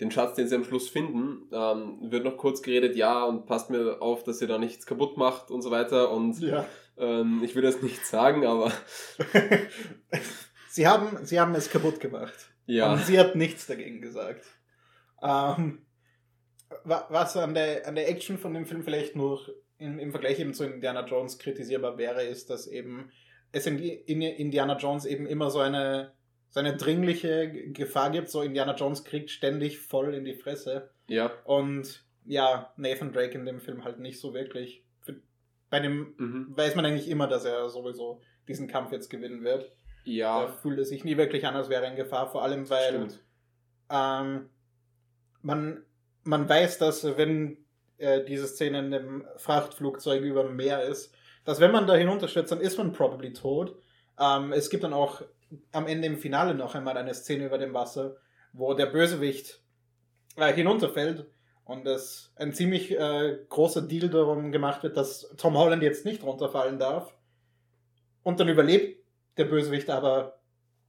den 0.00 0.10
Schatz, 0.10 0.34
den 0.34 0.48
sie 0.48 0.56
am 0.56 0.64
Schluss 0.64 0.88
finden, 0.88 1.48
ähm, 1.52 1.98
wird 2.10 2.24
noch 2.24 2.36
kurz 2.36 2.62
geredet, 2.62 2.96
ja, 2.96 3.24
und 3.24 3.46
passt 3.46 3.70
mir 3.70 4.00
auf, 4.00 4.24
dass 4.24 4.40
ihr 4.40 4.48
da 4.48 4.58
nichts 4.58 4.86
kaputt 4.86 5.16
macht 5.16 5.50
und 5.50 5.62
so 5.62 5.70
weiter. 5.70 6.10
Und 6.10 6.40
ja. 6.40 6.66
ähm, 6.96 7.42
ich 7.44 7.54
würde 7.54 7.68
es 7.68 7.82
nicht 7.82 8.04
sagen, 8.04 8.46
aber. 8.46 8.72
sie, 10.70 10.86
haben, 10.86 11.24
sie 11.24 11.38
haben 11.38 11.54
es 11.54 11.70
kaputt 11.70 12.00
gemacht. 12.00 12.52
Ja. 12.66 12.92
Und 12.92 13.04
sie 13.04 13.18
hat 13.18 13.36
nichts 13.36 13.66
dagegen 13.66 14.00
gesagt. 14.00 14.44
Ähm, 15.22 15.86
was 16.84 17.36
an 17.36 17.54
der, 17.54 17.86
an 17.86 17.94
der 17.94 18.08
Action 18.08 18.38
von 18.38 18.54
dem 18.54 18.66
Film 18.66 18.82
vielleicht 18.82 19.14
nur 19.14 19.40
in, 19.78 19.98
im 19.98 20.10
Vergleich 20.10 20.38
eben 20.40 20.54
zu 20.54 20.64
Indiana 20.64 21.04
Jones 21.04 21.38
kritisierbar 21.38 21.98
wäre, 21.98 22.22
ist, 22.24 22.50
dass 22.50 22.66
eben 22.66 23.10
es 23.52 23.66
in, 23.66 23.78
in 23.78 24.22
Indiana 24.22 24.76
Jones 24.76 25.04
eben 25.04 25.26
immer 25.26 25.50
so 25.50 25.58
eine, 25.58 26.12
so 26.52 26.60
eine 26.60 26.76
dringliche 26.76 27.50
Gefahr 27.72 28.10
gibt. 28.10 28.28
So 28.28 28.42
Indiana 28.42 28.74
Jones 28.74 29.04
kriegt 29.04 29.30
ständig 29.30 29.80
voll 29.80 30.14
in 30.14 30.24
die 30.24 30.34
Fresse. 30.34 30.90
Ja. 31.08 31.32
Und 31.44 32.04
ja, 32.26 32.72
Nathan 32.76 33.12
Drake 33.12 33.36
in 33.36 33.46
dem 33.46 33.58
Film 33.58 33.84
halt 33.84 33.98
nicht 33.98 34.20
so 34.20 34.34
wirklich. 34.34 34.84
Bei 35.70 35.80
dem 35.80 36.14
mhm. 36.18 36.46
weiß 36.50 36.76
man 36.76 36.84
eigentlich 36.84 37.08
immer, 37.08 37.26
dass 37.26 37.46
er 37.46 37.70
sowieso 37.70 38.20
diesen 38.46 38.68
Kampf 38.68 38.92
jetzt 38.92 39.08
gewinnen 39.08 39.42
wird. 39.42 39.72
Ja. 40.04 40.42
Da 40.42 40.48
fühlt 40.48 40.78
es 40.78 40.90
sich 40.90 41.04
nie 41.04 41.16
wirklich 41.16 41.46
an, 41.46 41.56
als 41.56 41.70
wäre 41.70 41.84
er 41.84 41.90
in 41.90 41.96
Gefahr, 41.96 42.30
vor 42.30 42.42
allem 42.42 42.68
weil 42.68 43.08
ähm, 43.90 44.50
man, 45.40 45.84
man 46.24 46.48
weiß, 46.48 46.76
dass 46.78 47.16
wenn 47.16 47.56
äh, 47.96 48.22
diese 48.24 48.46
Szene 48.46 48.80
in 48.80 48.90
dem 48.90 49.24
Frachtflugzeug 49.36 50.22
über 50.22 50.42
dem 50.42 50.56
Meer 50.56 50.82
ist, 50.82 51.14
dass 51.46 51.60
wenn 51.60 51.72
man 51.72 51.86
da 51.86 51.94
hinunterstürzt, 51.94 52.52
dann 52.52 52.60
ist 52.60 52.76
man 52.76 52.92
probably 52.92 53.32
tot. 53.32 53.74
Ähm, 54.20 54.52
es 54.52 54.68
gibt 54.68 54.84
dann 54.84 54.92
auch 54.92 55.22
am 55.72 55.86
Ende 55.86 56.06
im 56.06 56.18
Finale 56.18 56.54
noch 56.54 56.74
einmal 56.74 56.96
eine 56.96 57.14
Szene 57.14 57.46
über 57.46 57.58
dem 57.58 57.74
Wasser, 57.74 58.16
wo 58.52 58.74
der 58.74 58.86
Bösewicht 58.86 59.62
äh, 60.36 60.52
hinunterfällt 60.52 61.26
und 61.64 61.86
es 61.86 62.32
ein 62.36 62.52
ziemlich 62.52 62.98
äh, 62.98 63.38
großer 63.48 63.82
Deal 63.82 64.08
darum 64.08 64.52
gemacht 64.52 64.82
wird, 64.82 64.96
dass 64.96 65.34
Tom 65.36 65.56
Holland 65.56 65.82
jetzt 65.82 66.04
nicht 66.04 66.22
runterfallen 66.22 66.78
darf. 66.78 67.16
Und 68.22 68.40
dann 68.40 68.48
überlebt 68.48 69.02
der 69.36 69.46
Bösewicht 69.46 69.90
aber 69.90 70.40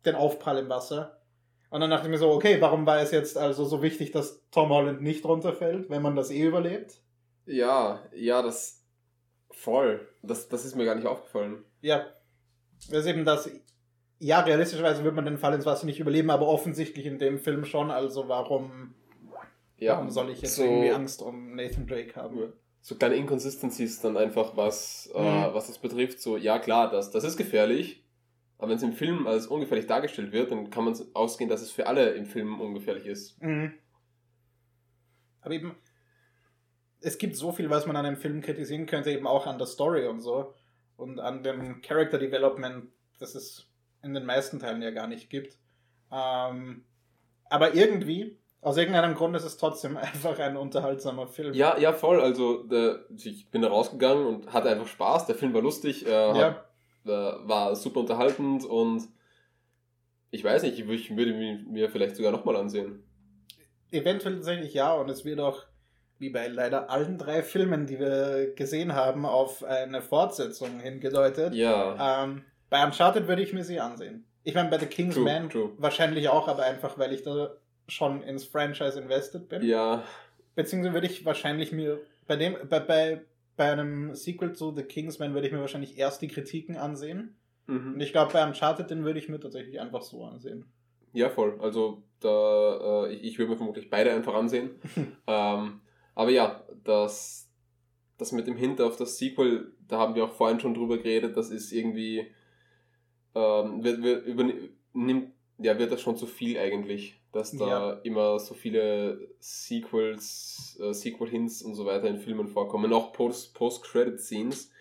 den 0.05 0.15
Aufprall 0.15 0.59
im 0.59 0.69
Wasser. 0.69 1.21
Und 1.69 1.81
dann 1.81 1.89
dachte 1.89 2.05
ich 2.05 2.11
mir 2.11 2.17
so, 2.17 2.31
okay, 2.31 2.61
warum 2.61 2.85
war 2.85 2.99
es 2.99 3.11
jetzt 3.11 3.37
also 3.37 3.65
so 3.65 3.81
wichtig, 3.81 4.11
dass 4.11 4.43
Tom 4.51 4.69
Holland 4.69 5.01
nicht 5.01 5.25
runterfällt, 5.25 5.89
wenn 5.89 6.01
man 6.01 6.15
das 6.15 6.29
eh 6.29 6.43
überlebt? 6.43 7.01
Ja, 7.45 8.03
ja, 8.13 8.41
das 8.41 8.83
Voll. 9.53 10.07
Das, 10.21 10.49
das 10.49 10.65
ist 10.65 10.75
mir 10.75 10.85
gar 10.85 10.95
nicht 10.95 11.07
aufgefallen. 11.07 11.63
Ja. 11.81 12.05
Das 12.89 12.99
ist 12.99 13.05
eben 13.05 13.23
das. 13.23 13.49
Ja, 14.23 14.39
realistischerweise 14.39 15.03
wird 15.03 15.15
man 15.15 15.25
den 15.25 15.37
Fall 15.37 15.53
ins 15.53 15.65
Wasser 15.65 15.85
nicht 15.85 15.99
überleben, 15.99 16.29
aber 16.29 16.47
offensichtlich 16.47 17.05
in 17.05 17.19
dem 17.19 17.39
Film 17.39 17.65
schon. 17.65 17.91
Also 17.91 18.29
warum, 18.29 18.93
ja, 19.77 19.95
warum 19.95 20.09
soll 20.11 20.29
ich 20.29 20.41
jetzt 20.41 20.55
so, 20.55 20.63
irgendwie 20.63 20.91
Angst 20.91 21.21
um 21.21 21.55
Nathan 21.55 21.85
Drake 21.85 22.15
haben? 22.15 22.53
So 22.79 22.95
kleine 22.95 23.15
Inconsistencies 23.15 23.99
dann 23.99 24.15
einfach, 24.15 24.55
was, 24.55 25.11
äh, 25.13 25.19
mhm. 25.19 25.43
äh, 25.43 25.53
was 25.53 25.67
das 25.67 25.77
betrifft. 25.77 26.21
So, 26.21 26.37
ja 26.37 26.57
klar, 26.59 26.89
das, 26.89 27.11
das 27.11 27.25
ist 27.25 27.35
gefährlich. 27.35 28.01
Aber 28.57 28.69
wenn 28.69 28.77
es 28.77 28.83
im 28.83 28.93
Film 28.93 29.27
als 29.27 29.47
ungefährlich 29.47 29.87
dargestellt 29.87 30.31
wird, 30.31 30.51
dann 30.51 30.69
kann 30.69 30.85
man 30.85 30.97
ausgehen, 31.13 31.49
dass 31.49 31.61
es 31.61 31.71
für 31.71 31.87
alle 31.87 32.11
im 32.11 32.25
Film 32.25 32.61
ungefährlich 32.61 33.05
ist. 33.05 33.41
Mhm. 33.41 33.73
Aber 35.41 35.53
eben, 35.53 35.75
es 37.01 37.17
gibt 37.17 37.35
so 37.35 37.51
viel, 37.51 37.69
was 37.69 37.85
man 37.85 37.97
an 37.97 38.05
einem 38.05 38.15
Film 38.15 38.39
kritisieren 38.39 38.85
könnte, 38.85 39.11
eben 39.11 39.27
auch 39.27 39.47
an 39.47 39.57
der 39.57 39.67
Story 39.67 40.07
und 40.07 40.21
so. 40.21 40.53
Und 40.95 41.19
an 41.19 41.43
dem 41.43 41.81
Character 41.81 42.19
Development, 42.19 42.87
das 43.19 43.35
es 43.35 43.72
in 44.03 44.13
den 44.13 44.25
meisten 44.25 44.59
Teilen 44.59 44.81
ja 44.81 44.91
gar 44.91 45.07
nicht 45.07 45.29
gibt. 45.29 45.57
Ähm, 46.11 46.85
aber 47.49 47.73
irgendwie, 47.73 48.37
aus 48.61 48.77
irgendeinem 48.77 49.15
Grund 49.15 49.35
ist 49.35 49.43
es 49.43 49.57
trotzdem 49.57 49.97
einfach 49.97 50.37
ein 50.39 50.57
unterhaltsamer 50.57 51.27
Film. 51.27 51.53
Ja, 51.53 51.77
ja, 51.77 51.93
voll. 51.93 52.21
Also 52.21 52.63
der, 52.63 53.05
ich 53.15 53.49
bin 53.49 53.61
da 53.61 53.69
rausgegangen 53.69 54.25
und 54.25 54.53
hatte 54.53 54.69
einfach 54.69 54.87
Spaß. 54.87 55.25
Der 55.25 55.35
Film 55.35 55.53
war 55.53 55.61
lustig, 55.61 56.05
äh, 56.05 56.11
ja. 56.11 56.35
hat, 56.35 56.65
äh, 57.05 57.09
war 57.47 57.75
super 57.75 58.01
unterhaltend 58.01 58.65
und 58.65 59.07
ich 60.31 60.43
weiß 60.43 60.63
nicht, 60.63 60.79
ich 60.79 60.87
würde 61.15 61.33
mir 61.33 61.89
vielleicht 61.89 62.15
sogar 62.15 62.31
nochmal 62.31 62.55
ansehen. 62.55 63.03
Eventuell 63.91 64.35
tatsächlich 64.35 64.73
ja, 64.73 64.91
und 64.93 65.07
es 65.09 65.25
wird 65.25 65.39
auch, 65.39 65.61
wie 66.17 66.31
bei 66.31 66.47
leider 66.47 66.89
allen 66.89 67.19
drei 67.19 67.43
Filmen, 67.43 67.85
die 67.85 67.99
wir 67.99 68.55
gesehen 68.55 68.95
haben, 68.95 69.27
auf 69.27 69.63
eine 69.63 70.01
Fortsetzung 70.01 70.79
hingedeutet. 70.79 71.53
Ja. 71.53 72.23
Ähm, 72.23 72.43
bei 72.73 72.83
Uncharted 72.83 73.27
würde 73.27 73.43
ich 73.43 73.53
mir 73.53 73.63
sie 73.63 73.79
ansehen. 73.79 74.25
Ich 74.43 74.55
meine, 74.55 74.67
bei 74.67 74.79
The 74.79 74.87
King's 74.87 75.13
true, 75.13 75.23
Man 75.23 75.47
true. 75.47 75.73
wahrscheinlich 75.77 76.27
auch, 76.29 76.47
aber 76.47 76.63
einfach, 76.63 76.97
weil 76.97 77.13
ich 77.13 77.21
da 77.21 77.51
schon 77.87 78.23
ins 78.23 78.45
Franchise 78.45 78.99
invested 78.99 79.47
bin. 79.47 79.61
Ja. 79.61 80.03
Beziehungsweise 80.55 80.95
würde 80.95 81.05
ich 81.05 81.23
wahrscheinlich 81.23 81.71
mir 81.71 81.99
bei 82.25 82.35
dem, 82.35 82.55
bei, 82.67 82.79
bei, 82.79 83.21
bei 83.57 83.71
einem 83.71 84.15
Sequel 84.15 84.53
zu 84.53 84.73
The 84.75 84.81
King's 84.81 85.19
Man 85.19 85.35
würde 85.35 85.45
ich 85.45 85.53
mir 85.53 85.59
wahrscheinlich 85.59 85.99
erst 85.99 86.23
die 86.23 86.29
Kritiken 86.29 86.75
ansehen. 86.75 87.35
Mhm. 87.67 87.93
Und 87.93 87.99
ich 87.99 88.11
glaube, 88.11 88.33
bei 88.33 88.43
Uncharted, 88.43 88.89
den 88.89 89.05
würde 89.05 89.19
ich 89.19 89.29
mir 89.29 89.39
tatsächlich 89.39 89.79
einfach 89.79 90.01
so 90.01 90.23
ansehen. 90.23 90.65
Ja, 91.11 91.29
voll. 91.29 91.59
Also 91.61 92.01
da, 92.21 93.05
äh, 93.05 93.13
ich, 93.13 93.23
ich 93.23 93.37
würde 93.37 93.51
mir 93.51 93.57
vermutlich 93.57 93.91
beide 93.91 94.11
einfach 94.11 94.33
ansehen. 94.33 94.71
ähm, 95.27 95.81
aber 96.15 96.31
ja, 96.31 96.63
das, 96.83 97.51
das 98.17 98.31
mit 98.31 98.47
dem 98.47 98.57
Hint 98.57 98.81
auf 98.81 98.97
das 98.97 99.19
Sequel, 99.19 99.73
da 99.87 99.99
haben 99.99 100.15
wir 100.15 100.25
auch 100.25 100.33
vorhin 100.33 100.59
schon 100.59 100.73
drüber 100.73 100.97
geredet, 100.97 101.37
das 101.37 101.51
ist 101.51 101.71
irgendwie 101.71 102.33
ähm, 103.35 103.83
wird, 103.83 104.01
wird, 104.03 104.25
übernimmt, 104.25 105.31
ja, 105.57 105.77
wird 105.77 105.91
das 105.91 106.01
schon 106.01 106.17
zu 106.17 106.25
viel 106.25 106.57
eigentlich, 106.57 107.19
dass 107.31 107.51
da 107.55 107.67
ja. 107.67 107.91
immer 108.03 108.39
so 108.39 108.53
viele 108.53 109.29
Sequels, 109.39 110.79
äh, 110.81 110.93
Sequel-Hints 110.93 111.61
und 111.63 111.75
so 111.75 111.85
weiter 111.85 112.07
in 112.07 112.17
Filmen 112.17 112.47
vorkommen. 112.47 112.93
Auch 112.93 113.13
Post-Credit-Scenes, 113.13 114.71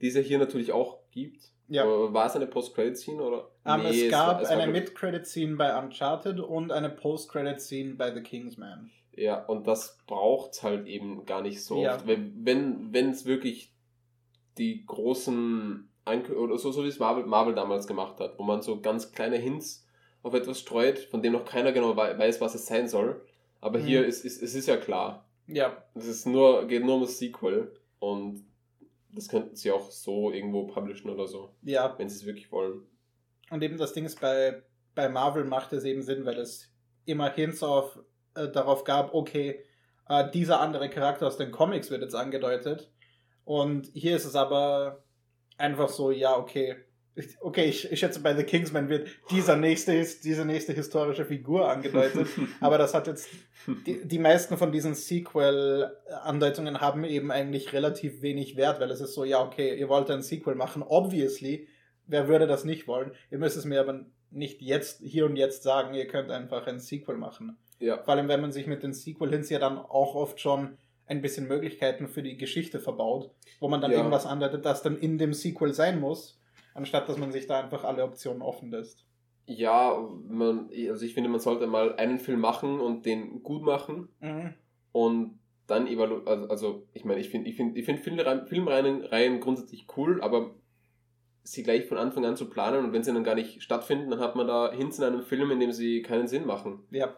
die 0.00 0.08
es 0.08 0.14
ja 0.14 0.20
hier 0.20 0.38
natürlich 0.38 0.72
auch 0.72 0.98
gibt. 1.10 1.52
Ja. 1.68 1.84
War 1.84 2.26
es 2.26 2.34
eine 2.34 2.46
Post-Credit-Scene 2.46 3.22
oder? 3.22 3.50
Um, 3.64 3.82
nee, 3.82 4.06
es 4.06 4.10
gab 4.10 4.40
es 4.40 4.48
war, 4.48 4.56
es 4.56 4.62
eine 4.62 4.72
Mid-Credit-Scene 4.72 5.56
bei 5.56 5.78
Uncharted 5.78 6.40
und 6.40 6.72
eine 6.72 6.88
Post-Credit-Scene 6.88 7.94
bei 7.94 8.14
The 8.14 8.22
Kingsman. 8.22 8.90
Ja, 9.14 9.44
und 9.44 9.66
das 9.66 9.98
braucht 10.06 10.62
halt 10.62 10.86
eben 10.86 11.26
gar 11.26 11.42
nicht 11.42 11.62
so 11.62 11.82
ja. 11.82 11.96
oft. 11.96 12.06
Wenn 12.06 12.94
es 12.94 13.26
wirklich 13.26 13.72
die 14.56 14.86
großen 14.86 15.90
oder 16.08 16.58
so, 16.58 16.72
so 16.72 16.84
wie 16.84 16.88
es 16.88 16.98
Marvel, 16.98 17.24
Marvel 17.24 17.54
damals 17.54 17.86
gemacht 17.86 18.20
hat, 18.20 18.38
wo 18.38 18.42
man 18.42 18.62
so 18.62 18.80
ganz 18.80 19.12
kleine 19.12 19.36
Hints 19.36 19.86
auf 20.22 20.34
etwas 20.34 20.60
streut, 20.60 20.98
von 20.98 21.22
dem 21.22 21.32
noch 21.32 21.44
keiner 21.44 21.72
genau 21.72 21.96
weiß, 21.96 22.40
was 22.40 22.54
es 22.54 22.66
sein 22.66 22.88
soll. 22.88 23.24
Aber 23.60 23.78
mhm. 23.78 23.84
hier 23.84 24.06
ist, 24.06 24.24
ist 24.24 24.42
es 24.42 24.54
ist 24.54 24.66
ja 24.66 24.76
klar. 24.76 25.28
Ja. 25.46 25.84
Es 25.94 26.06
ist 26.06 26.26
nur, 26.26 26.66
geht 26.66 26.84
nur 26.84 26.96
um 26.96 27.00
das 27.02 27.18
Sequel 27.18 27.72
und 27.98 28.44
das 29.10 29.28
könnten 29.28 29.56
sie 29.56 29.70
auch 29.72 29.90
so 29.90 30.30
irgendwo 30.30 30.66
publishen 30.66 31.10
oder 31.10 31.26
so. 31.26 31.54
Ja. 31.62 31.94
Wenn 31.98 32.08
sie 32.08 32.16
es 32.16 32.26
wirklich 32.26 32.52
wollen. 32.52 32.82
Und 33.50 33.62
eben 33.62 33.78
das 33.78 33.94
Ding 33.94 34.04
ist, 34.04 34.20
bei, 34.20 34.62
bei 34.94 35.08
Marvel 35.08 35.44
macht 35.44 35.72
es 35.72 35.84
eben 35.84 36.02
Sinn, 36.02 36.26
weil 36.26 36.38
es 36.38 36.72
immer 37.06 37.30
Hints 37.30 37.62
auf, 37.62 37.98
äh, 38.34 38.48
darauf 38.48 38.84
gab, 38.84 39.14
okay, 39.14 39.64
äh, 40.08 40.30
dieser 40.30 40.60
andere 40.60 40.90
Charakter 40.90 41.26
aus 41.26 41.38
den 41.38 41.50
Comics 41.50 41.90
wird 41.90 42.02
jetzt 42.02 42.14
angedeutet. 42.14 42.92
Und 43.44 43.86
hier 43.94 44.14
ist 44.14 44.26
es 44.26 44.36
aber 44.36 45.02
einfach 45.58 45.88
so, 45.88 46.10
ja, 46.10 46.36
okay. 46.36 46.76
Okay, 47.40 47.64
ich, 47.64 47.90
ich 47.90 47.98
schätze, 47.98 48.20
bei 48.20 48.32
The 48.32 48.44
Kingsman 48.44 48.88
wird 48.88 49.08
dieser 49.32 49.56
nächste, 49.56 49.92
diese 50.22 50.44
nächste 50.44 50.72
historische 50.72 51.24
Figur 51.24 51.68
angedeutet. 51.68 52.28
aber 52.60 52.78
das 52.78 52.94
hat 52.94 53.08
jetzt, 53.08 53.28
die, 53.86 54.06
die 54.06 54.20
meisten 54.20 54.56
von 54.56 54.70
diesen 54.70 54.94
Sequel-Andeutungen 54.94 56.80
haben 56.80 57.02
eben 57.02 57.32
eigentlich 57.32 57.72
relativ 57.72 58.22
wenig 58.22 58.56
Wert, 58.56 58.78
weil 58.80 58.92
es 58.92 59.00
ist 59.00 59.14
so, 59.14 59.24
ja, 59.24 59.42
okay, 59.42 59.76
ihr 59.76 59.88
wollt 59.88 60.08
ein 60.10 60.22
Sequel 60.22 60.54
machen. 60.54 60.84
Obviously, 60.84 61.66
wer 62.06 62.28
würde 62.28 62.46
das 62.46 62.64
nicht 62.64 62.86
wollen? 62.86 63.10
Ihr 63.32 63.38
müsst 63.38 63.56
es 63.56 63.64
mir 63.64 63.80
aber 63.80 64.06
nicht 64.30 64.62
jetzt, 64.62 65.00
hier 65.00 65.26
und 65.26 65.34
jetzt 65.34 65.64
sagen, 65.64 65.94
ihr 65.94 66.06
könnt 66.06 66.30
einfach 66.30 66.68
ein 66.68 66.78
Sequel 66.78 67.16
machen. 67.16 67.58
Ja. 67.80 68.02
Vor 68.02 68.14
allem, 68.14 68.28
wenn 68.28 68.40
man 68.40 68.52
sich 68.52 68.68
mit 68.68 68.84
den 68.84 68.92
Sequel-Hints 68.92 69.50
ja 69.50 69.58
dann 69.58 69.78
auch 69.78 70.14
oft 70.14 70.40
schon 70.40 70.78
ein 71.08 71.22
bisschen 71.22 71.48
Möglichkeiten 71.48 72.06
für 72.06 72.22
die 72.22 72.36
Geschichte 72.36 72.80
verbaut, 72.80 73.30
wo 73.60 73.68
man 73.68 73.80
dann 73.80 73.90
ja. 73.90 73.98
irgendwas 73.98 74.26
andeutet, 74.26 74.64
das 74.64 74.82
dann 74.82 74.96
in 74.98 75.18
dem 75.18 75.32
Sequel 75.32 75.72
sein 75.72 76.00
muss, 76.00 76.40
anstatt 76.74 77.08
dass 77.08 77.18
man 77.18 77.32
sich 77.32 77.46
da 77.46 77.60
einfach 77.60 77.84
alle 77.84 78.04
Optionen 78.04 78.42
offen 78.42 78.70
lässt. 78.70 79.04
Ja, 79.46 80.06
man, 80.28 80.68
also 80.90 81.04
ich 81.06 81.14
finde, 81.14 81.30
man 81.30 81.40
sollte 81.40 81.66
mal 81.66 81.96
einen 81.96 82.18
Film 82.18 82.40
machen 82.40 82.80
und 82.80 83.06
den 83.06 83.42
gut 83.42 83.62
machen 83.62 84.08
mhm. 84.20 84.54
und 84.92 85.38
dann 85.66 85.86
evaluieren. 85.86 86.28
Also, 86.28 86.48
also, 86.48 86.86
ich 86.92 87.04
meine, 87.04 87.20
ich 87.20 87.30
finde 87.30 87.48
ich 87.48 87.56
find, 87.56 87.76
ich 87.76 87.86
find 87.86 88.00
Filmreihen, 88.00 88.46
Filmreihen 88.46 89.40
grundsätzlich 89.40 89.86
cool, 89.96 90.20
aber 90.22 90.54
sie 91.44 91.62
gleich 91.62 91.86
von 91.86 91.96
Anfang 91.96 92.26
an 92.26 92.36
zu 92.36 92.50
planen 92.50 92.84
und 92.84 92.92
wenn 92.92 93.02
sie 93.02 93.12
dann 93.12 93.24
gar 93.24 93.34
nicht 93.34 93.62
stattfinden, 93.62 94.10
dann 94.10 94.20
hat 94.20 94.36
man 94.36 94.46
da 94.46 94.70
Hints 94.70 94.98
in 94.98 95.04
einem 95.04 95.22
Film, 95.22 95.50
in 95.50 95.60
dem 95.60 95.72
sie 95.72 96.02
keinen 96.02 96.28
Sinn 96.28 96.46
machen. 96.46 96.80
Ja. 96.90 97.16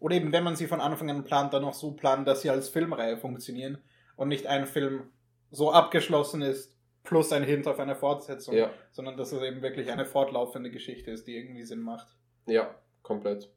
Oder 0.00 0.16
eben, 0.16 0.32
wenn 0.32 0.44
man 0.44 0.56
sie 0.56 0.66
von 0.66 0.80
Anfang 0.80 1.10
an 1.10 1.24
plant, 1.24 1.52
dann 1.52 1.62
noch 1.62 1.74
so 1.74 1.92
planen, 1.92 2.24
dass 2.24 2.42
sie 2.42 2.50
als 2.50 2.68
Filmreihe 2.68 3.16
funktionieren 3.16 3.78
und 4.16 4.28
nicht 4.28 4.46
ein 4.46 4.66
Film 4.66 5.10
so 5.50 5.72
abgeschlossen 5.72 6.42
ist, 6.42 6.76
plus 7.04 7.32
ein 7.32 7.42
Hint 7.42 7.66
auf 7.66 7.80
eine 7.80 7.94
Fortsetzung, 7.94 8.54
ja. 8.54 8.70
sondern 8.90 9.16
dass 9.16 9.32
es 9.32 9.42
eben 9.42 9.62
wirklich 9.62 9.90
eine 9.90 10.04
fortlaufende 10.04 10.70
Geschichte 10.70 11.10
ist, 11.10 11.26
die 11.26 11.36
irgendwie 11.36 11.62
Sinn 11.62 11.80
macht. 11.80 12.06
Ja, 12.46 12.74
komplett. 13.02 13.50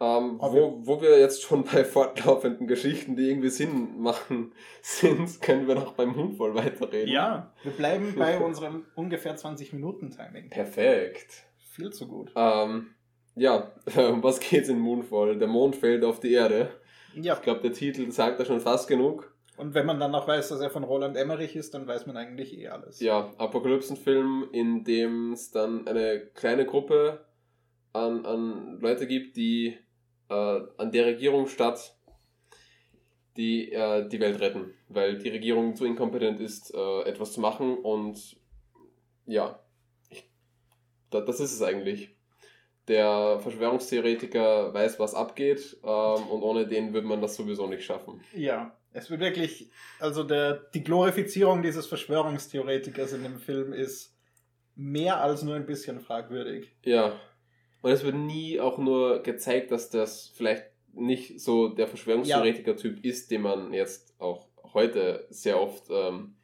Ähm, 0.00 0.38
wo, 0.40 0.86
wo 0.86 1.00
wir 1.00 1.18
jetzt 1.18 1.42
schon 1.42 1.64
bei 1.72 1.84
fortlaufenden 1.84 2.68
Geschichten, 2.68 3.16
die 3.16 3.28
irgendwie 3.28 3.48
Sinn 3.48 4.00
machen, 4.00 4.52
sind, 4.82 5.40
können 5.42 5.66
wir 5.66 5.74
noch 5.74 5.94
beim 5.94 6.10
Moonfall 6.10 6.54
weiterreden. 6.54 7.12
Ja, 7.12 7.52
wir 7.64 7.72
bleiben 7.72 8.14
bei 8.16 8.38
unserem 8.44 8.86
ungefähr 8.94 9.36
20 9.36 9.72
Minuten 9.72 10.10
Timing. 10.10 10.50
Perfekt. 10.50 11.44
Viel 11.72 11.92
zu 11.92 12.06
gut. 12.06 12.32
Ähm, 12.36 12.94
ja, 13.38 13.70
um 13.96 14.22
was 14.22 14.40
geht's 14.40 14.68
in 14.68 14.78
Moonfall? 14.78 15.38
Der 15.38 15.48
Mond 15.48 15.76
fällt 15.76 16.04
auf 16.04 16.20
die 16.20 16.32
Erde. 16.32 16.70
Ja. 17.14 17.34
Ich 17.34 17.42
glaube, 17.42 17.60
der 17.60 17.72
Titel 17.72 18.10
sagt 18.10 18.38
da 18.40 18.44
schon 18.44 18.60
fast 18.60 18.88
genug. 18.88 19.32
Und 19.56 19.74
wenn 19.74 19.86
man 19.86 19.98
dann 19.98 20.12
noch 20.12 20.28
weiß, 20.28 20.50
dass 20.50 20.60
er 20.60 20.70
von 20.70 20.84
Roland 20.84 21.16
Emmerich 21.16 21.56
ist, 21.56 21.74
dann 21.74 21.86
weiß 21.86 22.06
man 22.06 22.16
eigentlich 22.16 22.56
eh 22.56 22.68
alles. 22.68 23.00
Ja, 23.00 23.32
Apokalypsenfilm, 23.38 24.48
in 24.52 24.84
dem 24.84 25.32
es 25.32 25.50
dann 25.50 25.88
eine 25.88 26.20
kleine 26.34 26.64
Gruppe 26.64 27.24
an, 27.92 28.24
an 28.24 28.78
Leute 28.80 29.08
gibt, 29.08 29.36
die 29.36 29.76
äh, 30.28 30.60
an 30.76 30.92
der 30.92 31.06
Regierung 31.06 31.48
statt 31.48 31.98
die 33.36 33.72
äh, 33.72 34.06
die 34.08 34.20
Welt 34.20 34.40
retten, 34.40 34.74
weil 34.88 35.16
die 35.18 35.28
Regierung 35.28 35.76
zu 35.76 35.84
inkompetent 35.84 36.40
ist, 36.40 36.74
äh, 36.74 37.02
etwas 37.02 37.32
zu 37.32 37.40
machen 37.40 37.78
und 37.78 38.36
ja, 39.26 39.60
ich, 40.10 40.28
da, 41.10 41.20
das 41.20 41.38
ist 41.38 41.52
es 41.52 41.62
eigentlich 41.62 42.17
der 42.88 43.38
Verschwörungstheoretiker 43.40 44.72
weiß, 44.72 44.98
was 44.98 45.14
abgeht 45.14 45.76
ähm, 45.82 46.28
und 46.28 46.42
ohne 46.42 46.66
den 46.66 46.92
würde 46.92 47.06
man 47.06 47.20
das 47.20 47.36
sowieso 47.36 47.66
nicht 47.66 47.84
schaffen. 47.84 48.20
Ja, 48.34 48.76
es 48.92 49.10
wird 49.10 49.20
wirklich, 49.20 49.70
also 50.00 50.24
der, 50.24 50.54
die 50.74 50.82
Glorifizierung 50.82 51.62
dieses 51.62 51.86
Verschwörungstheoretikers 51.86 53.12
in 53.12 53.22
dem 53.22 53.38
Film 53.38 53.72
ist 53.72 54.16
mehr 54.74 55.20
als 55.20 55.42
nur 55.42 55.54
ein 55.56 55.66
bisschen 55.66 56.00
fragwürdig. 56.00 56.74
Ja, 56.84 57.12
und 57.82 57.90
es 57.92 58.04
wird 58.04 58.16
nie 58.16 58.60
auch 58.60 58.78
nur 58.78 59.22
gezeigt, 59.22 59.70
dass 59.70 59.90
das 59.90 60.32
vielleicht 60.34 60.64
nicht 60.94 61.40
so 61.40 61.68
der 61.68 61.86
Verschwörungstheoretiker-Typ 61.86 63.04
ist, 63.04 63.30
den 63.30 63.42
man 63.42 63.72
jetzt 63.72 64.14
auch 64.18 64.48
heute 64.72 65.26
sehr 65.30 65.60
oft 65.60 65.84
ähm, 65.90 66.36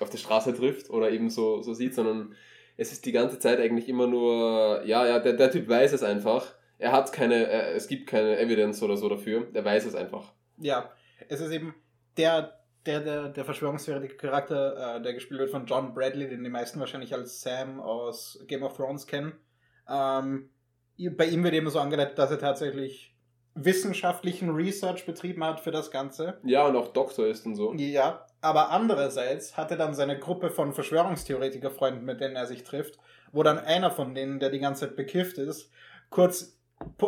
auf 0.00 0.10
der 0.10 0.18
Straße 0.18 0.54
trifft 0.54 0.90
oder 0.90 1.10
eben 1.10 1.30
so, 1.30 1.62
so 1.62 1.74
sieht, 1.74 1.94
sondern 1.94 2.34
es 2.78 2.92
ist 2.92 3.04
die 3.04 3.12
ganze 3.12 3.40
Zeit 3.40 3.58
eigentlich 3.58 3.88
immer 3.88 4.06
nur, 4.06 4.82
ja, 4.84 5.04
ja, 5.04 5.18
der, 5.18 5.34
der 5.34 5.50
Typ 5.50 5.68
weiß 5.68 5.92
es 5.92 6.04
einfach. 6.04 6.54
Er 6.78 6.92
hat 6.92 7.12
keine, 7.12 7.50
es 7.72 7.88
gibt 7.88 8.08
keine 8.08 8.38
Evidence 8.38 8.82
oder 8.82 8.96
so 8.96 9.08
dafür. 9.08 9.48
Der 9.52 9.64
weiß 9.64 9.84
es 9.84 9.96
einfach. 9.96 10.32
Ja, 10.58 10.92
es 11.28 11.40
ist 11.40 11.50
eben 11.50 11.74
der, 12.16 12.60
der, 12.86 13.00
der, 13.00 13.28
der 13.30 13.44
Verschwörungstheoretiker-Charakter, 13.44 14.96
äh, 14.96 15.02
der 15.02 15.12
gespielt 15.12 15.40
wird 15.40 15.50
von 15.50 15.66
John 15.66 15.92
Bradley, 15.92 16.28
den 16.28 16.44
die 16.44 16.50
meisten 16.50 16.78
wahrscheinlich 16.78 17.12
als 17.12 17.42
Sam 17.42 17.80
aus 17.80 18.44
Game 18.46 18.62
of 18.62 18.76
Thrones 18.76 19.08
kennen. 19.08 19.32
Ähm, 19.88 20.50
bei 21.16 21.26
ihm 21.26 21.42
wird 21.42 21.54
eben 21.54 21.68
so 21.70 21.80
angedeutet, 21.80 22.16
dass 22.16 22.30
er 22.30 22.38
tatsächlich 22.38 23.16
wissenschaftlichen 23.64 24.50
Research 24.50 25.06
betrieben 25.06 25.44
hat 25.44 25.60
für 25.60 25.70
das 25.70 25.90
Ganze. 25.90 26.38
Ja, 26.44 26.66
und 26.66 26.76
auch 26.76 26.88
Doktor 26.88 27.26
ist 27.26 27.46
und 27.46 27.56
so. 27.56 27.74
Ja, 27.74 28.26
aber 28.40 28.70
andererseits 28.70 29.56
hat 29.56 29.70
er 29.70 29.76
dann 29.76 29.94
seine 29.94 30.18
Gruppe 30.18 30.50
von 30.50 30.72
Verschwörungstheoretiker-Freunden, 30.72 32.04
mit 32.04 32.20
denen 32.20 32.36
er 32.36 32.46
sich 32.46 32.64
trifft, 32.64 32.98
wo 33.32 33.42
dann 33.42 33.58
einer 33.58 33.90
von 33.90 34.14
denen, 34.14 34.38
der 34.38 34.50
die 34.50 34.60
ganze 34.60 34.86
Zeit 34.86 34.96
bekifft 34.96 35.38
ist, 35.38 35.70
kurz 36.10 36.58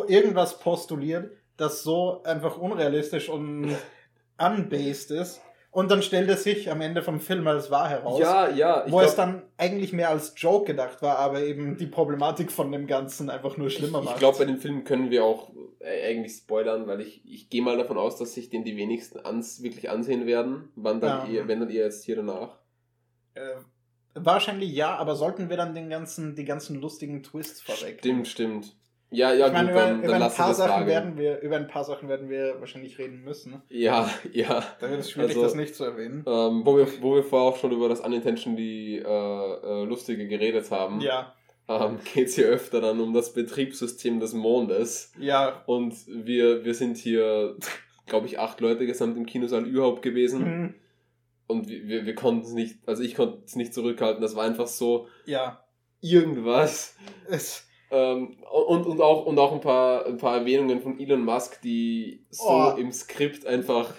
irgendwas 0.07 0.59
postuliert, 0.59 1.31
das 1.57 1.83
so 1.83 2.23
einfach 2.23 2.57
unrealistisch 2.57 3.29
und 3.29 3.75
unbased 4.37 5.11
ist. 5.11 5.41
Und 5.71 5.89
dann 5.89 6.01
stellt 6.01 6.29
es 6.29 6.43
sich 6.43 6.69
am 6.69 6.81
Ende 6.81 7.01
vom 7.01 7.21
Film 7.21 7.47
als 7.47 7.71
wahr 7.71 7.87
heraus. 7.87 8.19
Ja, 8.19 8.49
ja. 8.49 8.83
Wo 8.87 8.97
glaub, 8.97 9.03
es 9.03 9.15
dann 9.15 9.41
eigentlich 9.57 9.93
mehr 9.93 10.09
als 10.09 10.33
Joke 10.35 10.65
gedacht 10.65 11.01
war, 11.01 11.17
aber 11.17 11.41
eben 11.43 11.77
die 11.77 11.87
Problematik 11.87 12.51
von 12.51 12.73
dem 12.73 12.87
Ganzen 12.87 13.29
einfach 13.29 13.55
nur 13.55 13.69
schlimmer 13.69 13.99
ich, 13.99 14.05
macht. 14.05 14.15
Ich 14.15 14.19
glaube, 14.19 14.39
bei 14.39 14.45
dem 14.45 14.57
Film 14.57 14.83
können 14.83 15.09
wir 15.11 15.23
auch 15.23 15.49
äh, 15.79 16.09
eigentlich 16.09 16.33
spoilern, 16.33 16.87
weil 16.87 16.99
ich, 16.99 17.25
ich 17.25 17.49
gehe 17.49 17.61
mal 17.61 17.77
davon 17.77 17.97
aus, 17.97 18.17
dass 18.17 18.33
sich 18.33 18.49
den 18.49 18.65
die 18.65 18.75
wenigsten 18.75 19.25
ans, 19.25 19.63
wirklich 19.63 19.89
ansehen 19.89 20.25
werden. 20.25 20.69
Wann 20.75 20.99
dann 20.99 21.27
ja. 21.27 21.39
eher, 21.39 21.47
wenn 21.47 21.61
dann 21.61 21.69
eher 21.69 21.85
erst 21.85 22.03
hier 22.03 22.17
danach. 22.17 22.57
Äh, 23.35 23.41
wahrscheinlich 24.13 24.73
ja, 24.73 24.97
aber 24.97 25.15
sollten 25.15 25.49
wir 25.49 25.55
dann 25.55 25.73
den 25.73 25.89
ganzen, 25.89 26.35
die 26.35 26.45
ganzen 26.45 26.81
lustigen 26.81 27.23
Twists 27.23 27.61
vorweg. 27.61 27.99
Stimmt, 27.99 28.27
stimmt. 28.27 28.75
Ja, 29.13 29.33
ja, 29.33 29.47
ich 29.47 29.53
meine, 29.53 29.67
gut, 29.67 29.71
über, 29.73 29.85
dann, 29.85 30.03
über 30.03 30.11
dann 30.13 30.23
ein 30.23 30.31
paar 30.31 30.53
Sachen 30.53 30.87
werden 30.87 31.17
wir, 31.17 31.41
über 31.41 31.57
ein 31.57 31.67
paar 31.67 31.83
Sachen 31.83 32.07
werden 32.07 32.29
wir 32.29 32.55
wahrscheinlich 32.61 32.97
reden 32.97 33.23
müssen. 33.23 33.61
Ja, 33.67 34.09
ja. 34.31 34.63
Da 34.79 34.89
wird 34.89 35.01
es 35.01 35.11
schwierig, 35.11 35.31
also, 35.31 35.41
das 35.41 35.53
nicht 35.53 35.75
zu 35.75 35.83
erwähnen. 35.83 36.23
Ähm, 36.25 36.61
wo, 36.65 36.77
wir, 36.77 36.87
wo 37.01 37.15
wir 37.15 37.23
vorher 37.23 37.49
auch 37.49 37.57
schon 37.57 37.73
über 37.73 37.89
das 37.89 37.99
Unintentionally 37.99 38.99
äh, 38.99 39.03
äh, 39.03 39.83
Lustige 39.83 40.27
geredet 40.29 40.71
haben. 40.71 41.01
Ja. 41.01 41.33
Ähm, 41.67 41.99
geht 42.13 42.29
es 42.29 42.35
hier 42.35 42.47
öfter 42.47 42.79
dann 42.79 43.01
um 43.01 43.13
das 43.13 43.33
Betriebssystem 43.33 44.21
des 44.21 44.33
Mondes. 44.33 45.11
Ja. 45.19 45.61
Und 45.65 45.93
wir, 46.07 46.63
wir 46.63 46.73
sind 46.73 46.95
hier, 46.95 47.57
glaube 48.05 48.27
ich, 48.27 48.39
acht 48.39 48.61
Leute 48.61 48.85
gesamt 48.85 49.17
im 49.17 49.25
Kinosaal 49.25 49.65
überhaupt 49.65 50.03
gewesen. 50.03 50.43
Mhm. 50.43 50.75
Und 51.47 51.67
wir, 51.67 51.85
wir, 51.85 52.05
wir 52.05 52.15
konnten 52.15 52.45
es 52.45 52.53
nicht, 52.53 52.87
also 52.87 53.03
ich 53.03 53.15
konnte 53.15 53.39
es 53.45 53.57
nicht 53.57 53.73
zurückhalten. 53.73 54.21
Das 54.21 54.37
war 54.37 54.45
einfach 54.45 54.67
so. 54.67 55.09
Ja. 55.25 55.65
Irgendwas. 55.99 56.95
Es 57.29 57.67
ähm, 57.91 58.37
und, 58.49 58.85
und, 58.85 59.01
auch, 59.01 59.25
und 59.25 59.37
auch 59.37 59.51
ein 59.51 59.59
paar, 59.59 60.05
ein 60.05 60.17
paar 60.17 60.37
Erwähnungen 60.37 60.81
von 60.81 60.97
Elon 60.97 61.25
Musk, 61.25 61.61
die 61.61 62.25
so 62.29 62.47
oh. 62.47 62.75
im 62.77 62.91
Skript 62.93 63.45
einfach, 63.45 63.93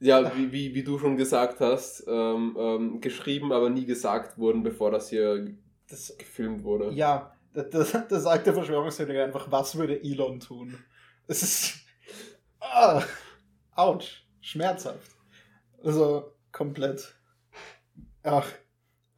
ja, 0.00 0.34
wie, 0.34 0.50
wie, 0.52 0.74
wie 0.74 0.82
du 0.82 0.98
schon 0.98 1.18
gesagt 1.18 1.60
hast, 1.60 2.06
ähm, 2.08 2.56
ähm, 2.58 3.00
geschrieben, 3.02 3.52
aber 3.52 3.68
nie 3.68 3.84
gesagt 3.84 4.38
wurden, 4.38 4.62
bevor 4.62 4.90
das 4.90 5.10
hier 5.10 5.54
das, 5.86 6.16
gefilmt 6.16 6.64
wurde. 6.64 6.92
Ja, 6.94 7.36
da, 7.52 7.62
da 7.62 7.84
sagt 7.84 8.46
der 8.46 8.54
Verschwörungstheoretiker 8.54 9.24
einfach, 9.24 9.52
was 9.52 9.76
würde 9.76 10.02
Elon 10.02 10.40
tun? 10.40 10.78
Es 11.26 11.42
ist. 11.42 11.74
Ah, 12.58 13.02
ouch, 13.76 14.22
schmerzhaft. 14.40 15.12
Also, 15.84 16.32
komplett. 16.52 17.14
Ach. 18.22 18.46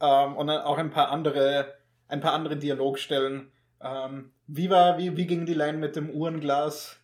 Ähm, 0.01 0.35
und 0.35 0.47
dann 0.47 0.61
auch 0.61 0.77
ein 0.77 0.89
paar 0.89 1.09
andere, 1.09 1.73
ein 2.09 2.19
paar 2.19 2.33
andere 2.33 2.57
Dialogstellen 2.57 3.52
ähm, 3.83 4.31
wie 4.47 4.69
war, 4.69 4.97
wie, 4.97 5.15
wie 5.17 5.27
ging 5.27 5.45
die 5.45 5.53
Line 5.53 5.77
mit 5.77 5.95
dem 5.95 6.09
Uhrenglas? 6.09 6.99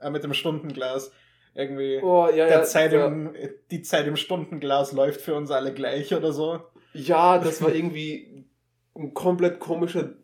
Äh, 0.00 0.10
mit 0.10 0.24
dem 0.24 0.34
Stundenglas? 0.34 1.12
Irgendwie. 1.54 2.00
Oh, 2.02 2.28
ja, 2.28 2.46
der 2.46 2.58
ja, 2.58 2.62
Zeit 2.62 2.92
ja. 2.92 3.06
Im, 3.06 3.34
die 3.70 3.82
Zeit 3.82 4.06
im 4.06 4.16
Stundenglas 4.16 4.92
läuft 4.92 5.20
für 5.20 5.34
uns 5.34 5.50
alle 5.50 5.72
gleich 5.72 6.14
oder 6.14 6.32
so. 6.32 6.60
Ja, 6.92 7.38
das 7.38 7.62
war 7.62 7.74
irgendwie 7.74 8.46
ein 8.94 9.14
komplett 9.14 9.58
komischer 9.58 10.14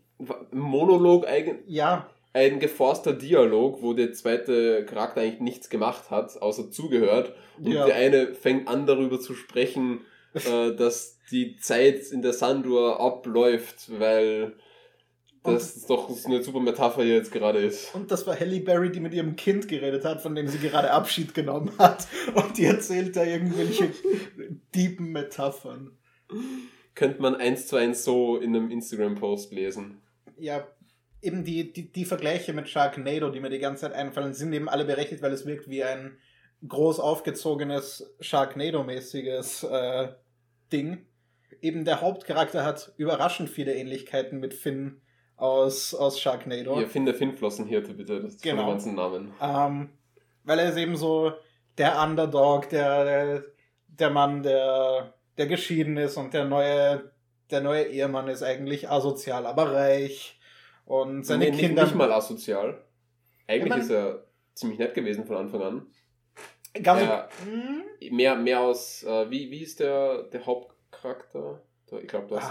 Monolog 0.52 1.26
eigentlich. 1.26 1.64
Ja. 1.66 2.08
Ein 2.32 2.58
geforster 2.58 3.12
Dialog, 3.12 3.80
wo 3.80 3.94
der 3.94 4.12
zweite 4.12 4.84
Charakter 4.84 5.20
eigentlich 5.20 5.40
nichts 5.40 5.70
gemacht 5.70 6.10
hat, 6.10 6.40
außer 6.40 6.70
zugehört. 6.70 7.32
Und 7.58 7.72
ja. 7.72 7.86
der 7.86 7.94
eine 7.94 8.34
fängt 8.34 8.68
an 8.68 8.86
darüber 8.86 9.20
zu 9.20 9.34
sprechen, 9.34 10.00
äh, 10.34 10.74
dass 10.74 11.18
die 11.30 11.56
Zeit 11.56 12.00
in 12.10 12.22
der 12.22 12.32
Sandur 12.32 13.00
abläuft, 13.00 13.98
weil 13.98 14.54
das 15.45 15.76
ist 15.76 15.90
doch 15.90 16.09
eine 16.24 16.42
super 16.42 16.61
Metapher 16.61 17.03
hier 17.03 17.16
jetzt 17.16 17.30
gerade 17.30 17.59
ist. 17.59 17.95
Und 17.95 18.11
das 18.11 18.26
war 18.26 18.38
Halle 18.38 18.61
Berry, 18.61 18.90
die 18.90 19.01
mit 19.01 19.12
ihrem 19.12 19.36
Kind 19.36 19.68
geredet 19.68 20.05
hat, 20.05 20.22
von 20.22 20.34
dem 20.34 20.49
sie 20.49 20.59
gerade 20.59 20.90
Abschied 20.90 21.34
genommen 21.34 21.70
hat. 21.78 22.07
Und 22.34 22.57
die 22.57 22.64
erzählt 22.64 23.14
da 23.14 23.24
irgendwelche 23.24 23.90
tiefen 24.72 25.12
Metaphern. 25.12 25.99
Könnte 26.95 27.20
man 27.20 27.34
eins 27.34 27.66
zu 27.66 27.76
eins 27.76 28.05
so 28.05 28.38
in 28.38 28.57
einem 28.57 28.70
Instagram-Post 28.70 29.53
lesen. 29.53 30.01
Ja, 30.38 30.66
eben 31.20 31.45
die, 31.45 31.72
die, 31.72 31.92
die 31.92 32.05
Vergleiche 32.07 32.55
mit 32.55 32.68
Sharknado, 32.68 33.30
die 33.30 33.40
mir 33.40 33.51
die 33.51 33.59
ganze 33.59 33.82
Zeit 33.82 33.92
einfallen, 33.92 34.32
sind 34.32 34.53
eben 34.53 34.68
alle 34.68 34.84
berechtigt, 34.84 35.22
weil 35.22 35.32
es 35.32 35.45
wirkt 35.45 35.68
wie 35.68 35.84
ein 35.84 36.16
groß 36.66 37.01
aufgezogenes 37.01 38.14
Sharknado-mäßiges 38.20 39.64
äh, 39.64 40.12
Ding. 40.72 41.05
Eben 41.61 41.84
der 41.84 42.01
Hauptcharakter 42.01 42.64
hat 42.64 42.92
überraschend 42.97 43.51
viele 43.51 43.74
Ähnlichkeiten 43.74 44.40
mit 44.40 44.55
Finn 44.55 45.03
aus, 45.37 45.95
aus 45.95 46.20
Sharknado. 46.20 46.87
Finn 46.87 47.07
der 47.07 47.14
Finnflossenhirte, 47.14 47.95
bitte, 47.95 48.20
das 48.20 48.35
ist 48.35 48.43
genau. 48.43 48.62
den 48.62 48.70
ganzen 48.70 48.95
Namen. 48.95 49.32
Ähm, 49.41 49.91
weil 50.45 50.59
er 50.59 50.68
ist 50.68 50.76
eben 50.76 50.97
so 50.97 51.32
der 51.78 52.01
Underdog, 52.01 52.68
der, 52.68 53.05
der, 53.05 53.45
der 53.87 54.11
Mann, 54.11 54.43
der, 54.43 55.14
der 55.37 55.47
geschieden 55.47 55.97
ist 55.97 56.16
und 56.16 56.35
der 56.35 56.45
neue, 56.45 57.11
der 57.51 57.61
neue 57.61 57.85
Ehemann 57.85 58.28
ist 58.28 58.43
eigentlich 58.43 58.89
asozial, 58.89 59.47
aber 59.47 59.72
reich. 59.72 60.39
Und 60.87 61.24
seine 61.24 61.51
nee, 61.51 61.57
Kinder. 61.57 61.85
Nicht 61.85 61.95
mal 61.95 62.12
asozial. 62.12 62.85
Eigentlich 63.47 63.64
ich 63.64 63.70
mein, 63.70 63.80
ist 63.80 63.91
er 63.91 64.24
ziemlich 64.55 64.78
nett 64.78 64.95
gewesen 64.95 65.24
von 65.24 65.37
Anfang 65.37 65.62
an. 65.62 65.87
Ganz 66.82 67.03
er, 67.03 67.28
mehr, 68.11 68.37
mehr 68.37 68.61
aus, 68.61 69.03
äh, 69.05 69.30
wie, 69.30 69.51
wie 69.51 69.62
ist 69.62 69.80
der, 69.80 70.24
der 70.24 70.45
Hauptcharakter? 70.45 71.62
Ich 72.01 72.09
glaube, 72.09 72.26
du 72.28 72.37
hast 72.37 72.51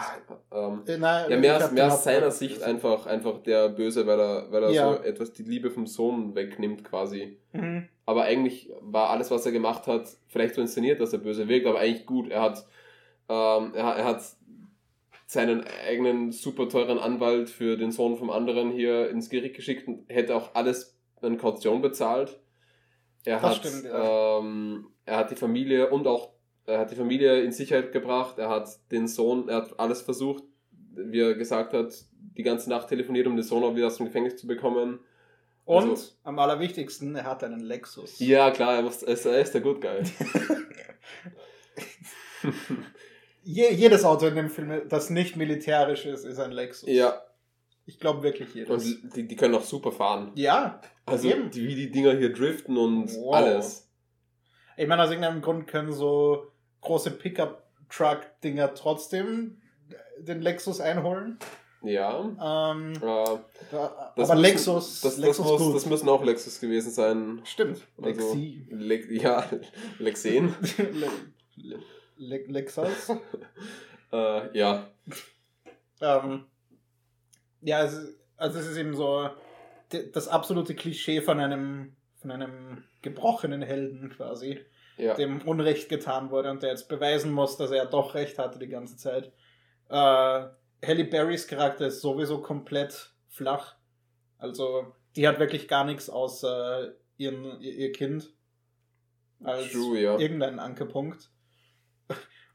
ah, 0.52 0.70
ähm, 0.70 0.84
äh, 0.86 0.98
nein, 0.98 1.32
ja, 1.32 1.38
mehr, 1.38 1.72
mehr 1.72 1.94
aus 1.94 2.04
seiner 2.04 2.32
Sicht 2.32 2.64
einfach, 2.64 3.06
einfach 3.08 3.42
der 3.44 3.70
Böse, 3.70 4.06
weil 4.08 4.20
er, 4.20 4.52
weil 4.52 4.64
er 4.64 4.72
ja. 4.72 4.94
so 4.94 5.04
etwas 5.04 5.34
die 5.34 5.44
Liebe 5.44 5.72
vom 5.72 5.88
Sohn 5.88 6.36
wegnimmt 6.36 6.84
quasi. 6.84 7.38
Mhm. 7.52 7.90
Aber 8.06 8.24
eigentlich 8.24 8.72
war 8.82 9.10
alles, 9.10 9.32
was 9.32 9.46
er 9.46 9.52
gemacht 9.52 9.88
hat, 9.88 10.08
vielleicht 10.28 10.56
so 10.56 10.62
inszeniert, 10.62 11.00
dass 11.02 11.14
er 11.14 11.20
böse 11.20 11.48
wirkt, 11.48 11.66
aber 11.66 11.80
eigentlich 11.80 12.06
gut. 12.06 12.30
Er 12.30 12.42
hat, 12.42 12.66
ähm, 13.28 13.74
er, 13.74 13.96
er 13.96 14.06
hat 14.06 14.22
seinen 15.26 15.66
eigenen 15.88 16.32
super 16.32 16.70
teuren 16.70 17.00
Anwalt 17.00 17.50
für 17.50 17.76
den 17.76 17.92
Sohn 17.92 18.18
vom 18.18 18.30
anderen 18.30 18.72
hier 18.72 19.10
ins 19.10 19.30
Gericht 19.30 19.56
geschickt 19.56 19.88
und 19.88 20.06
hätte 20.10 20.36
auch 20.36 20.54
alles 20.54 20.98
in 21.22 21.38
Kaution 21.38 21.82
bezahlt. 21.82 22.40
Er 23.26 23.40
das 23.40 23.50
hat, 23.50 23.66
stimmt, 23.66 23.86
ja. 23.86 24.40
ähm, 24.40 24.88
er 25.06 25.18
hat 25.18 25.32
die 25.32 25.36
Familie 25.36 25.90
und 25.90 26.08
auch 26.08 26.33
er 26.66 26.80
hat 26.80 26.92
die 26.92 26.96
Familie 26.96 27.42
in 27.42 27.52
Sicherheit 27.52 27.92
gebracht, 27.92 28.38
er 28.38 28.50
hat 28.50 28.70
den 28.92 29.08
Sohn, 29.08 29.50
er 29.50 29.58
hat 29.58 29.80
alles 29.80 30.02
versucht, 30.02 30.44
wie 30.96 31.20
er 31.20 31.36
gesagt 31.36 31.74
hat, 31.74 31.94
die 32.38 32.44
ganze 32.44 32.70
Nacht 32.70 32.90
telefoniert, 32.90 33.28
um 33.28 33.36
den 33.36 33.44
Sohn 33.44 33.64
auch 33.64 33.76
wieder 33.76 33.88
aus 33.88 33.98
dem 33.98 34.06
Gefängnis 34.06 34.38
zu 34.38 34.48
bekommen. 34.48 35.00
Und 35.66 35.90
also, 35.92 36.12
am 36.24 36.40
allerwichtigsten, 36.40 37.16
er 37.16 37.26
hat 37.26 37.44
einen 37.44 37.62
Lexus. 37.62 38.20
Ja, 38.20 38.52
klar, 38.52 38.76
er, 38.76 38.82
muss, 38.84 39.02
er 39.04 39.40
ist 39.40 39.54
der 39.54 39.62
Good 39.62 39.82
Guy. 39.82 40.04
Je, 43.44 43.74
jedes 43.74 44.06
Auto 44.06 44.26
in 44.28 44.36
dem 44.36 44.50
Film, 44.50 44.82
das 44.88 45.10
nicht 45.10 45.36
militärisch 45.36 46.06
ist, 46.06 46.24
ist 46.24 46.40
ein 46.40 46.52
Lexus. 46.52 46.90
Ja. 46.90 47.22
Ich 47.86 48.00
glaube 48.00 48.24
wirklich 48.24 48.54
jedes. 48.54 48.70
Und 48.70 49.16
die, 49.16 49.28
die 49.28 49.36
können 49.36 49.54
auch 49.56 49.64
super 49.64 49.92
fahren. 49.92 50.32
Ja. 50.36 50.80
Also, 51.06 51.30
die, 51.30 51.68
wie 51.68 51.76
die 51.76 51.92
Dinger 51.92 52.14
hier 52.14 52.32
driften 52.32 52.78
und 52.78 53.14
wow. 53.16 53.36
alles. 53.36 53.90
Ich 54.78 54.88
meine, 54.88 55.04
aus 55.04 55.10
irgendeinem 55.10 55.42
Grund 55.42 55.68
können 55.68 55.92
so 55.92 56.53
große 56.84 57.12
Pickup-Truck-Dinger 57.12 58.76
trotzdem 58.76 59.62
den 60.20 60.42
Lexus 60.42 60.80
einholen. 60.80 61.40
Ja. 61.82 62.20
Ähm, 62.20 62.94
äh, 62.94 63.00
da, 63.02 64.14
aber 64.16 64.16
müssen, 64.16 64.38
Lexus, 64.38 65.02
das, 65.02 65.18
Lexus 65.18 65.46
das, 65.46 65.60
muss, 65.60 65.74
das, 65.74 65.86
müssen 65.86 66.10
auch 66.10 66.24
Lexus 66.24 66.60
gewesen 66.62 66.92
sein. 66.92 67.42
Stimmt. 67.44 67.82
Also, 68.02 68.36
Le 68.36 69.14
ja, 69.14 69.46
Lexen. 70.00 70.56
Le 71.56 71.80
Le 72.18 72.38
Lexus. 72.48 73.10
äh, 74.14 74.58
ja. 74.58 74.88
Ähm, 76.00 76.46
ja, 77.62 77.84
es 77.84 77.94
ist, 77.94 78.20
also 78.38 78.60
es 78.60 78.68
ist 78.68 78.78
eben 78.78 78.96
so 78.96 79.30
das 80.14 80.28
absolute 80.28 80.76
Klischee 80.76 81.22
von 81.22 81.40
einem, 81.40 81.96
von 82.22 82.32
einem 82.32 82.84
gebrochenen 83.02 83.62
Helden 83.62 84.10
quasi 84.10 84.62
ja. 84.98 85.14
dem 85.16 85.42
Unrecht 85.42 85.90
getan 85.90 86.32
wurde 86.32 86.52
und 86.52 86.64
der 86.64 86.72
jetzt 86.72 86.90
beweisen 86.90 87.32
muss, 87.32 87.58
dass 87.58 87.72
er 87.72 87.86
doch 87.86 88.16
recht 88.16 88.38
hatte 88.40 88.60
die 88.60 88.68
ganze 88.68 88.98
Zeit. 88.98 89.32
Äh, 89.90 90.46
Halle 90.86 91.06
Berrys 91.06 91.48
Charakter 91.48 91.88
ist 91.88 92.02
sowieso 92.02 92.42
komplett 92.42 93.14
flach. 93.30 93.76
Also, 94.38 94.94
die 95.16 95.28
hat 95.28 95.40
wirklich 95.40 95.68
gar 95.68 95.86
nichts 95.86 96.10
außer 96.10 96.94
ihren, 97.18 97.62
ihr 97.62 97.92
Kind 97.92 98.34
als 99.44 99.72
True, 99.72 100.00
ja. 100.00 100.18
irgendeinen 100.18 100.60
Ankerpunkt. 100.60 101.30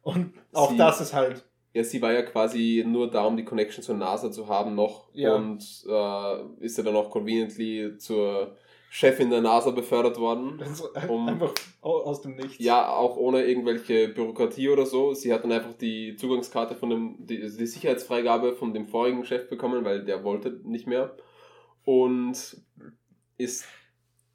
Und 0.02 0.34
auch 0.52 0.70
sie, 0.70 0.76
das 0.76 1.00
ist 1.00 1.12
halt. 1.12 1.44
Ja, 1.72 1.84
sie 1.84 2.00
war 2.00 2.12
ja 2.12 2.22
quasi 2.22 2.84
nur 2.86 3.10
da, 3.10 3.24
um 3.24 3.36
die 3.36 3.44
Connection 3.44 3.82
zur 3.82 3.96
NASA 3.96 4.30
zu 4.30 4.48
haben 4.48 4.74
noch. 4.74 5.10
Ja. 5.12 5.34
Und 5.34 5.62
äh, 5.86 6.64
ist 6.64 6.78
ja 6.78 6.84
dann 6.84 6.96
auch 6.96 7.10
conveniently 7.10 7.96
zur 7.98 8.56
Chefin 8.90 9.30
der 9.30 9.42
NASA 9.42 9.70
befördert 9.70 10.18
worden. 10.18 10.62
Um, 11.08 11.28
einfach 11.28 11.54
aus 11.80 12.22
dem 12.22 12.36
Nichts. 12.36 12.58
Ja, 12.58 12.88
auch 12.88 13.16
ohne 13.16 13.44
irgendwelche 13.44 14.08
Bürokratie 14.08 14.68
oder 14.68 14.86
so. 14.86 15.14
Sie 15.14 15.32
hat 15.32 15.44
dann 15.44 15.52
einfach 15.52 15.74
die 15.74 16.16
Zugangskarte 16.16 16.74
von 16.74 16.90
dem, 16.90 17.26
die, 17.26 17.40
die 17.40 17.66
Sicherheitsfreigabe 17.66 18.54
von 18.54 18.72
dem 18.72 18.86
vorigen 18.86 19.24
Chef 19.24 19.48
bekommen, 19.48 19.84
weil 19.84 20.04
der 20.04 20.24
wollte 20.24 20.60
nicht 20.64 20.86
mehr. 20.86 21.16
Und 21.84 22.62
ist 23.36 23.64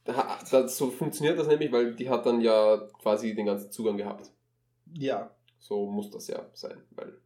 Da, 0.06 0.38
da, 0.52 0.68
so 0.68 0.92
funktioniert 0.92 1.40
das 1.40 1.48
nämlich, 1.48 1.72
weil 1.72 1.96
die 1.96 2.10
hat 2.10 2.26
dann 2.26 2.42
ja 2.42 2.78
quasi 3.02 3.34
den 3.36 3.46
ganzen 3.46 3.72
Zugang 3.72 3.96
gehabt. 3.96 4.32
Ja. 4.94 5.34
So 5.60 5.86
muss 5.90 6.12
das 6.12 6.28
ja 6.28 6.46
sein, 6.54 6.78
weil. 6.92 7.18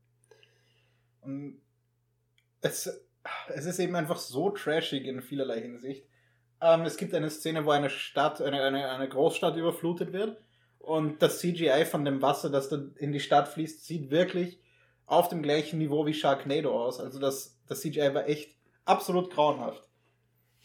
Es, 2.61 2.87
es 3.47 3.65
ist 3.65 3.79
eben 3.79 3.95
einfach 3.95 4.19
so 4.19 4.51
trashig 4.51 5.05
in 5.05 5.21
vielerlei 5.21 5.59
Hinsicht. 5.59 6.05
Ähm, 6.61 6.81
es 6.81 6.97
gibt 6.97 7.13
eine 7.13 7.29
Szene, 7.29 7.65
wo 7.65 7.71
eine 7.71 7.89
Stadt, 7.89 8.41
eine, 8.41 8.61
eine, 8.63 8.89
eine 8.89 9.07
Großstadt 9.09 9.55
überflutet 9.57 10.13
wird. 10.13 10.37
Und 10.79 11.21
das 11.21 11.39
CGI 11.39 11.85
von 11.85 12.05
dem 12.05 12.21
Wasser, 12.21 12.49
das 12.49 12.69
da 12.69 12.77
in 12.97 13.11
die 13.11 13.19
Stadt 13.19 13.47
fließt, 13.49 13.85
sieht 13.85 14.09
wirklich 14.09 14.59
auf 15.05 15.27
dem 15.29 15.41
gleichen 15.43 15.77
Niveau 15.79 16.05
wie 16.05 16.13
Sharknado 16.13 16.71
aus. 16.71 16.99
Also 16.99 17.19
das, 17.19 17.57
das 17.67 17.81
CGI 17.81 18.13
war 18.13 18.27
echt 18.27 18.55
absolut 18.85 19.29
grauenhaft. 19.31 19.83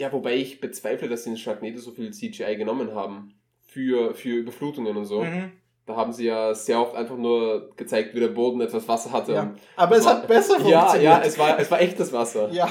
Ja, 0.00 0.12
wobei 0.12 0.36
ich 0.36 0.60
bezweifle, 0.60 1.08
dass 1.08 1.24
sie 1.24 1.30
in 1.30 1.36
Sharknado 1.36 1.78
so 1.78 1.90
viel 1.92 2.12
CGI 2.12 2.56
genommen 2.56 2.94
haben. 2.94 3.34
Für, 3.66 4.14
für 4.14 4.28
Überflutungen 4.36 4.96
und 4.96 5.06
so. 5.06 5.22
Mhm. 5.24 5.52
Da 5.86 5.96
haben 5.96 6.12
sie 6.12 6.26
ja 6.26 6.54
sehr 6.54 6.78
oft 6.80 6.94
einfach 6.94 7.16
nur 7.16 7.74
gezeigt, 7.74 8.14
wie 8.14 8.20
der 8.20 8.28
Boden 8.28 8.60
etwas 8.60 8.86
Wasser 8.86 9.10
hatte. 9.12 9.32
Ja. 9.32 9.54
Aber 9.76 9.96
es 9.96 10.04
war- 10.04 10.18
hat 10.18 10.28
besser 10.28 10.58
Ja, 10.68 10.80
funktioniert. 10.80 11.02
ja, 11.02 11.20
es 11.22 11.38
war, 11.38 11.58
es 11.58 11.70
war 11.70 11.80
echtes 11.80 12.12
Wasser. 12.12 12.50
Ja. 12.52 12.70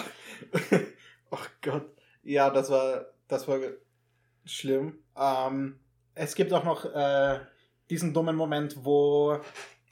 Ach 1.31 1.49
Gott. 1.61 1.85
Ja, 2.23 2.49
das 2.49 2.69
war, 2.69 3.05
das 3.27 3.47
war 3.47 3.59
schlimm. 4.45 4.99
Ähm, 5.17 5.79
es 6.15 6.35
gibt 6.35 6.53
auch 6.53 6.63
noch 6.63 6.85
äh, 6.85 7.39
diesen 7.89 8.13
dummen 8.13 8.35
Moment, 8.35 8.77
wo 8.83 9.39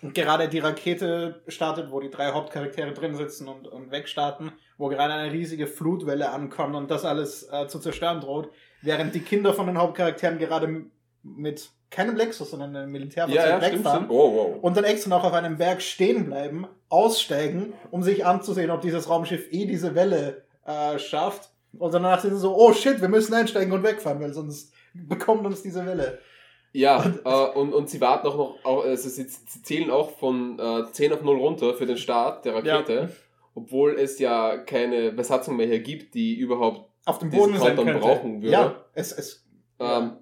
gerade 0.01 0.47
die 0.47 0.59
Rakete 0.59 1.41
startet, 1.47 1.91
wo 1.91 1.99
die 1.99 2.09
drei 2.09 2.31
Hauptcharaktere 2.31 2.93
drin 2.93 3.15
sitzen 3.15 3.47
und, 3.47 3.67
und 3.67 3.91
wegstarten, 3.91 4.51
wo 4.77 4.87
gerade 4.87 5.13
eine 5.13 5.33
riesige 5.33 5.67
Flutwelle 5.67 6.31
ankommt 6.31 6.75
und 6.75 6.89
das 6.89 7.03
alles 7.05 7.49
äh, 7.51 7.67
zu 7.67 7.79
zerstören 7.79 8.21
droht, 8.21 8.49
während 8.81 9.13
die 9.13 9.19
Kinder 9.19 9.53
von 9.53 9.67
den 9.67 9.77
Hauptcharakteren 9.77 10.37
gerade 10.39 10.85
mit 11.21 11.69
keinem 11.91 12.15
Lexus, 12.15 12.51
sondern 12.51 12.75
einem 12.75 12.91
Militärfahrzeug 12.91 13.45
Ja, 13.45 13.59
ja, 13.59 13.61
wegfahren 13.61 14.05
stimmt. 14.05 14.11
Oh, 14.11 14.33
wow. 14.33 14.63
und 14.63 14.77
dann 14.77 14.83
extra 14.83 15.09
noch 15.09 15.23
auf 15.23 15.33
einem 15.33 15.57
Berg 15.57 15.81
stehen 15.81 16.25
bleiben, 16.25 16.67
aussteigen, 16.87 17.73
um 17.91 18.03
sich 18.03 18.25
anzusehen, 18.25 18.71
ob 18.71 18.81
dieses 18.81 19.09
Raumschiff 19.09 19.51
eh 19.51 19.65
diese 19.65 19.95
Welle 19.95 20.45
äh, 20.65 20.97
schafft. 20.99 21.49
Und 21.77 21.93
danach 21.93 22.19
sind 22.19 22.31
sie 22.31 22.39
so, 22.39 22.55
oh 22.55 22.73
shit, 22.73 22.99
wir 23.01 23.09
müssen 23.09 23.33
einsteigen 23.33 23.71
und 23.71 23.83
wegfahren, 23.83 24.19
weil 24.19 24.33
sonst 24.33 24.73
bekommt 24.93 25.45
uns 25.45 25.61
diese 25.61 25.85
Welle. 25.85 26.19
Ja, 26.71 27.03
äh, 27.25 27.57
und, 27.57 27.73
und 27.73 27.89
sie 27.89 27.99
warten 28.01 28.27
auch 28.27 28.37
noch, 28.37 28.65
auch, 28.65 28.83
also 28.83 29.09
sie, 29.09 29.23
sie 29.23 29.63
zählen 29.63 29.89
auch 29.89 30.17
von 30.17 30.59
äh, 30.59 30.91
10 30.91 31.13
auf 31.13 31.23
0 31.23 31.37
runter 31.37 31.73
für 31.73 31.85
den 31.85 31.97
Start 31.97 32.45
der 32.45 32.55
Rakete, 32.55 33.09
obwohl 33.55 33.95
es 33.99 34.19
ja 34.19 34.57
keine 34.57 35.11
Besatzung 35.11 35.57
mehr 35.57 35.67
hier 35.67 35.79
gibt, 35.79 36.13
die 36.13 36.35
überhaupt 36.35 36.89
Auf 37.05 37.19
dem 37.19 37.31
Diesen 37.31 37.53
Boden 37.53 37.59
sein 37.59 37.75
Countdown 37.75 37.99
brauchen 37.99 38.41
würde. 38.41 38.51
Ja, 38.51 38.85
es, 38.93 39.11
es, 39.11 39.47
ähm, 39.79 40.17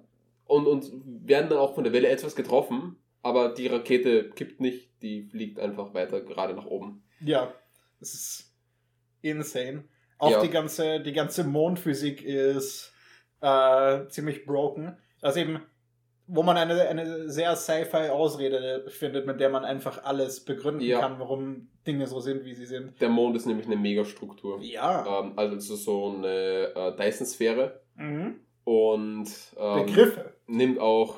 und, 0.46 0.66
und 0.66 0.90
werden 1.26 1.50
dann 1.50 1.58
auch 1.58 1.74
von 1.74 1.84
der 1.84 1.92
Welle 1.92 2.08
etwas 2.08 2.34
getroffen, 2.34 2.96
aber 3.22 3.50
die 3.50 3.66
Rakete 3.66 4.30
kippt 4.30 4.60
nicht, 4.60 4.90
die 5.02 5.24
fliegt 5.24 5.60
einfach 5.60 5.92
weiter 5.92 6.22
gerade 6.22 6.54
nach 6.54 6.66
oben. 6.66 7.02
ja, 7.20 7.52
es 8.00 8.14
ist 8.14 8.54
insane. 9.20 9.84
Auch 10.18 10.30
Ja. 10.30 10.42
die 10.42 10.50
ganze, 10.50 11.00
die 11.00 11.12
ganze 11.12 11.44
Mondphysik 11.44 12.22
ist 12.24 12.92
äh, 13.40 14.06
ziemlich 14.08 14.44
broken. 14.44 14.96
Also 15.22 15.40
eben, 15.40 15.60
wo 16.26 16.42
man 16.42 16.56
eine, 16.56 16.88
eine 16.88 17.30
sehr 17.30 17.54
Sci-Fi 17.56 18.10
Ausrede 18.10 18.84
findet, 18.88 19.26
mit 19.26 19.40
der 19.40 19.48
man 19.48 19.64
einfach 19.64 20.04
alles 20.04 20.44
begründen 20.44 20.80
Ja. 20.82 21.00
kann, 21.00 21.18
warum 21.20 21.68
Dinge 21.86 22.06
so 22.06 22.20
sind, 22.20 22.44
wie 22.44 22.54
sie 22.54 22.66
sind. 22.66 23.00
Der 23.00 23.08
Mond 23.08 23.36
ist 23.36 23.46
nämlich 23.46 23.66
eine 23.66 23.76
Megastruktur. 23.76 24.60
Ja. 24.60 25.20
Ähm, 25.20 25.32
also 25.36 25.76
so 25.76 26.14
eine 26.16 26.72
äh, 26.74 26.96
Dyson-Sphäre 26.96 27.80
Mhm. 27.96 28.40
und 28.64 29.26
ähm, 29.56 29.86
Begriffe. 29.86 30.34
nimmt 30.46 30.78
auch 30.80 31.16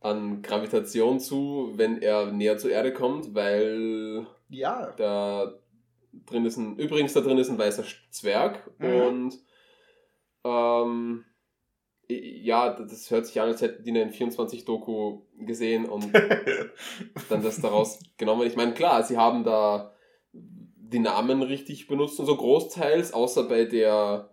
an 0.00 0.40
Gravitation 0.42 1.20
zu, 1.20 1.72
wenn 1.76 2.00
er 2.02 2.32
näher 2.32 2.56
zur 2.58 2.70
Erde 2.70 2.92
kommt, 2.92 3.34
weil 3.34 4.26
Ja. 4.48 4.92
da 4.96 5.52
drin 6.26 6.44
ist 6.46 6.56
ein, 6.56 6.76
übrigens 6.76 7.12
da 7.12 7.20
drin 7.20 7.38
ist 7.38 7.50
ein 7.50 7.58
weißer 7.58 7.84
Zwerg 8.10 8.70
Mhm. 8.78 8.86
und 8.86 9.38
ähm, 10.44 11.24
ja, 12.08 12.70
das 12.70 13.10
hört 13.10 13.26
sich 13.26 13.40
an, 13.40 13.48
als 13.48 13.62
hätten 13.62 13.84
die 13.84 13.90
eine 13.90 14.10
24-Doku 14.10 15.22
gesehen 15.38 15.86
und 15.86 16.12
dann 17.28 17.42
das 17.42 17.60
daraus 17.60 18.00
genommen. 18.16 18.46
Ich 18.46 18.56
meine, 18.56 18.74
klar, 18.74 19.02
sie 19.04 19.16
haben 19.16 19.44
da 19.44 19.94
die 20.32 20.98
Namen 20.98 21.42
richtig 21.42 21.86
benutzt 21.86 22.18
und 22.18 22.26
so 22.26 22.36
großteils, 22.36 23.12
außer 23.14 23.44
bei 23.44 23.64
der 23.64 24.30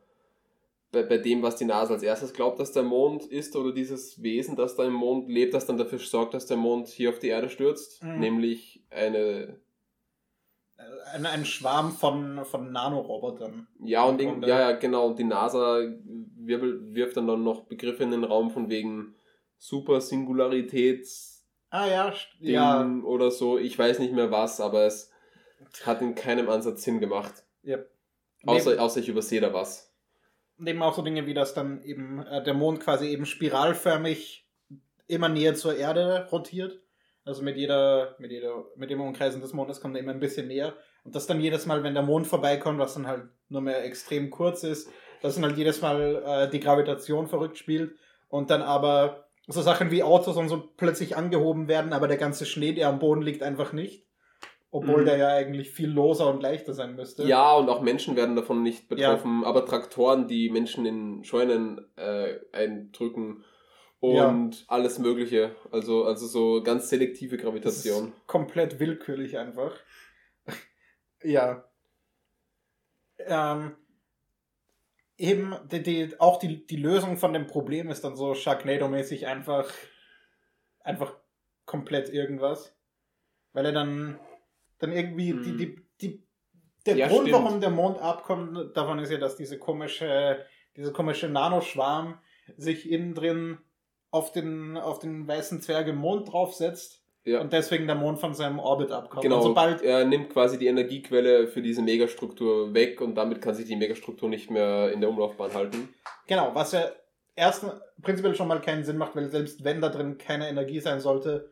bei, 0.92 1.04
bei 1.04 1.18
dem, 1.18 1.44
was 1.44 1.58
die 1.58 1.66
NASA 1.66 1.94
als 1.96 2.02
erstes 2.02 2.34
glaubt, 2.34 2.60
dass 2.62 2.72
der 2.72 2.82
Mond 2.84 3.26
ist 3.26 3.56
oder 3.58 3.74
dieses 3.74 4.24
Wesen, 4.24 4.56
das 4.56 4.76
da 4.78 4.86
im 4.86 4.94
Mond 4.94 5.30
lebt, 5.30 5.54
das 5.54 5.66
dann 5.66 5.78
dafür 5.78 6.00
sorgt, 6.00 6.34
dass 6.34 6.46
der 6.48 6.56
Mond 6.58 6.88
hier 6.88 7.10
auf 7.10 7.20
die 7.20 7.28
Erde 7.28 7.50
stürzt, 7.50 8.02
Mhm. 8.04 8.20
nämlich 8.20 8.82
eine 8.90 9.60
ein, 11.14 11.26
ein 11.26 11.46
Schwarm 11.46 11.92
von, 11.92 12.46
von 12.46 12.72
Nanorobotern. 12.72 13.68
ja 13.84 14.04
und 14.04 14.20
Grunde. 14.20 14.48
ja 14.48 14.60
ja 14.60 14.72
genau 14.74 15.08
und 15.08 15.20
die 15.20 15.24
NASA 15.24 15.80
wirbel, 16.36 16.94
wirft 16.94 17.18
dann, 17.18 17.28
dann 17.28 17.44
noch 17.44 17.62
Begriffe 17.66 18.04
in 18.04 18.12
den 18.12 18.24
Raum 18.24 18.52
von 18.52 18.70
wegen 18.70 19.16
Super-Singularitäts 19.58 21.46
Ah 21.70 21.86
ja, 21.88 22.14
Ding 22.40 22.50
ja. 22.54 22.86
oder 23.04 23.30
so. 23.30 23.58
Ich 23.58 23.78
weiß 23.78 24.00
nicht 24.00 24.14
mehr 24.14 24.32
was, 24.32 24.62
aber 24.62 24.86
es 24.86 25.12
hat 25.84 26.02
in 26.02 26.16
keinem 26.16 26.50
Ansatz 26.50 26.84
Sinn 26.84 27.00
gemacht. 27.00 27.44
ja. 27.64 27.80
Außer, 28.46 28.70
Neben, 28.70 28.82
außer 28.82 29.00
ich 29.02 29.10
übersehe 29.10 29.42
da 29.42 29.52
was. 29.54 29.92
neben 30.58 30.82
auch 30.84 30.96
so 30.96 31.02
Dinge 31.02 31.26
wie, 31.26 31.34
dass 31.34 31.54
dann 31.54 31.84
eben 31.84 32.20
äh, 32.26 32.42
der 32.42 32.54
Mond 32.54 32.80
quasi 32.80 33.08
eben 33.08 33.26
spiralförmig 33.26 34.48
immer 35.08 35.28
näher 35.28 35.56
zur 35.56 35.76
Erde 35.76 36.28
rotiert. 36.32 36.80
Also 37.28 37.44
mit 37.44 37.58
jeder, 37.58 38.16
mit 38.20 38.32
jeder, 38.32 38.66
mit 38.78 38.90
dem 38.90 39.02
Umkreisen 39.02 39.42
des 39.42 39.54
Mondes 39.54 39.82
kommt 39.82 39.96
er 39.96 40.02
immer 40.02 40.14
ein 40.14 40.20
bisschen 40.20 40.48
näher. 40.48 40.74
Und 41.04 41.14
das 41.16 41.28
dann 41.28 41.42
jedes 41.42 41.66
Mal, 41.66 41.84
wenn 41.84 41.94
der 41.94 42.04
Mond 42.04 42.26
vorbeikommt, 42.28 42.80
was 42.80 42.94
dann 42.94 43.08
halt 43.08 43.24
nur 43.50 43.62
mehr 43.62 43.84
extrem 43.84 44.30
kurz 44.30 44.64
ist, 44.64 44.90
dass 45.22 45.36
dann 45.36 45.44
halt 45.44 45.58
jedes 45.58 45.82
Mal 45.82 46.24
äh, 46.26 46.50
die 46.50 46.60
Gravitation 46.60 47.28
verrückt 47.28 47.58
spielt 47.58 47.96
und 48.30 48.50
dann 48.50 48.62
aber 48.62 49.26
so 49.48 49.62
Sachen 49.62 49.92
wie 49.92 50.04
Autos 50.04 50.38
und 50.38 50.50
so 50.50 50.70
plötzlich 50.78 51.16
angehoben 51.16 51.68
werden, 51.68 51.94
aber 51.94 52.08
der 52.08 52.18
ganze 52.18 52.46
Schnee, 52.46 52.74
der 52.74 52.90
am 52.90 53.00
Boden 53.00 53.22
liegt, 53.22 53.44
einfach 53.44 53.74
nicht. 53.74 54.06
Obwohl 54.70 55.02
Mhm. 55.02 55.06
der 55.06 55.18
ja 55.18 55.28
eigentlich 55.30 55.72
viel 55.72 55.90
loser 55.90 56.30
und 56.30 56.44
leichter 56.44 56.74
sein 56.74 56.96
müsste. 56.96 57.24
Ja, 57.24 57.54
und 57.56 57.70
auch 57.70 57.82
Menschen 57.82 58.18
werden 58.18 58.36
davon 58.36 58.64
nicht 58.64 58.90
betroffen, 58.90 59.44
aber 59.46 59.66
Traktoren, 59.66 60.28
die 60.28 60.50
Menschen 60.50 60.86
in 60.86 61.24
Scheunen 61.24 61.80
äh, 61.96 62.36
eindrücken 62.52 63.46
und 64.00 64.66
alles 64.68 65.00
Mögliche. 65.00 65.56
Also, 65.72 66.06
also 66.06 66.28
so 66.28 66.64
ganz 66.64 66.90
selektive 66.90 67.38
Gravitation. 67.38 68.14
komplett 68.28 68.80
willkürlich 68.80 69.38
einfach. 69.38 69.76
ja. 71.24 71.64
Ähm, 73.20 73.76
eben, 75.18 75.56
die, 75.72 75.82
die, 75.82 76.20
auch 76.20 76.38
die, 76.40 76.66
die 76.68 76.76
Lösung 76.78 77.18
von 77.18 77.34
dem 77.34 77.48
Problem 77.48 77.90
ist 77.90 78.04
dann 78.04 78.16
so 78.16 78.34
Sharknado-mäßig 78.34 79.26
einfach, 79.26 79.72
einfach 80.82 81.16
komplett 81.66 82.10
irgendwas. 82.10 82.76
Weil 83.54 83.66
er 83.66 83.72
dann, 83.72 84.20
dann 84.78 84.92
irgendwie 84.92 85.34
die, 85.34 85.52
Mhm. 85.52 85.58
die, 85.58 85.82
die, 86.02 86.28
der 86.86 86.96
Ja, 86.98 87.08
Grund, 87.08 87.28
stimmt. 87.28 87.44
warum 87.44 87.60
der 87.62 87.72
Mond 87.72 87.98
abkommt, 88.00 88.78
davon 88.78 89.00
ist 89.00 89.12
ja, 89.12 89.18
dass 89.18 89.36
diese 89.36 89.58
komische, 89.58 90.46
diese 90.76 90.94
komische 90.94 91.28
Nanoschwarm 91.28 92.20
sich 92.56 92.90
innen 92.90 93.16
drin 93.16 93.58
auf 94.18 94.32
den, 94.32 94.78
auf 94.78 95.00
den 95.00 95.28
weißen 95.28 95.62
Zwerg 95.62 95.88
im 95.88 95.96
Mond 95.98 96.32
draufsetzt 96.32 97.02
Ja. 97.24 97.42
und 97.42 97.54
deswegen 97.54 97.88
der 97.88 97.96
Mond 97.96 98.20
von 98.20 98.34
seinem 98.34 98.60
Orbit 98.60 98.92
abkommt. 98.92 99.22
Genau, 99.24 99.38
Und 99.38 99.44
sobald, 99.44 99.82
er 99.82 100.06
nimmt 100.06 100.30
quasi 100.32 100.58
die 100.58 100.68
Energiequelle 100.68 101.48
für 101.48 101.62
diese 101.62 101.82
Megastruktur 101.82 102.74
weg 102.74 103.02
und 103.02 103.16
damit 103.16 103.42
kann 103.42 103.54
sich 103.56 103.66
die 103.66 103.76
Megastruktur 103.76 104.30
nicht 104.30 104.50
mehr 104.52 104.92
in 104.92 105.02
der 105.02 105.10
Umlaufbahn 105.10 105.54
halten. 105.54 105.90
genau, 106.28 106.52
was 106.54 106.72
ja 106.74 106.86
erst 107.36 107.66
prinzipiell 108.02 108.36
schon 108.36 108.48
mal 108.48 108.62
keinen 108.62 108.84
Sinn 108.84 108.98
macht, 108.98 109.16
weil 109.16 109.30
selbst 109.30 109.64
wenn 109.64 109.82
da 109.82 109.90
drin 109.90 110.18
keine 110.18 110.50
Energie 110.50 110.80
sein 110.80 111.00
sollte, 111.00 111.52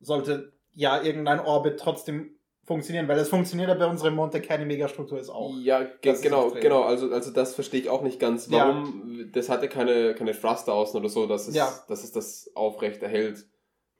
sollte 0.00 0.52
ja 0.74 1.00
irgendein 1.02 1.40
Orbit 1.40 1.78
trotzdem 1.78 2.36
funktionieren, 2.64 3.08
weil 3.08 3.18
es 3.18 3.28
funktioniert 3.28 3.68
ja 3.68 3.74
bei 3.74 3.86
unserem 3.86 4.14
Mond, 4.14 4.34
der 4.34 4.42
keine 4.42 4.64
Megastruktur 4.64 5.18
ist 5.18 5.30
auch. 5.30 5.52
Ja, 5.58 5.82
ge 5.82 6.16
genau, 6.22 6.50
genau. 6.50 6.82
Also, 6.82 7.10
also 7.12 7.32
das 7.32 7.54
verstehe 7.54 7.80
ich 7.80 7.88
auch 7.90 8.02
nicht 8.02 8.20
ganz. 8.20 8.48
Ja. 8.48 8.68
Warum? 8.68 9.30
Das 9.32 9.48
hatte 9.48 9.68
keine, 9.68 10.14
keine 10.14 10.32
Thruster 10.32 10.72
außen 10.72 10.98
oder 10.98 11.08
so, 11.08 11.26
dass 11.26 11.48
es, 11.48 11.54
Ja. 11.54 11.72
dass 11.88 12.04
es 12.04 12.12
das 12.12 12.50
aufrecht 12.54 13.02
erhält. 13.02 13.44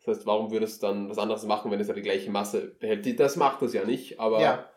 Das 0.04 0.16
heißt, 0.16 0.26
warum 0.26 0.50
würde 0.50 0.64
es 0.64 0.78
dann 0.78 1.08
was 1.08 1.18
anderes 1.18 1.44
machen, 1.44 1.70
wenn 1.70 1.80
es 1.80 1.88
ja 1.88 1.94
die 1.94 2.02
gleiche 2.02 2.30
Masse 2.30 2.76
behält? 2.78 3.18
Das 3.18 3.36
macht 3.36 3.62
es 3.62 3.72
ja 3.72 3.84
nicht, 3.84 4.18
aber 4.20 4.40
Ja. 4.40 4.68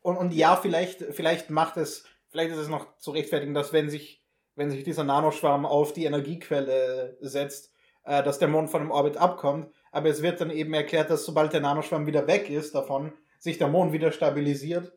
Und, 0.00 0.16
und 0.16 0.32
ja, 0.32 0.54
vielleicht, 0.54 1.02
vielleicht 1.02 1.50
macht 1.50 1.76
es, 1.76 2.04
vielleicht 2.28 2.52
ist 2.52 2.58
es 2.58 2.68
noch 2.68 2.96
zu 2.96 3.10
rechtfertigen, 3.10 3.54
dass 3.54 3.72
wenn 3.72 3.90
sich, 3.90 4.24
wenn 4.54 4.70
sich 4.70 4.84
dieser 4.84 5.02
Nanoschwarm 5.02 5.66
auf 5.66 5.92
die 5.92 6.04
Energiequelle 6.04 7.16
setzt, 7.20 7.72
äh, 8.04 8.22
dass 8.22 8.38
der 8.38 8.46
Mond 8.48 8.70
von 8.70 8.82
dem 8.82 8.92
Orbit 8.92 9.16
abkommt. 9.16 9.72
Aber 9.92 10.08
es 10.08 10.22
wird 10.22 10.40
dann 10.40 10.50
eben 10.50 10.74
erklärt, 10.74 11.10
dass 11.10 11.24
sobald 11.24 11.52
der 11.52 11.60
Nanoschwarm 11.60 12.06
wieder 12.06 12.26
weg 12.26 12.50
ist 12.50 12.74
davon, 12.74 13.12
sich 13.38 13.58
der 13.58 13.68
Mond 13.68 13.92
wieder 13.92 14.12
stabilisiert. 14.12 14.92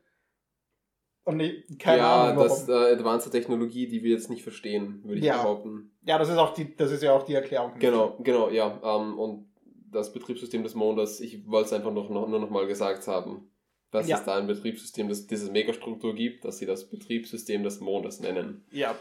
Und 1.24 1.40
ich, 1.42 1.78
keine 1.78 2.00
ja, 2.00 2.24
Ahnung, 2.24 2.38
warum. 2.38 2.50
das 2.50 2.62
ist 2.64 2.70
äh, 2.70 2.94
advanced 2.94 3.32
Technologie, 3.32 3.88
die 3.88 4.04
wir 4.04 4.12
jetzt 4.12 4.30
nicht 4.30 4.42
verstehen, 4.44 5.02
würde 5.04 5.20
ich 5.20 5.26
Ja. 5.26 5.38
behaupten. 5.44 5.92
Ja, 6.04 6.18
das 6.18 6.30
ist 6.30 6.38
auch 6.38 6.54
die, 6.54 6.76
das 6.76 6.92
ist 6.92 7.04
ja 7.04 7.14
auch 7.14 7.24
die 7.24 7.36
Erklärung. 7.36 7.74
Genau, 7.78 8.18
genau, 8.24 8.50
ja. 8.50 8.80
Ähm, 8.84 9.20
und 9.20 9.50
das 9.92 10.12
Betriebssystem 10.12 10.64
des 10.64 10.74
Mondes, 10.76 11.20
ich 11.20 11.46
wollte 11.48 11.68
es 11.68 11.74
einfach 11.74 11.92
noch, 11.92 12.10
noch, 12.10 12.28
nur 12.28 12.40
noch 12.40 12.50
mal 12.50 12.66
gesagt 12.68 13.08
haben, 13.08 13.52
dass 13.92 14.08
Ja. 14.08 14.18
es 14.18 14.24
da 14.26 14.38
ein 14.38 14.48
Betriebssystem, 14.48 15.08
das 15.08 15.28
diese 15.28 15.52
Megastruktur 15.52 16.16
gibt, 16.16 16.46
dass 16.46 16.58
sie 16.58 16.66
das 16.66 16.90
Betriebssystem 16.90 17.64
des 17.64 17.80
Mondes 17.80 18.20
nennen. 18.20 18.66
Ja. 18.72 18.96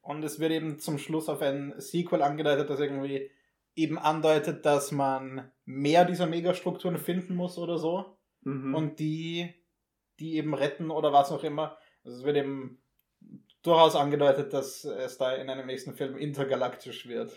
Und 0.00 0.22
es 0.24 0.38
wird 0.40 0.52
eben 0.52 0.78
zum 0.78 0.98
Schluss 0.98 1.28
auf 1.28 1.42
ein 1.42 1.74
Sequel 1.78 2.22
angedeutet, 2.22 2.70
das 2.70 2.80
irgendwie 2.80 3.30
eben 3.74 3.98
andeutet, 3.98 4.64
dass 4.66 4.92
man 4.92 5.50
mehr 5.64 6.04
dieser 6.04 6.26
Megastrukturen 6.26 6.98
finden 6.98 7.34
muss 7.34 7.58
oder 7.58 7.78
so. 7.78 8.18
Mhm. 8.42 8.74
Und 8.74 8.98
die, 8.98 9.54
die 10.20 10.36
eben 10.36 10.54
retten 10.54 10.90
oder 10.90 11.12
was 11.12 11.30
auch 11.32 11.44
immer. 11.44 11.76
Also 12.04 12.18
es 12.18 12.24
wird 12.24 12.36
eben 12.36 12.82
durchaus 13.62 13.94
angedeutet, 13.96 14.52
dass 14.52 14.84
es 14.84 15.18
da 15.18 15.32
in 15.34 15.48
einem 15.48 15.66
nächsten 15.66 15.94
Film 15.94 16.16
intergalaktisch 16.16 17.06
wird. 17.06 17.32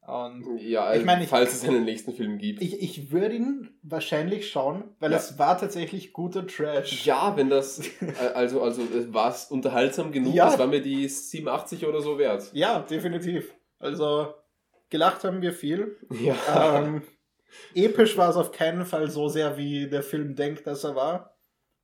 Und 0.00 0.58
ja, 0.60 0.94
ich 0.94 1.04
meine, 1.04 1.24
ich- 1.24 1.28
falls 1.28 1.52
es 1.52 1.64
einen 1.68 1.84
nächsten 1.84 2.12
Film 2.12 2.38
gibt. 2.38 2.62
ich, 2.62 2.80
ich 2.80 3.10
würde 3.10 3.34
ihn 3.34 3.76
wahrscheinlich 3.82 4.48
schauen, 4.48 4.94
weil 5.00 5.10
Ja. 5.10 5.16
es 5.16 5.36
war 5.38 5.58
tatsächlich 5.58 6.12
guter 6.12 6.46
Trash. 6.46 7.04
ja, 7.06 7.36
wenn 7.36 7.50
das, 7.50 7.80
äh, 8.00 8.12
also, 8.34 8.62
also 8.62 8.82
war 9.12 9.30
es 9.30 9.46
unterhaltsam 9.46 10.12
genug, 10.12 10.32
Ja. 10.34 10.46
das 10.46 10.58
war 10.60 10.68
mir 10.68 10.80
die 10.80 11.08
87 11.08 11.86
oder 11.86 12.00
so 12.00 12.18
wert. 12.18 12.50
Ja, 12.52 12.80
definitiv. 12.80 13.52
Also 13.80 14.32
gelacht 14.90 15.24
haben 15.24 15.42
wir 15.42 15.52
viel. 15.52 15.96
Ja. 16.10 16.78
ähm, 16.82 17.02
episch 17.74 18.16
war 18.16 18.30
es 18.30 18.36
auf 18.36 18.52
keinen 18.52 18.84
Fall 18.84 19.10
so 19.10 19.28
sehr, 19.28 19.56
wie 19.56 19.88
der 19.88 20.02
Film 20.02 20.34
denkt, 20.34 20.66
dass 20.66 20.84
er 20.84 20.94
war. 20.94 21.32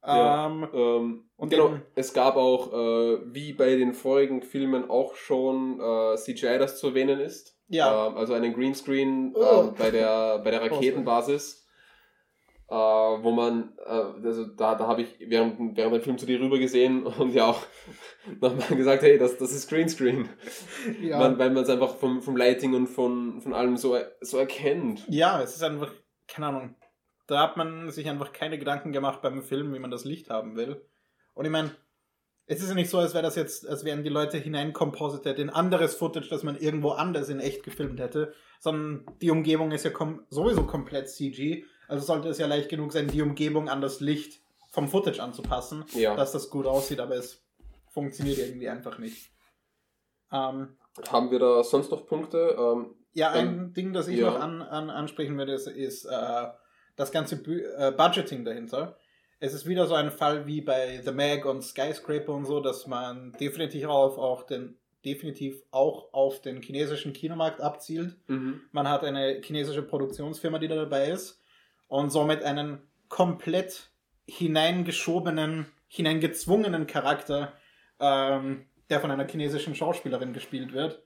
Ja. 0.04 0.46
Ähm, 0.46 0.68
Ähm, 0.74 1.24
Und 1.36 1.50
genau, 1.50 1.66
eben- 1.68 1.82
es 1.94 2.12
gab 2.12 2.36
auch, 2.36 2.72
äh, 2.72 3.18
wie 3.34 3.52
bei 3.52 3.76
den 3.76 3.94
vorigen 3.94 4.42
Filmen 4.42 4.90
auch 4.90 5.14
schon 5.14 5.78
äh, 5.80 6.16
CGI, 6.16 6.58
das 6.58 6.78
zu 6.80 6.88
erwähnen 6.88 7.20
ist. 7.20 7.56
ja, 7.68 8.08
Ähm, 8.08 8.16
also 8.16 8.34
einen 8.34 8.52
Greenscreen 8.52 9.32
Oh. 9.36 9.68
ähm, 9.68 9.74
bei, 9.78 9.90
der, 9.92 10.40
bei 10.40 10.50
der 10.50 10.60
Raketenbasis, 10.62 11.61
äh, 12.72 13.22
wo 13.22 13.32
man, 13.32 13.74
äh, 13.84 14.26
also 14.26 14.46
da, 14.46 14.74
da 14.74 14.86
habe 14.86 15.02
ich 15.02 15.16
während, 15.20 15.76
während 15.76 15.94
dem 15.94 16.00
Film 16.00 16.16
zu 16.16 16.24
dir 16.24 16.40
rüber 16.40 16.58
gesehen 16.58 17.04
und 17.18 17.34
ja 17.34 17.44
auch 17.44 17.62
nochmal 18.40 18.76
gesagt, 18.78 19.02
hey, 19.02 19.18
das, 19.18 19.36
das 19.36 19.52
ist 19.52 19.68
Greenscreen. 19.68 20.30
ja. 21.02 21.18
Man, 21.18 21.38
weil 21.38 21.50
man 21.50 21.64
es 21.64 21.68
einfach 21.68 21.96
vom, 21.96 22.22
vom 22.22 22.34
Lighting 22.34 22.72
und 22.72 22.86
von, 22.86 23.42
von 23.42 23.52
allem 23.52 23.76
so, 23.76 23.98
so 24.22 24.38
erkennt. 24.38 25.04
ja, 25.08 25.42
es 25.42 25.54
ist 25.54 25.62
einfach, 25.62 25.92
keine 26.26 26.46
Ahnung. 26.46 26.74
Da 27.26 27.40
hat 27.42 27.58
man 27.58 27.90
sich 27.90 28.08
einfach 28.08 28.32
keine 28.32 28.58
Gedanken 28.58 28.92
gemacht 28.92 29.20
beim 29.20 29.42
Film, 29.42 29.74
wie 29.74 29.78
man 29.78 29.90
das 29.90 30.04
Licht 30.04 30.30
haben 30.30 30.56
will. 30.56 30.82
Und 31.34 31.44
ich 31.44 31.50
meine, 31.50 31.72
es 32.46 32.62
ist 32.62 32.70
ja 32.70 32.74
nicht 32.74 32.90
so, 32.90 32.98
als 32.98 33.12
wäre 33.12 33.22
das 33.22 33.36
jetzt, 33.36 33.68
als 33.68 33.84
wären 33.84 34.02
die 34.02 34.10
Leute 34.10 34.38
hineinkompositet 34.38 35.38
in 35.38 35.50
anderes 35.50 35.94
Footage, 35.94 36.28
das 36.30 36.42
man 36.42 36.56
irgendwo 36.56 36.90
anders 36.90 37.28
in 37.28 37.38
echt 37.38 37.64
gefilmt 37.64 38.00
hätte, 38.00 38.32
sondern 38.60 39.06
die 39.20 39.30
Umgebung 39.30 39.72
ist 39.72 39.84
ja 39.84 39.90
kom 39.90 40.24
sowieso 40.30 40.66
komplett 40.66 41.10
CG. 41.10 41.64
Also 41.92 42.06
sollte 42.06 42.30
es 42.30 42.38
ja 42.38 42.46
leicht 42.46 42.70
genug 42.70 42.90
sein, 42.90 43.08
die 43.08 43.20
Umgebung 43.20 43.68
an 43.68 43.82
das 43.82 44.00
Licht 44.00 44.40
vom 44.70 44.88
Footage 44.88 45.22
anzupassen. 45.22 45.84
Ja. 45.92 46.16
dass 46.16 46.32
das 46.32 46.48
gut 46.48 46.64
aussieht, 46.64 47.00
aber 47.00 47.16
es 47.16 47.44
funktioniert 47.90 48.38
irgendwie 48.38 48.70
einfach 48.70 48.98
nicht. 48.98 49.30
Ähm, 50.32 50.78
Haben 51.10 51.30
wir 51.30 51.38
da 51.38 51.62
sonst 51.62 51.90
noch 51.90 52.06
Punkte? 52.06 52.56
Ähm, 52.58 52.94
ja, 53.12 53.32
ein 53.32 53.46
Ähm, 53.46 53.74
Ding, 53.74 53.92
das 53.92 54.08
ich 54.08 54.20
ja. 54.20 54.30
noch 54.30 54.40
an, 54.40 54.62
an, 54.62 54.88
ansprechen 54.88 55.36
würde, 55.36 55.52
ist, 55.52 55.66
ist 55.66 56.06
äh, 56.06 56.46
das 56.96 57.12
ganze 57.12 57.36
Bu 57.36 57.50
äh, 57.50 57.92
Budgeting 57.94 58.46
dahinter. 58.46 58.96
Es 59.38 59.52
ist 59.52 59.66
wieder 59.66 59.86
so 59.86 59.92
ein 59.92 60.10
Fall 60.10 60.46
wie 60.46 60.62
bei 60.62 61.02
The 61.04 61.12
Mag 61.12 61.44
und 61.44 61.60
Skyscraper 61.60 62.32
und 62.32 62.46
so, 62.46 62.60
dass 62.60 62.86
man 62.86 63.32
definitiv 63.32 63.84
auf 63.88 64.16
auch 64.16 64.44
den 64.44 64.78
definitiv 65.04 65.62
auch 65.72 66.14
auf 66.14 66.40
den 66.40 66.62
chinesischen 66.62 67.12
Kinomarkt 67.12 67.60
abzielt. 67.60 68.16
mhm. 68.28 68.62
Man 68.72 68.88
hat 68.88 69.04
eine 69.04 69.42
chinesische 69.42 69.82
Produktionsfirma, 69.82 70.58
die 70.58 70.68
da 70.68 70.76
dabei 70.76 71.08
ist 71.08 71.41
und 71.92 72.08
somit 72.08 72.42
einen 72.42 72.80
komplett 73.10 73.90
hineingeschobenen, 74.26 75.66
hineingezwungenen 75.88 76.86
Charakter, 76.86 77.52
ähm, 78.00 78.64
der 78.88 78.98
von 78.98 79.10
einer 79.10 79.28
chinesischen 79.28 79.74
Schauspielerin 79.74 80.32
gespielt 80.32 80.72
wird, 80.72 81.02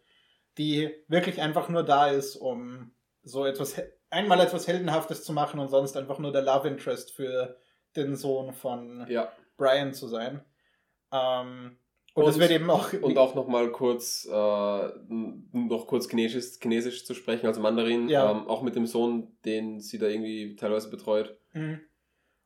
die 0.59 0.95
wirklich 1.09 1.43
einfach 1.43 1.69
nur 1.69 1.83
da 1.83 2.07
ist, 2.07 2.37
um 2.37 2.93
so 3.25 3.45
etwas, 3.45 3.83
einmal 4.11 4.39
etwas 4.39 4.69
Heldenhaftes 4.69 5.25
zu 5.25 5.33
machen 5.33 5.59
und 5.59 5.71
sonst 5.71 5.97
einfach 5.97 6.21
nur 6.21 6.31
der 6.31 6.43
Love 6.43 6.69
Interest 6.69 7.11
für 7.13 7.57
den 7.97 8.15
Sohn 8.15 8.53
von 8.53 9.09
Ja. 9.09 9.33
Brian 9.57 9.93
zu 9.93 10.07
sein. 10.07 10.45
Ähm, 11.11 11.79
und, 12.17 12.25
Und- 12.25 12.31
es 12.31 12.39
wird 12.39 12.51
eben 12.51 12.71
auch, 12.71 12.93
Und 12.95 13.19
auch 13.19 13.35
nochmal 13.35 13.71
kurz, 13.71 14.27
äh, 14.31 14.89
noch 15.53 15.87
kurz 15.87 16.09
Chinesisch, 16.09 16.59
Chinesisch 16.61 17.05
zu 17.05 17.15
sprechen, 17.15 17.47
also 17.47 17.61
Mandarin, 17.61 18.09
Ja. 18.09 18.31
ähm, 18.31 18.49
auch 18.49 18.63
mit 18.63 18.75
dem 18.75 18.87
Sohn, 18.87 19.37
den 19.45 19.81
sie 19.81 19.99
da 19.99 20.07
irgendwie 20.07 20.57
teilweise 20.57 20.89
betreut. 20.91 21.39
Mhm. 21.53 21.81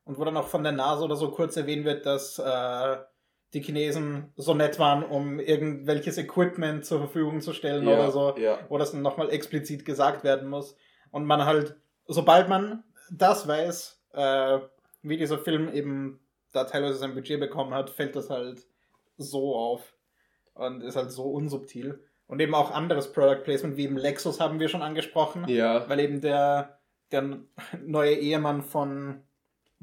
Und 0.03 0.17
wo 0.19 0.25
dann 0.25 0.35
auch 0.35 0.47
von 0.47 0.63
der 0.63 0.73
NASA 0.73 1.03
oder 1.05 1.15
so 1.15 1.31
kurz 1.31 1.55
erwähnt 1.55 1.85
wird, 1.85 2.05
dass 2.05 2.37
äh, 2.37 2.97
die 3.53 3.61
Chinesen 3.61 4.33
so 4.35 4.53
nett 4.53 4.77
waren, 4.79 5.03
um 5.03 5.39
irgendwelches 5.39 6.17
Equipment 6.17 6.85
zur 6.85 6.99
Verfügung 6.99 7.39
zu 7.41 7.53
stellen 7.53 7.87
ja, 7.87 7.93
oder 7.93 8.11
so, 8.11 8.35
Ja. 8.37 8.59
wo 8.69 8.77
das 8.77 8.91
dann 8.91 9.01
nochmal 9.01 9.29
explizit 9.29 9.85
gesagt 9.85 10.23
werden 10.23 10.49
muss. 10.49 10.75
Und 11.11 11.25
man 11.25 11.45
halt, 11.45 11.75
sobald 12.07 12.49
man 12.49 12.83
das 13.11 13.47
weiß, 13.47 14.03
äh, 14.13 14.59
wie 15.01 15.17
dieser 15.17 15.37
Film 15.37 15.73
eben 15.73 16.19
da 16.51 16.65
teilweise 16.65 16.95
sein 16.95 17.13
Budget 17.13 17.39
bekommen 17.39 17.73
hat, 17.73 17.89
fällt 17.89 18.15
das 18.17 18.29
halt 18.29 18.65
so 19.21 19.55
auf 19.55 19.93
und 20.53 20.81
ist 20.81 20.95
halt 20.95 21.11
so 21.11 21.23
unsubtil. 21.31 22.03
Und 22.27 22.39
eben 22.39 22.55
auch 22.55 22.71
anderes 22.71 23.11
Product 23.11 23.43
Placement, 23.43 23.75
wie 23.77 23.83
eben 23.85 23.97
Lexus 23.97 24.39
haben 24.39 24.59
wir 24.59 24.69
schon 24.69 24.81
angesprochen 24.81 25.45
Ja. 25.49 25.87
weil 25.89 25.99
eben 25.99 26.21
der, 26.21 26.79
der 27.11 27.39
neue 27.81 28.13
Ehemann 28.15 28.61
von 28.63 29.23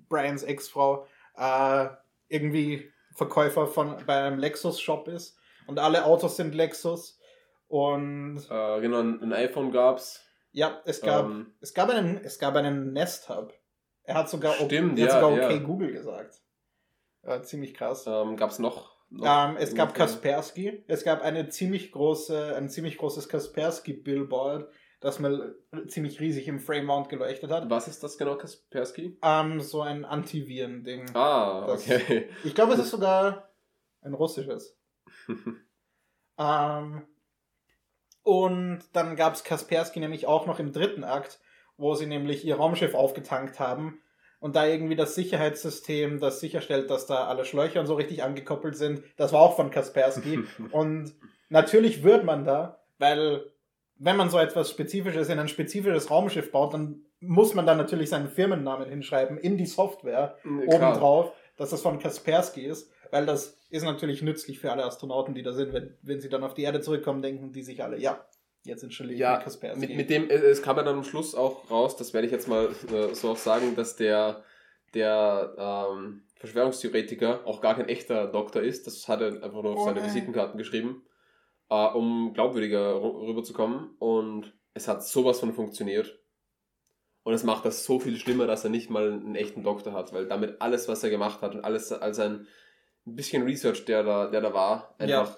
Brians 0.09 0.43
Ex-Frau 0.45 1.07
äh, 1.37 1.89
irgendwie 2.29 2.91
Verkäufer 3.15 3.67
von 3.67 3.97
bei 4.07 4.23
einem 4.23 4.39
Lexus-Shop 4.39 5.09
ist 5.09 5.39
und 5.67 5.79
alle 5.79 6.05
Autos 6.05 6.37
sind 6.37 6.55
Lexus 6.55 7.19
und 7.67 8.39
Äh, 8.51 8.81
genau, 8.81 9.01
ein 9.01 9.33
iPhone 9.33 9.71
gab's. 9.73 10.25
ja, 10.53 10.81
es 10.87 11.01
gab 11.03 11.27
Ähm, 11.27 11.53
es 11.61 11.75
gab 11.75 11.91
einen 11.91 12.19
es 12.25 12.39
gab 12.39 12.55
einen 12.57 12.93
Nest 12.95 13.29
Hub. 13.29 13.53
Er 14.05 14.15
hat 14.15 14.31
sogar 14.31 14.55
Stimmt, 14.55 14.93
hat 14.93 14.99
ja, 14.99 15.21
sogar 15.21 15.37
ja. 15.37 15.45
okay 15.47 15.61
Google 15.61 15.93
gesagt. 15.93 16.41
Äh, 17.23 17.43
ziemlich 17.43 17.75
krass. 17.75 18.07
ähm, 18.07 18.37
gab's 18.37 18.59
noch? 18.59 18.97
Ähm, 19.11 19.57
es 19.59 19.75
gab 19.75 19.95
Kaspersky. 19.95 20.85
Es 20.87 21.03
gab 21.05 21.23
eine 21.23 21.49
ziemlich 21.49 21.93
große, 21.93 22.55
ein 22.57 22.69
ziemlich 22.69 22.99
großes 22.99 23.29
Kaspersky-Billboard, 23.29 24.69
das 25.01 25.19
mal 25.19 25.55
ziemlich 25.87 26.21
riesig 26.21 26.47
im 26.49 26.59
Frame-Mount 26.61 27.09
geleuchtet 27.09 27.51
hat. 27.51 27.71
Was 27.71 27.89
ist 27.89 28.03
das 28.03 28.19
genau, 28.19 28.37
Kaspersky? 28.37 29.17
Ähm, 29.23 29.61
so 29.61 29.81
ein 29.81 30.05
Antiviren-Ding. 30.05 31.15
Ah, 31.15 31.67
Das- 31.67 31.89
okay. 31.89 32.29
Ich 32.45 32.55
glaube, 32.55 32.75
es 32.75 32.81
ist 32.81 32.91
sogar 32.91 33.49
ein 34.03 34.15
russisches. 34.15 34.77
ähm, 36.39 37.07
und 38.23 38.81
dann 38.93 39.17
gab 39.17 39.35
es 39.35 39.45
Kaspersky 39.45 40.01
nämlich 40.01 40.27
auch 40.27 40.47
noch 40.47 40.59
im 40.59 40.73
dritten 40.73 41.05
Akt, 41.05 41.41
wo 41.77 41.95
sie 41.95 42.07
nämlich 42.07 42.45
ihr 42.45 42.57
Raumschiff 42.57 42.95
aufgetankt 42.95 43.59
haben 43.59 44.01
und 44.41 44.57
da 44.57 44.67
irgendwie 44.67 44.97
das 44.97 45.15
Sicherheitssystem, 45.15 46.21
das 46.21 46.41
sicherstellt, 46.41 46.91
dass 46.91 47.07
da 47.07 47.27
alle 47.27 47.45
Schläuche 47.45 47.81
und 47.81 47.87
so 47.87 47.95
richtig 47.95 48.23
angekoppelt 48.23 48.77
sind, 48.77 49.03
das 49.17 49.33
war 49.33 49.41
auch 49.41 49.57
von 49.57 49.71
Kaspersky. 49.71 50.41
und 50.73 51.15
natürlich 51.49 52.03
wird 52.03 52.25
man 52.25 52.45
da, 52.45 52.81
weil 52.99 53.51
wenn 53.99 54.17
man 54.17 54.31
so 54.31 54.39
etwas 54.39 54.71
Spezifisches 54.71 55.29
in 55.29 55.39
ein 55.39 55.49
spezifisches 55.49 56.11
Raumschiff 56.11 56.53
baut, 56.53 56.75
dann 56.75 57.03
muss 57.21 57.55
man 57.55 57.67
da 57.67 57.75
natürlich 57.75 58.11
seinen 58.11 58.29
Firmennamen 58.29 58.89
hinschreiben 58.89 59.39
in 59.39 59.57
die 59.57 59.67
Software 59.67 60.39
Klar. 60.43 60.63
obendrauf, 60.69 61.33
dass 61.57 61.71
das 61.71 61.83
von 61.83 61.99
Kaspersky 61.99 62.65
ist, 62.65 62.93
weil 63.11 63.27
das 63.27 63.59
ist 63.71 63.83
natürlich 63.83 64.23
nützlich 64.23 64.61
für 64.61 64.71
alle 64.71 64.85
Astronauten, 64.85 65.35
die 65.35 65.43
da 65.43 65.53
sind, 65.53 65.73
wenn, 65.73 65.97
wenn 66.03 66.21
sie 66.21 66.29
dann 66.29 66.45
auf 66.45 66.55
die 66.55 66.63
Erde 66.63 66.81
zurückkommen, 66.81 67.23
denken 67.23 67.53
die 67.53 67.63
sich 67.63 67.83
alle, 67.83 67.99
ja, 67.99 68.25
jetzt 68.69 68.83
installiere 68.85 69.15
ich 69.15 69.21
Ja, 69.21 69.37
mir 69.39 69.45
Kaspersky. 69.45 69.81
Mit, 69.81 69.97
mit 69.97 70.11
dem, 70.11 70.31
äh, 70.31 70.35
es 70.35 70.63
kam 70.63 70.77
ja 70.77 70.83
dann 70.85 70.99
am 70.99 71.05
Schluss 71.05 71.35
auch 71.35 71.71
raus, 71.71 71.97
das 71.97 72.13
werde 72.15 72.27
ich 72.27 72.33
jetzt 72.33 72.49
mal 72.49 72.69
äh, 72.93 73.15
so 73.15 73.31
auch 73.31 73.37
sagen, 73.37 73.75
dass 73.75 73.97
der, 73.97 74.45
der 74.95 75.55
ähm, 75.59 76.23
Verschwörungstheoretiker 76.37 77.47
auch 77.47 77.61
gar 77.61 77.75
kein 77.75 77.89
echter 77.89 78.27
Doktor 78.29 78.63
ist. 78.63 78.87
Das 78.87 79.09
hat 79.09 79.21
er 79.21 79.43
einfach 79.43 79.63
nur 79.63 79.73
auf 79.73 79.81
Oh 79.81 79.85
seine 79.85 80.01
nein. 80.01 80.09
Visitenkarten 80.09 80.57
geschrieben, 80.57 81.03
äh, 81.69 81.87
um 81.87 82.33
glaubwürdiger 82.35 83.03
rüberzukommen. 83.03 83.97
Und 83.99 84.53
es 84.75 84.87
hat 84.87 85.05
sowas 85.05 85.41
von 85.41 85.53
funktioniert. 85.53 86.19
Und 87.25 87.35
es 87.35 87.43
macht 87.45 87.65
das 87.67 87.85
so 87.85 87.99
viel 88.01 88.17
schlimmer, 88.17 88.47
dass 88.47 88.65
er 88.65 88.71
nicht 88.71 88.89
mal 88.89 89.11
einen 89.13 89.35
echten 89.35 89.63
Doktor 89.63 89.93
hat, 89.93 90.13
weil 90.13 90.27
damit 90.27 90.63
alles, 90.63 90.89
was 90.89 91.03
er 91.03 91.11
gemacht 91.11 91.43
hat 91.43 91.55
und 91.55 91.63
alles 91.65 91.93
als 91.93 92.19
ein 92.19 92.47
bisschen 93.05 93.43
Research, 93.43 93.85
der 93.85 94.03
da, 94.03 94.27
der 94.31 94.41
da 94.41 94.55
war, 94.55 94.95
Ja. 95.05 95.37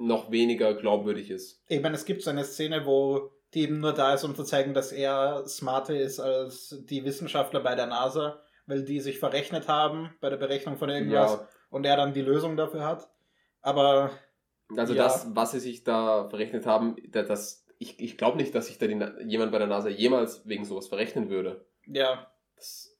Noch 0.00 0.30
weniger 0.30 0.74
glaubwürdig 0.74 1.30
ist. 1.30 1.62
Ich 1.68 1.80
meine, 1.80 1.94
es 1.94 2.04
gibt 2.04 2.22
so 2.22 2.30
eine 2.30 2.44
Szene, 2.44 2.86
wo 2.86 3.30
die 3.54 3.62
eben 3.62 3.80
nur 3.80 3.92
da 3.92 4.14
ist, 4.14 4.24
um 4.24 4.34
zu 4.34 4.44
zeigen, 4.44 4.74
dass 4.74 4.92
er 4.92 5.46
smarter 5.46 5.98
ist 5.98 6.20
als 6.20 6.82
die 6.88 7.04
Wissenschaftler 7.04 7.60
bei 7.60 7.74
der 7.74 7.86
NASA, 7.86 8.40
weil 8.66 8.84
die 8.84 9.00
sich 9.00 9.18
verrechnet 9.18 9.68
haben 9.68 10.14
bei 10.20 10.30
der 10.30 10.36
Berechnung 10.36 10.76
von 10.76 10.88
irgendwas 10.88 11.32
ja. 11.32 11.48
und 11.68 11.84
er 11.84 11.96
dann 11.96 12.14
die 12.14 12.22
Lösung 12.22 12.56
dafür 12.56 12.84
hat. 12.84 13.08
Aber. 13.60 14.10
Also 14.76 14.94
ja. 14.94 15.02
das, 15.02 15.26
was 15.34 15.50
sie 15.50 15.60
sich 15.60 15.82
da 15.82 16.28
verrechnet 16.28 16.64
haben, 16.64 16.96
das, 17.10 17.66
ich, 17.78 17.98
ich 17.98 18.16
glaube 18.16 18.36
nicht, 18.36 18.54
dass 18.54 18.68
sich 18.68 18.78
da 18.78 18.86
die, 18.86 19.04
jemand 19.26 19.50
bei 19.50 19.58
der 19.58 19.66
NASA 19.66 19.88
jemals 19.88 20.46
wegen 20.46 20.64
sowas 20.64 20.86
verrechnen 20.86 21.28
würde. 21.28 21.66
Ja. 21.86 22.30
Das, 22.54 22.96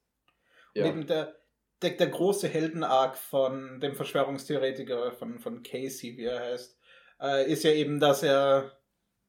ja. 0.75 0.85
Neben 0.85 1.07
der, 1.07 1.37
der, 1.81 1.91
der 1.91 2.09
große 2.09 2.49
Heldenarg 2.49 3.17
von 3.17 3.79
dem 3.81 3.95
Verschwörungstheoretiker 3.95 5.13
von, 5.13 5.39
von 5.39 5.63
Casey, 5.63 6.17
wie 6.17 6.25
er 6.25 6.41
heißt, 6.41 6.80
äh, 7.21 7.51
ist 7.51 7.65
ja 7.65 7.73
eben, 7.73 8.01
dass 8.01 8.23
er, 8.23 8.73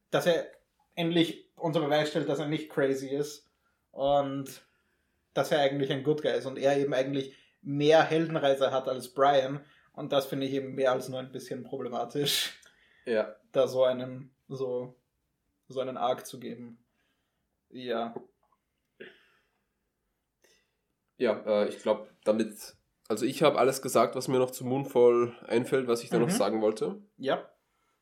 dass 0.09 0.25
er 0.25 0.47
endlich 0.95 1.49
unter 1.55 1.79
Beweis 1.79 2.09
stellt, 2.09 2.29
dass 2.29 2.39
er 2.39 2.47
nicht 2.47 2.69
crazy 2.69 3.09
ist 3.09 3.49
und 3.91 4.61
dass 5.33 5.51
er 5.51 5.59
eigentlich 5.59 5.91
ein 5.91 6.03
Good 6.03 6.21
Guy 6.21 6.31
ist 6.31 6.45
und 6.45 6.57
er 6.57 6.77
eben 6.77 6.93
eigentlich 6.93 7.35
mehr 7.61 8.03
Heldenreise 8.03 8.71
hat 8.71 8.87
als 8.87 9.13
Brian 9.13 9.63
und 9.93 10.11
das 10.11 10.25
finde 10.25 10.47
ich 10.47 10.53
eben 10.53 10.75
mehr 10.75 10.91
als 10.91 11.09
nur 11.09 11.19
ein 11.19 11.31
bisschen 11.31 11.63
problematisch. 11.63 12.57
Ja. 13.05 13.35
Da 13.51 13.67
so 13.67 13.83
einen, 13.83 14.33
so, 14.47 14.95
so 15.67 15.79
einen 15.79 15.97
Arc 15.97 16.25
zu 16.25 16.39
geben. 16.39 16.83
Ja. 17.69 18.13
Ja, 21.17 21.39
äh, 21.45 21.67
ich 21.67 21.79
glaube, 21.79 22.09
damit. 22.23 22.75
Also, 23.07 23.25
ich 23.25 23.43
habe 23.43 23.59
alles 23.59 23.81
gesagt, 23.81 24.15
was 24.15 24.27
mir 24.27 24.39
noch 24.39 24.51
zu 24.51 24.65
Moonfall 24.65 25.35
einfällt, 25.45 25.87
was 25.87 26.03
ich 26.03 26.09
da 26.09 26.17
mhm. 26.17 26.23
noch 26.23 26.31
sagen 26.31 26.61
wollte. 26.61 27.01
Ja. 27.17 27.50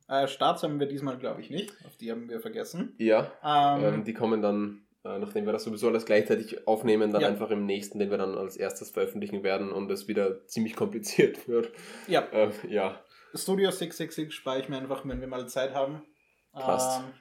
Äh, 0.09 0.27
Starts 0.27 0.63
haben 0.63 0.79
wir 0.79 0.87
diesmal, 0.87 1.17
glaube 1.17 1.39
ich, 1.41 1.51
nicht. 1.51 1.71
Auf 1.85 1.95
die 1.95 2.11
haben 2.11 2.27
wir 2.29 2.39
vergessen. 2.41 2.95
Ja. 2.97 3.31
Ähm, 3.43 3.83
ähm, 3.83 4.03
die 4.03 4.13
kommen 4.13 4.41
dann, 4.41 4.81
äh, 5.05 5.19
nachdem 5.19 5.45
wir 5.45 5.53
das 5.53 5.63
sowieso 5.63 5.87
alles 5.87 6.05
gleichzeitig 6.05 6.67
aufnehmen, 6.67 7.11
dann 7.11 7.21
ja. 7.21 7.27
einfach 7.27 7.51
im 7.51 7.67
nächsten, 7.67 7.99
den 7.99 8.09
wir 8.09 8.17
dann 8.17 8.35
als 8.35 8.57
erstes 8.57 8.89
veröffentlichen 8.89 9.43
werden 9.43 9.71
und 9.71 9.89
es 9.91 10.07
wieder 10.07 10.47
ziemlich 10.47 10.75
kompliziert 10.75 11.47
wird. 11.47 11.71
Ja. 12.07 12.27
Ähm, 12.31 12.51
ja. 12.67 12.99
Studio 13.35 13.69
666 13.69 14.33
spare 14.33 14.59
ich 14.59 14.67
mir 14.67 14.77
einfach, 14.77 15.07
wenn 15.07 15.21
wir 15.21 15.27
mal 15.27 15.47
Zeit 15.47 15.75
haben. 15.75 16.01
Passt. 16.53 17.01
Ähm, 17.01 17.13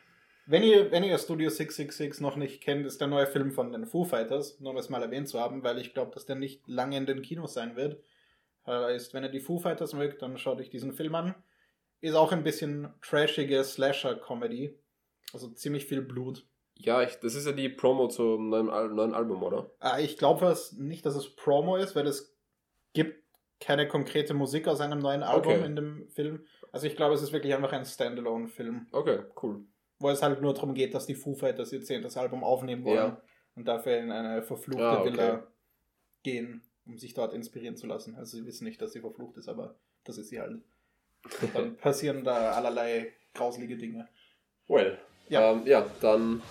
wenn 0.47 0.63
ihr, 0.63 0.91
wenn 0.91 1.05
ihr 1.05 1.19
Studio 1.19 1.51
666 1.51 2.23
noch 2.23 2.37
nicht 2.37 2.63
kennt, 2.63 2.87
ist 2.87 3.03
der 3.03 3.09
neue 3.09 3.27
Film 3.27 3.53
von 3.53 3.71
den 3.71 3.85
Foo 3.85 4.07
Fighters, 4.07 4.59
nur 4.61 4.71
um 4.71 4.79
es 4.79 4.89
mal 4.89 5.03
erwähnt 5.03 5.29
zu 5.29 5.39
haben, 5.39 5.63
weil 5.63 5.77
ich 5.77 5.93
glaube, 5.93 6.13
dass 6.15 6.25
der 6.25 6.37
nicht 6.37 6.67
lange 6.67 6.97
in 6.97 7.05
den 7.05 7.21
Kinos 7.21 7.53
sein 7.53 7.77
wird. 7.77 8.03
Heißt, 8.67 9.13
wenn 9.13 9.25
ihr 9.25 9.31
die 9.31 9.41
Foo 9.41 9.59
Fighters 9.59 9.93
mögt, 9.93 10.23
dann 10.23 10.39
schaut 10.39 10.59
euch 10.59 10.71
diesen 10.71 10.95
Film 10.95 11.15
an. 11.15 11.35
Ist 12.01 12.15
auch 12.15 12.33
ein 12.33 12.45
bisschen 12.45 12.89
trashige 13.03 13.63
Slasher-Comedy. 13.63 14.79
Also 15.33 15.49
ziemlich 15.51 15.87
viel 15.87 16.03
Blut. 16.03 16.47
Ja, 16.75 17.03
ich, 17.03 17.17
das 17.17 17.35
ist 17.35 17.47
ja 17.47 17.53
die 17.53 17.69
Promo 17.69 18.09
zum 18.09 18.51
neuen, 18.51 18.67
neuen 18.95 19.15
Album, 19.15 19.43
oder? 19.43 19.71
Ah, 19.81 19.99
ich 19.99 20.17
glaube 20.17 20.57
nicht, 20.77 21.05
dass 21.05 21.17
es 21.17 21.35
Promo 21.35 21.77
ist, 21.77 21.97
weil 21.97 22.07
es 22.07 22.37
gibt 22.93 23.25
keine 23.61 23.89
konkrete 23.89 24.33
Musik 24.35 24.69
aus 24.69 24.81
einem 24.81 25.01
neuen 25.01 25.25
Album 25.25 25.55
okay. 25.55 25.67
in 25.67 25.77
dem 25.77 26.09
Film. 26.11 26.47
Also 26.71 26.87
ich 26.87 26.95
glaube, 26.95 27.15
es 27.15 27.23
ist 27.23 27.33
wirklich 27.33 27.55
einfach 27.55 27.73
ein 27.73 27.85
Standalone-Film. 27.85 28.87
Okay, 28.93 29.25
cool. 29.43 29.65
Wo 29.99 30.11
es 30.11 30.23
halt 30.23 30.41
nur 30.41 30.55
darum 30.55 30.75
geht, 30.75 30.95
dass 30.95 31.07
die 31.07 31.17
Foo 31.17 31.35
Fighters 31.35 31.73
ihr 31.73 31.83
zehntes 31.83 32.17
Album 32.17 32.45
aufnehmen 32.45 32.85
wollen 32.85 32.97
ja. 32.97 33.23
und 33.57 33.67
dafür 33.67 33.99
in 33.99 34.13
eine 34.13 34.43
verfluchte 34.43 34.85
ah, 34.85 35.01
okay. 35.01 35.11
Villa 35.11 35.47
gehen, 36.23 36.63
um 36.87 36.99
sich 36.99 37.15
dort 37.15 37.35
inspirieren 37.35 37.77
zu 37.77 37.89
lassen. 37.89 38.15
Also 38.15 38.37
sie 38.37 38.47
wissen 38.47 38.65
nicht, 38.65 38.81
dass 38.81 38.93
sie 38.93 39.01
verflucht 39.01 39.37
ist, 39.37 39.49
aber 39.49 39.77
das 40.05 40.19
ist 40.19 40.29
sie 40.29 40.41
halt. 40.41 40.63
Dann 41.55 41.77
passieren 41.77 42.25
da 42.25 42.53
allerlei 42.53 43.13
grauselige 43.35 43.77
Dinge. 43.77 44.09
Well, 44.67 44.99
ja, 45.29 45.53
ähm, 45.53 45.67
ja 45.67 45.87
dann 46.01 46.43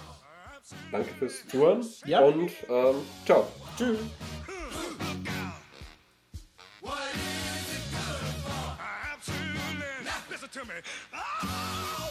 danke 0.92 1.14
fürs 1.16 1.48
Zuhören 1.48 1.86
ja. 2.06 2.22
und 2.22 2.52
ähm, 2.70 2.96
ciao. 3.26 3.48
Tschüss. 3.78 4.00
to 10.58 10.66
me. 10.66 10.74
Oh! 11.14 12.04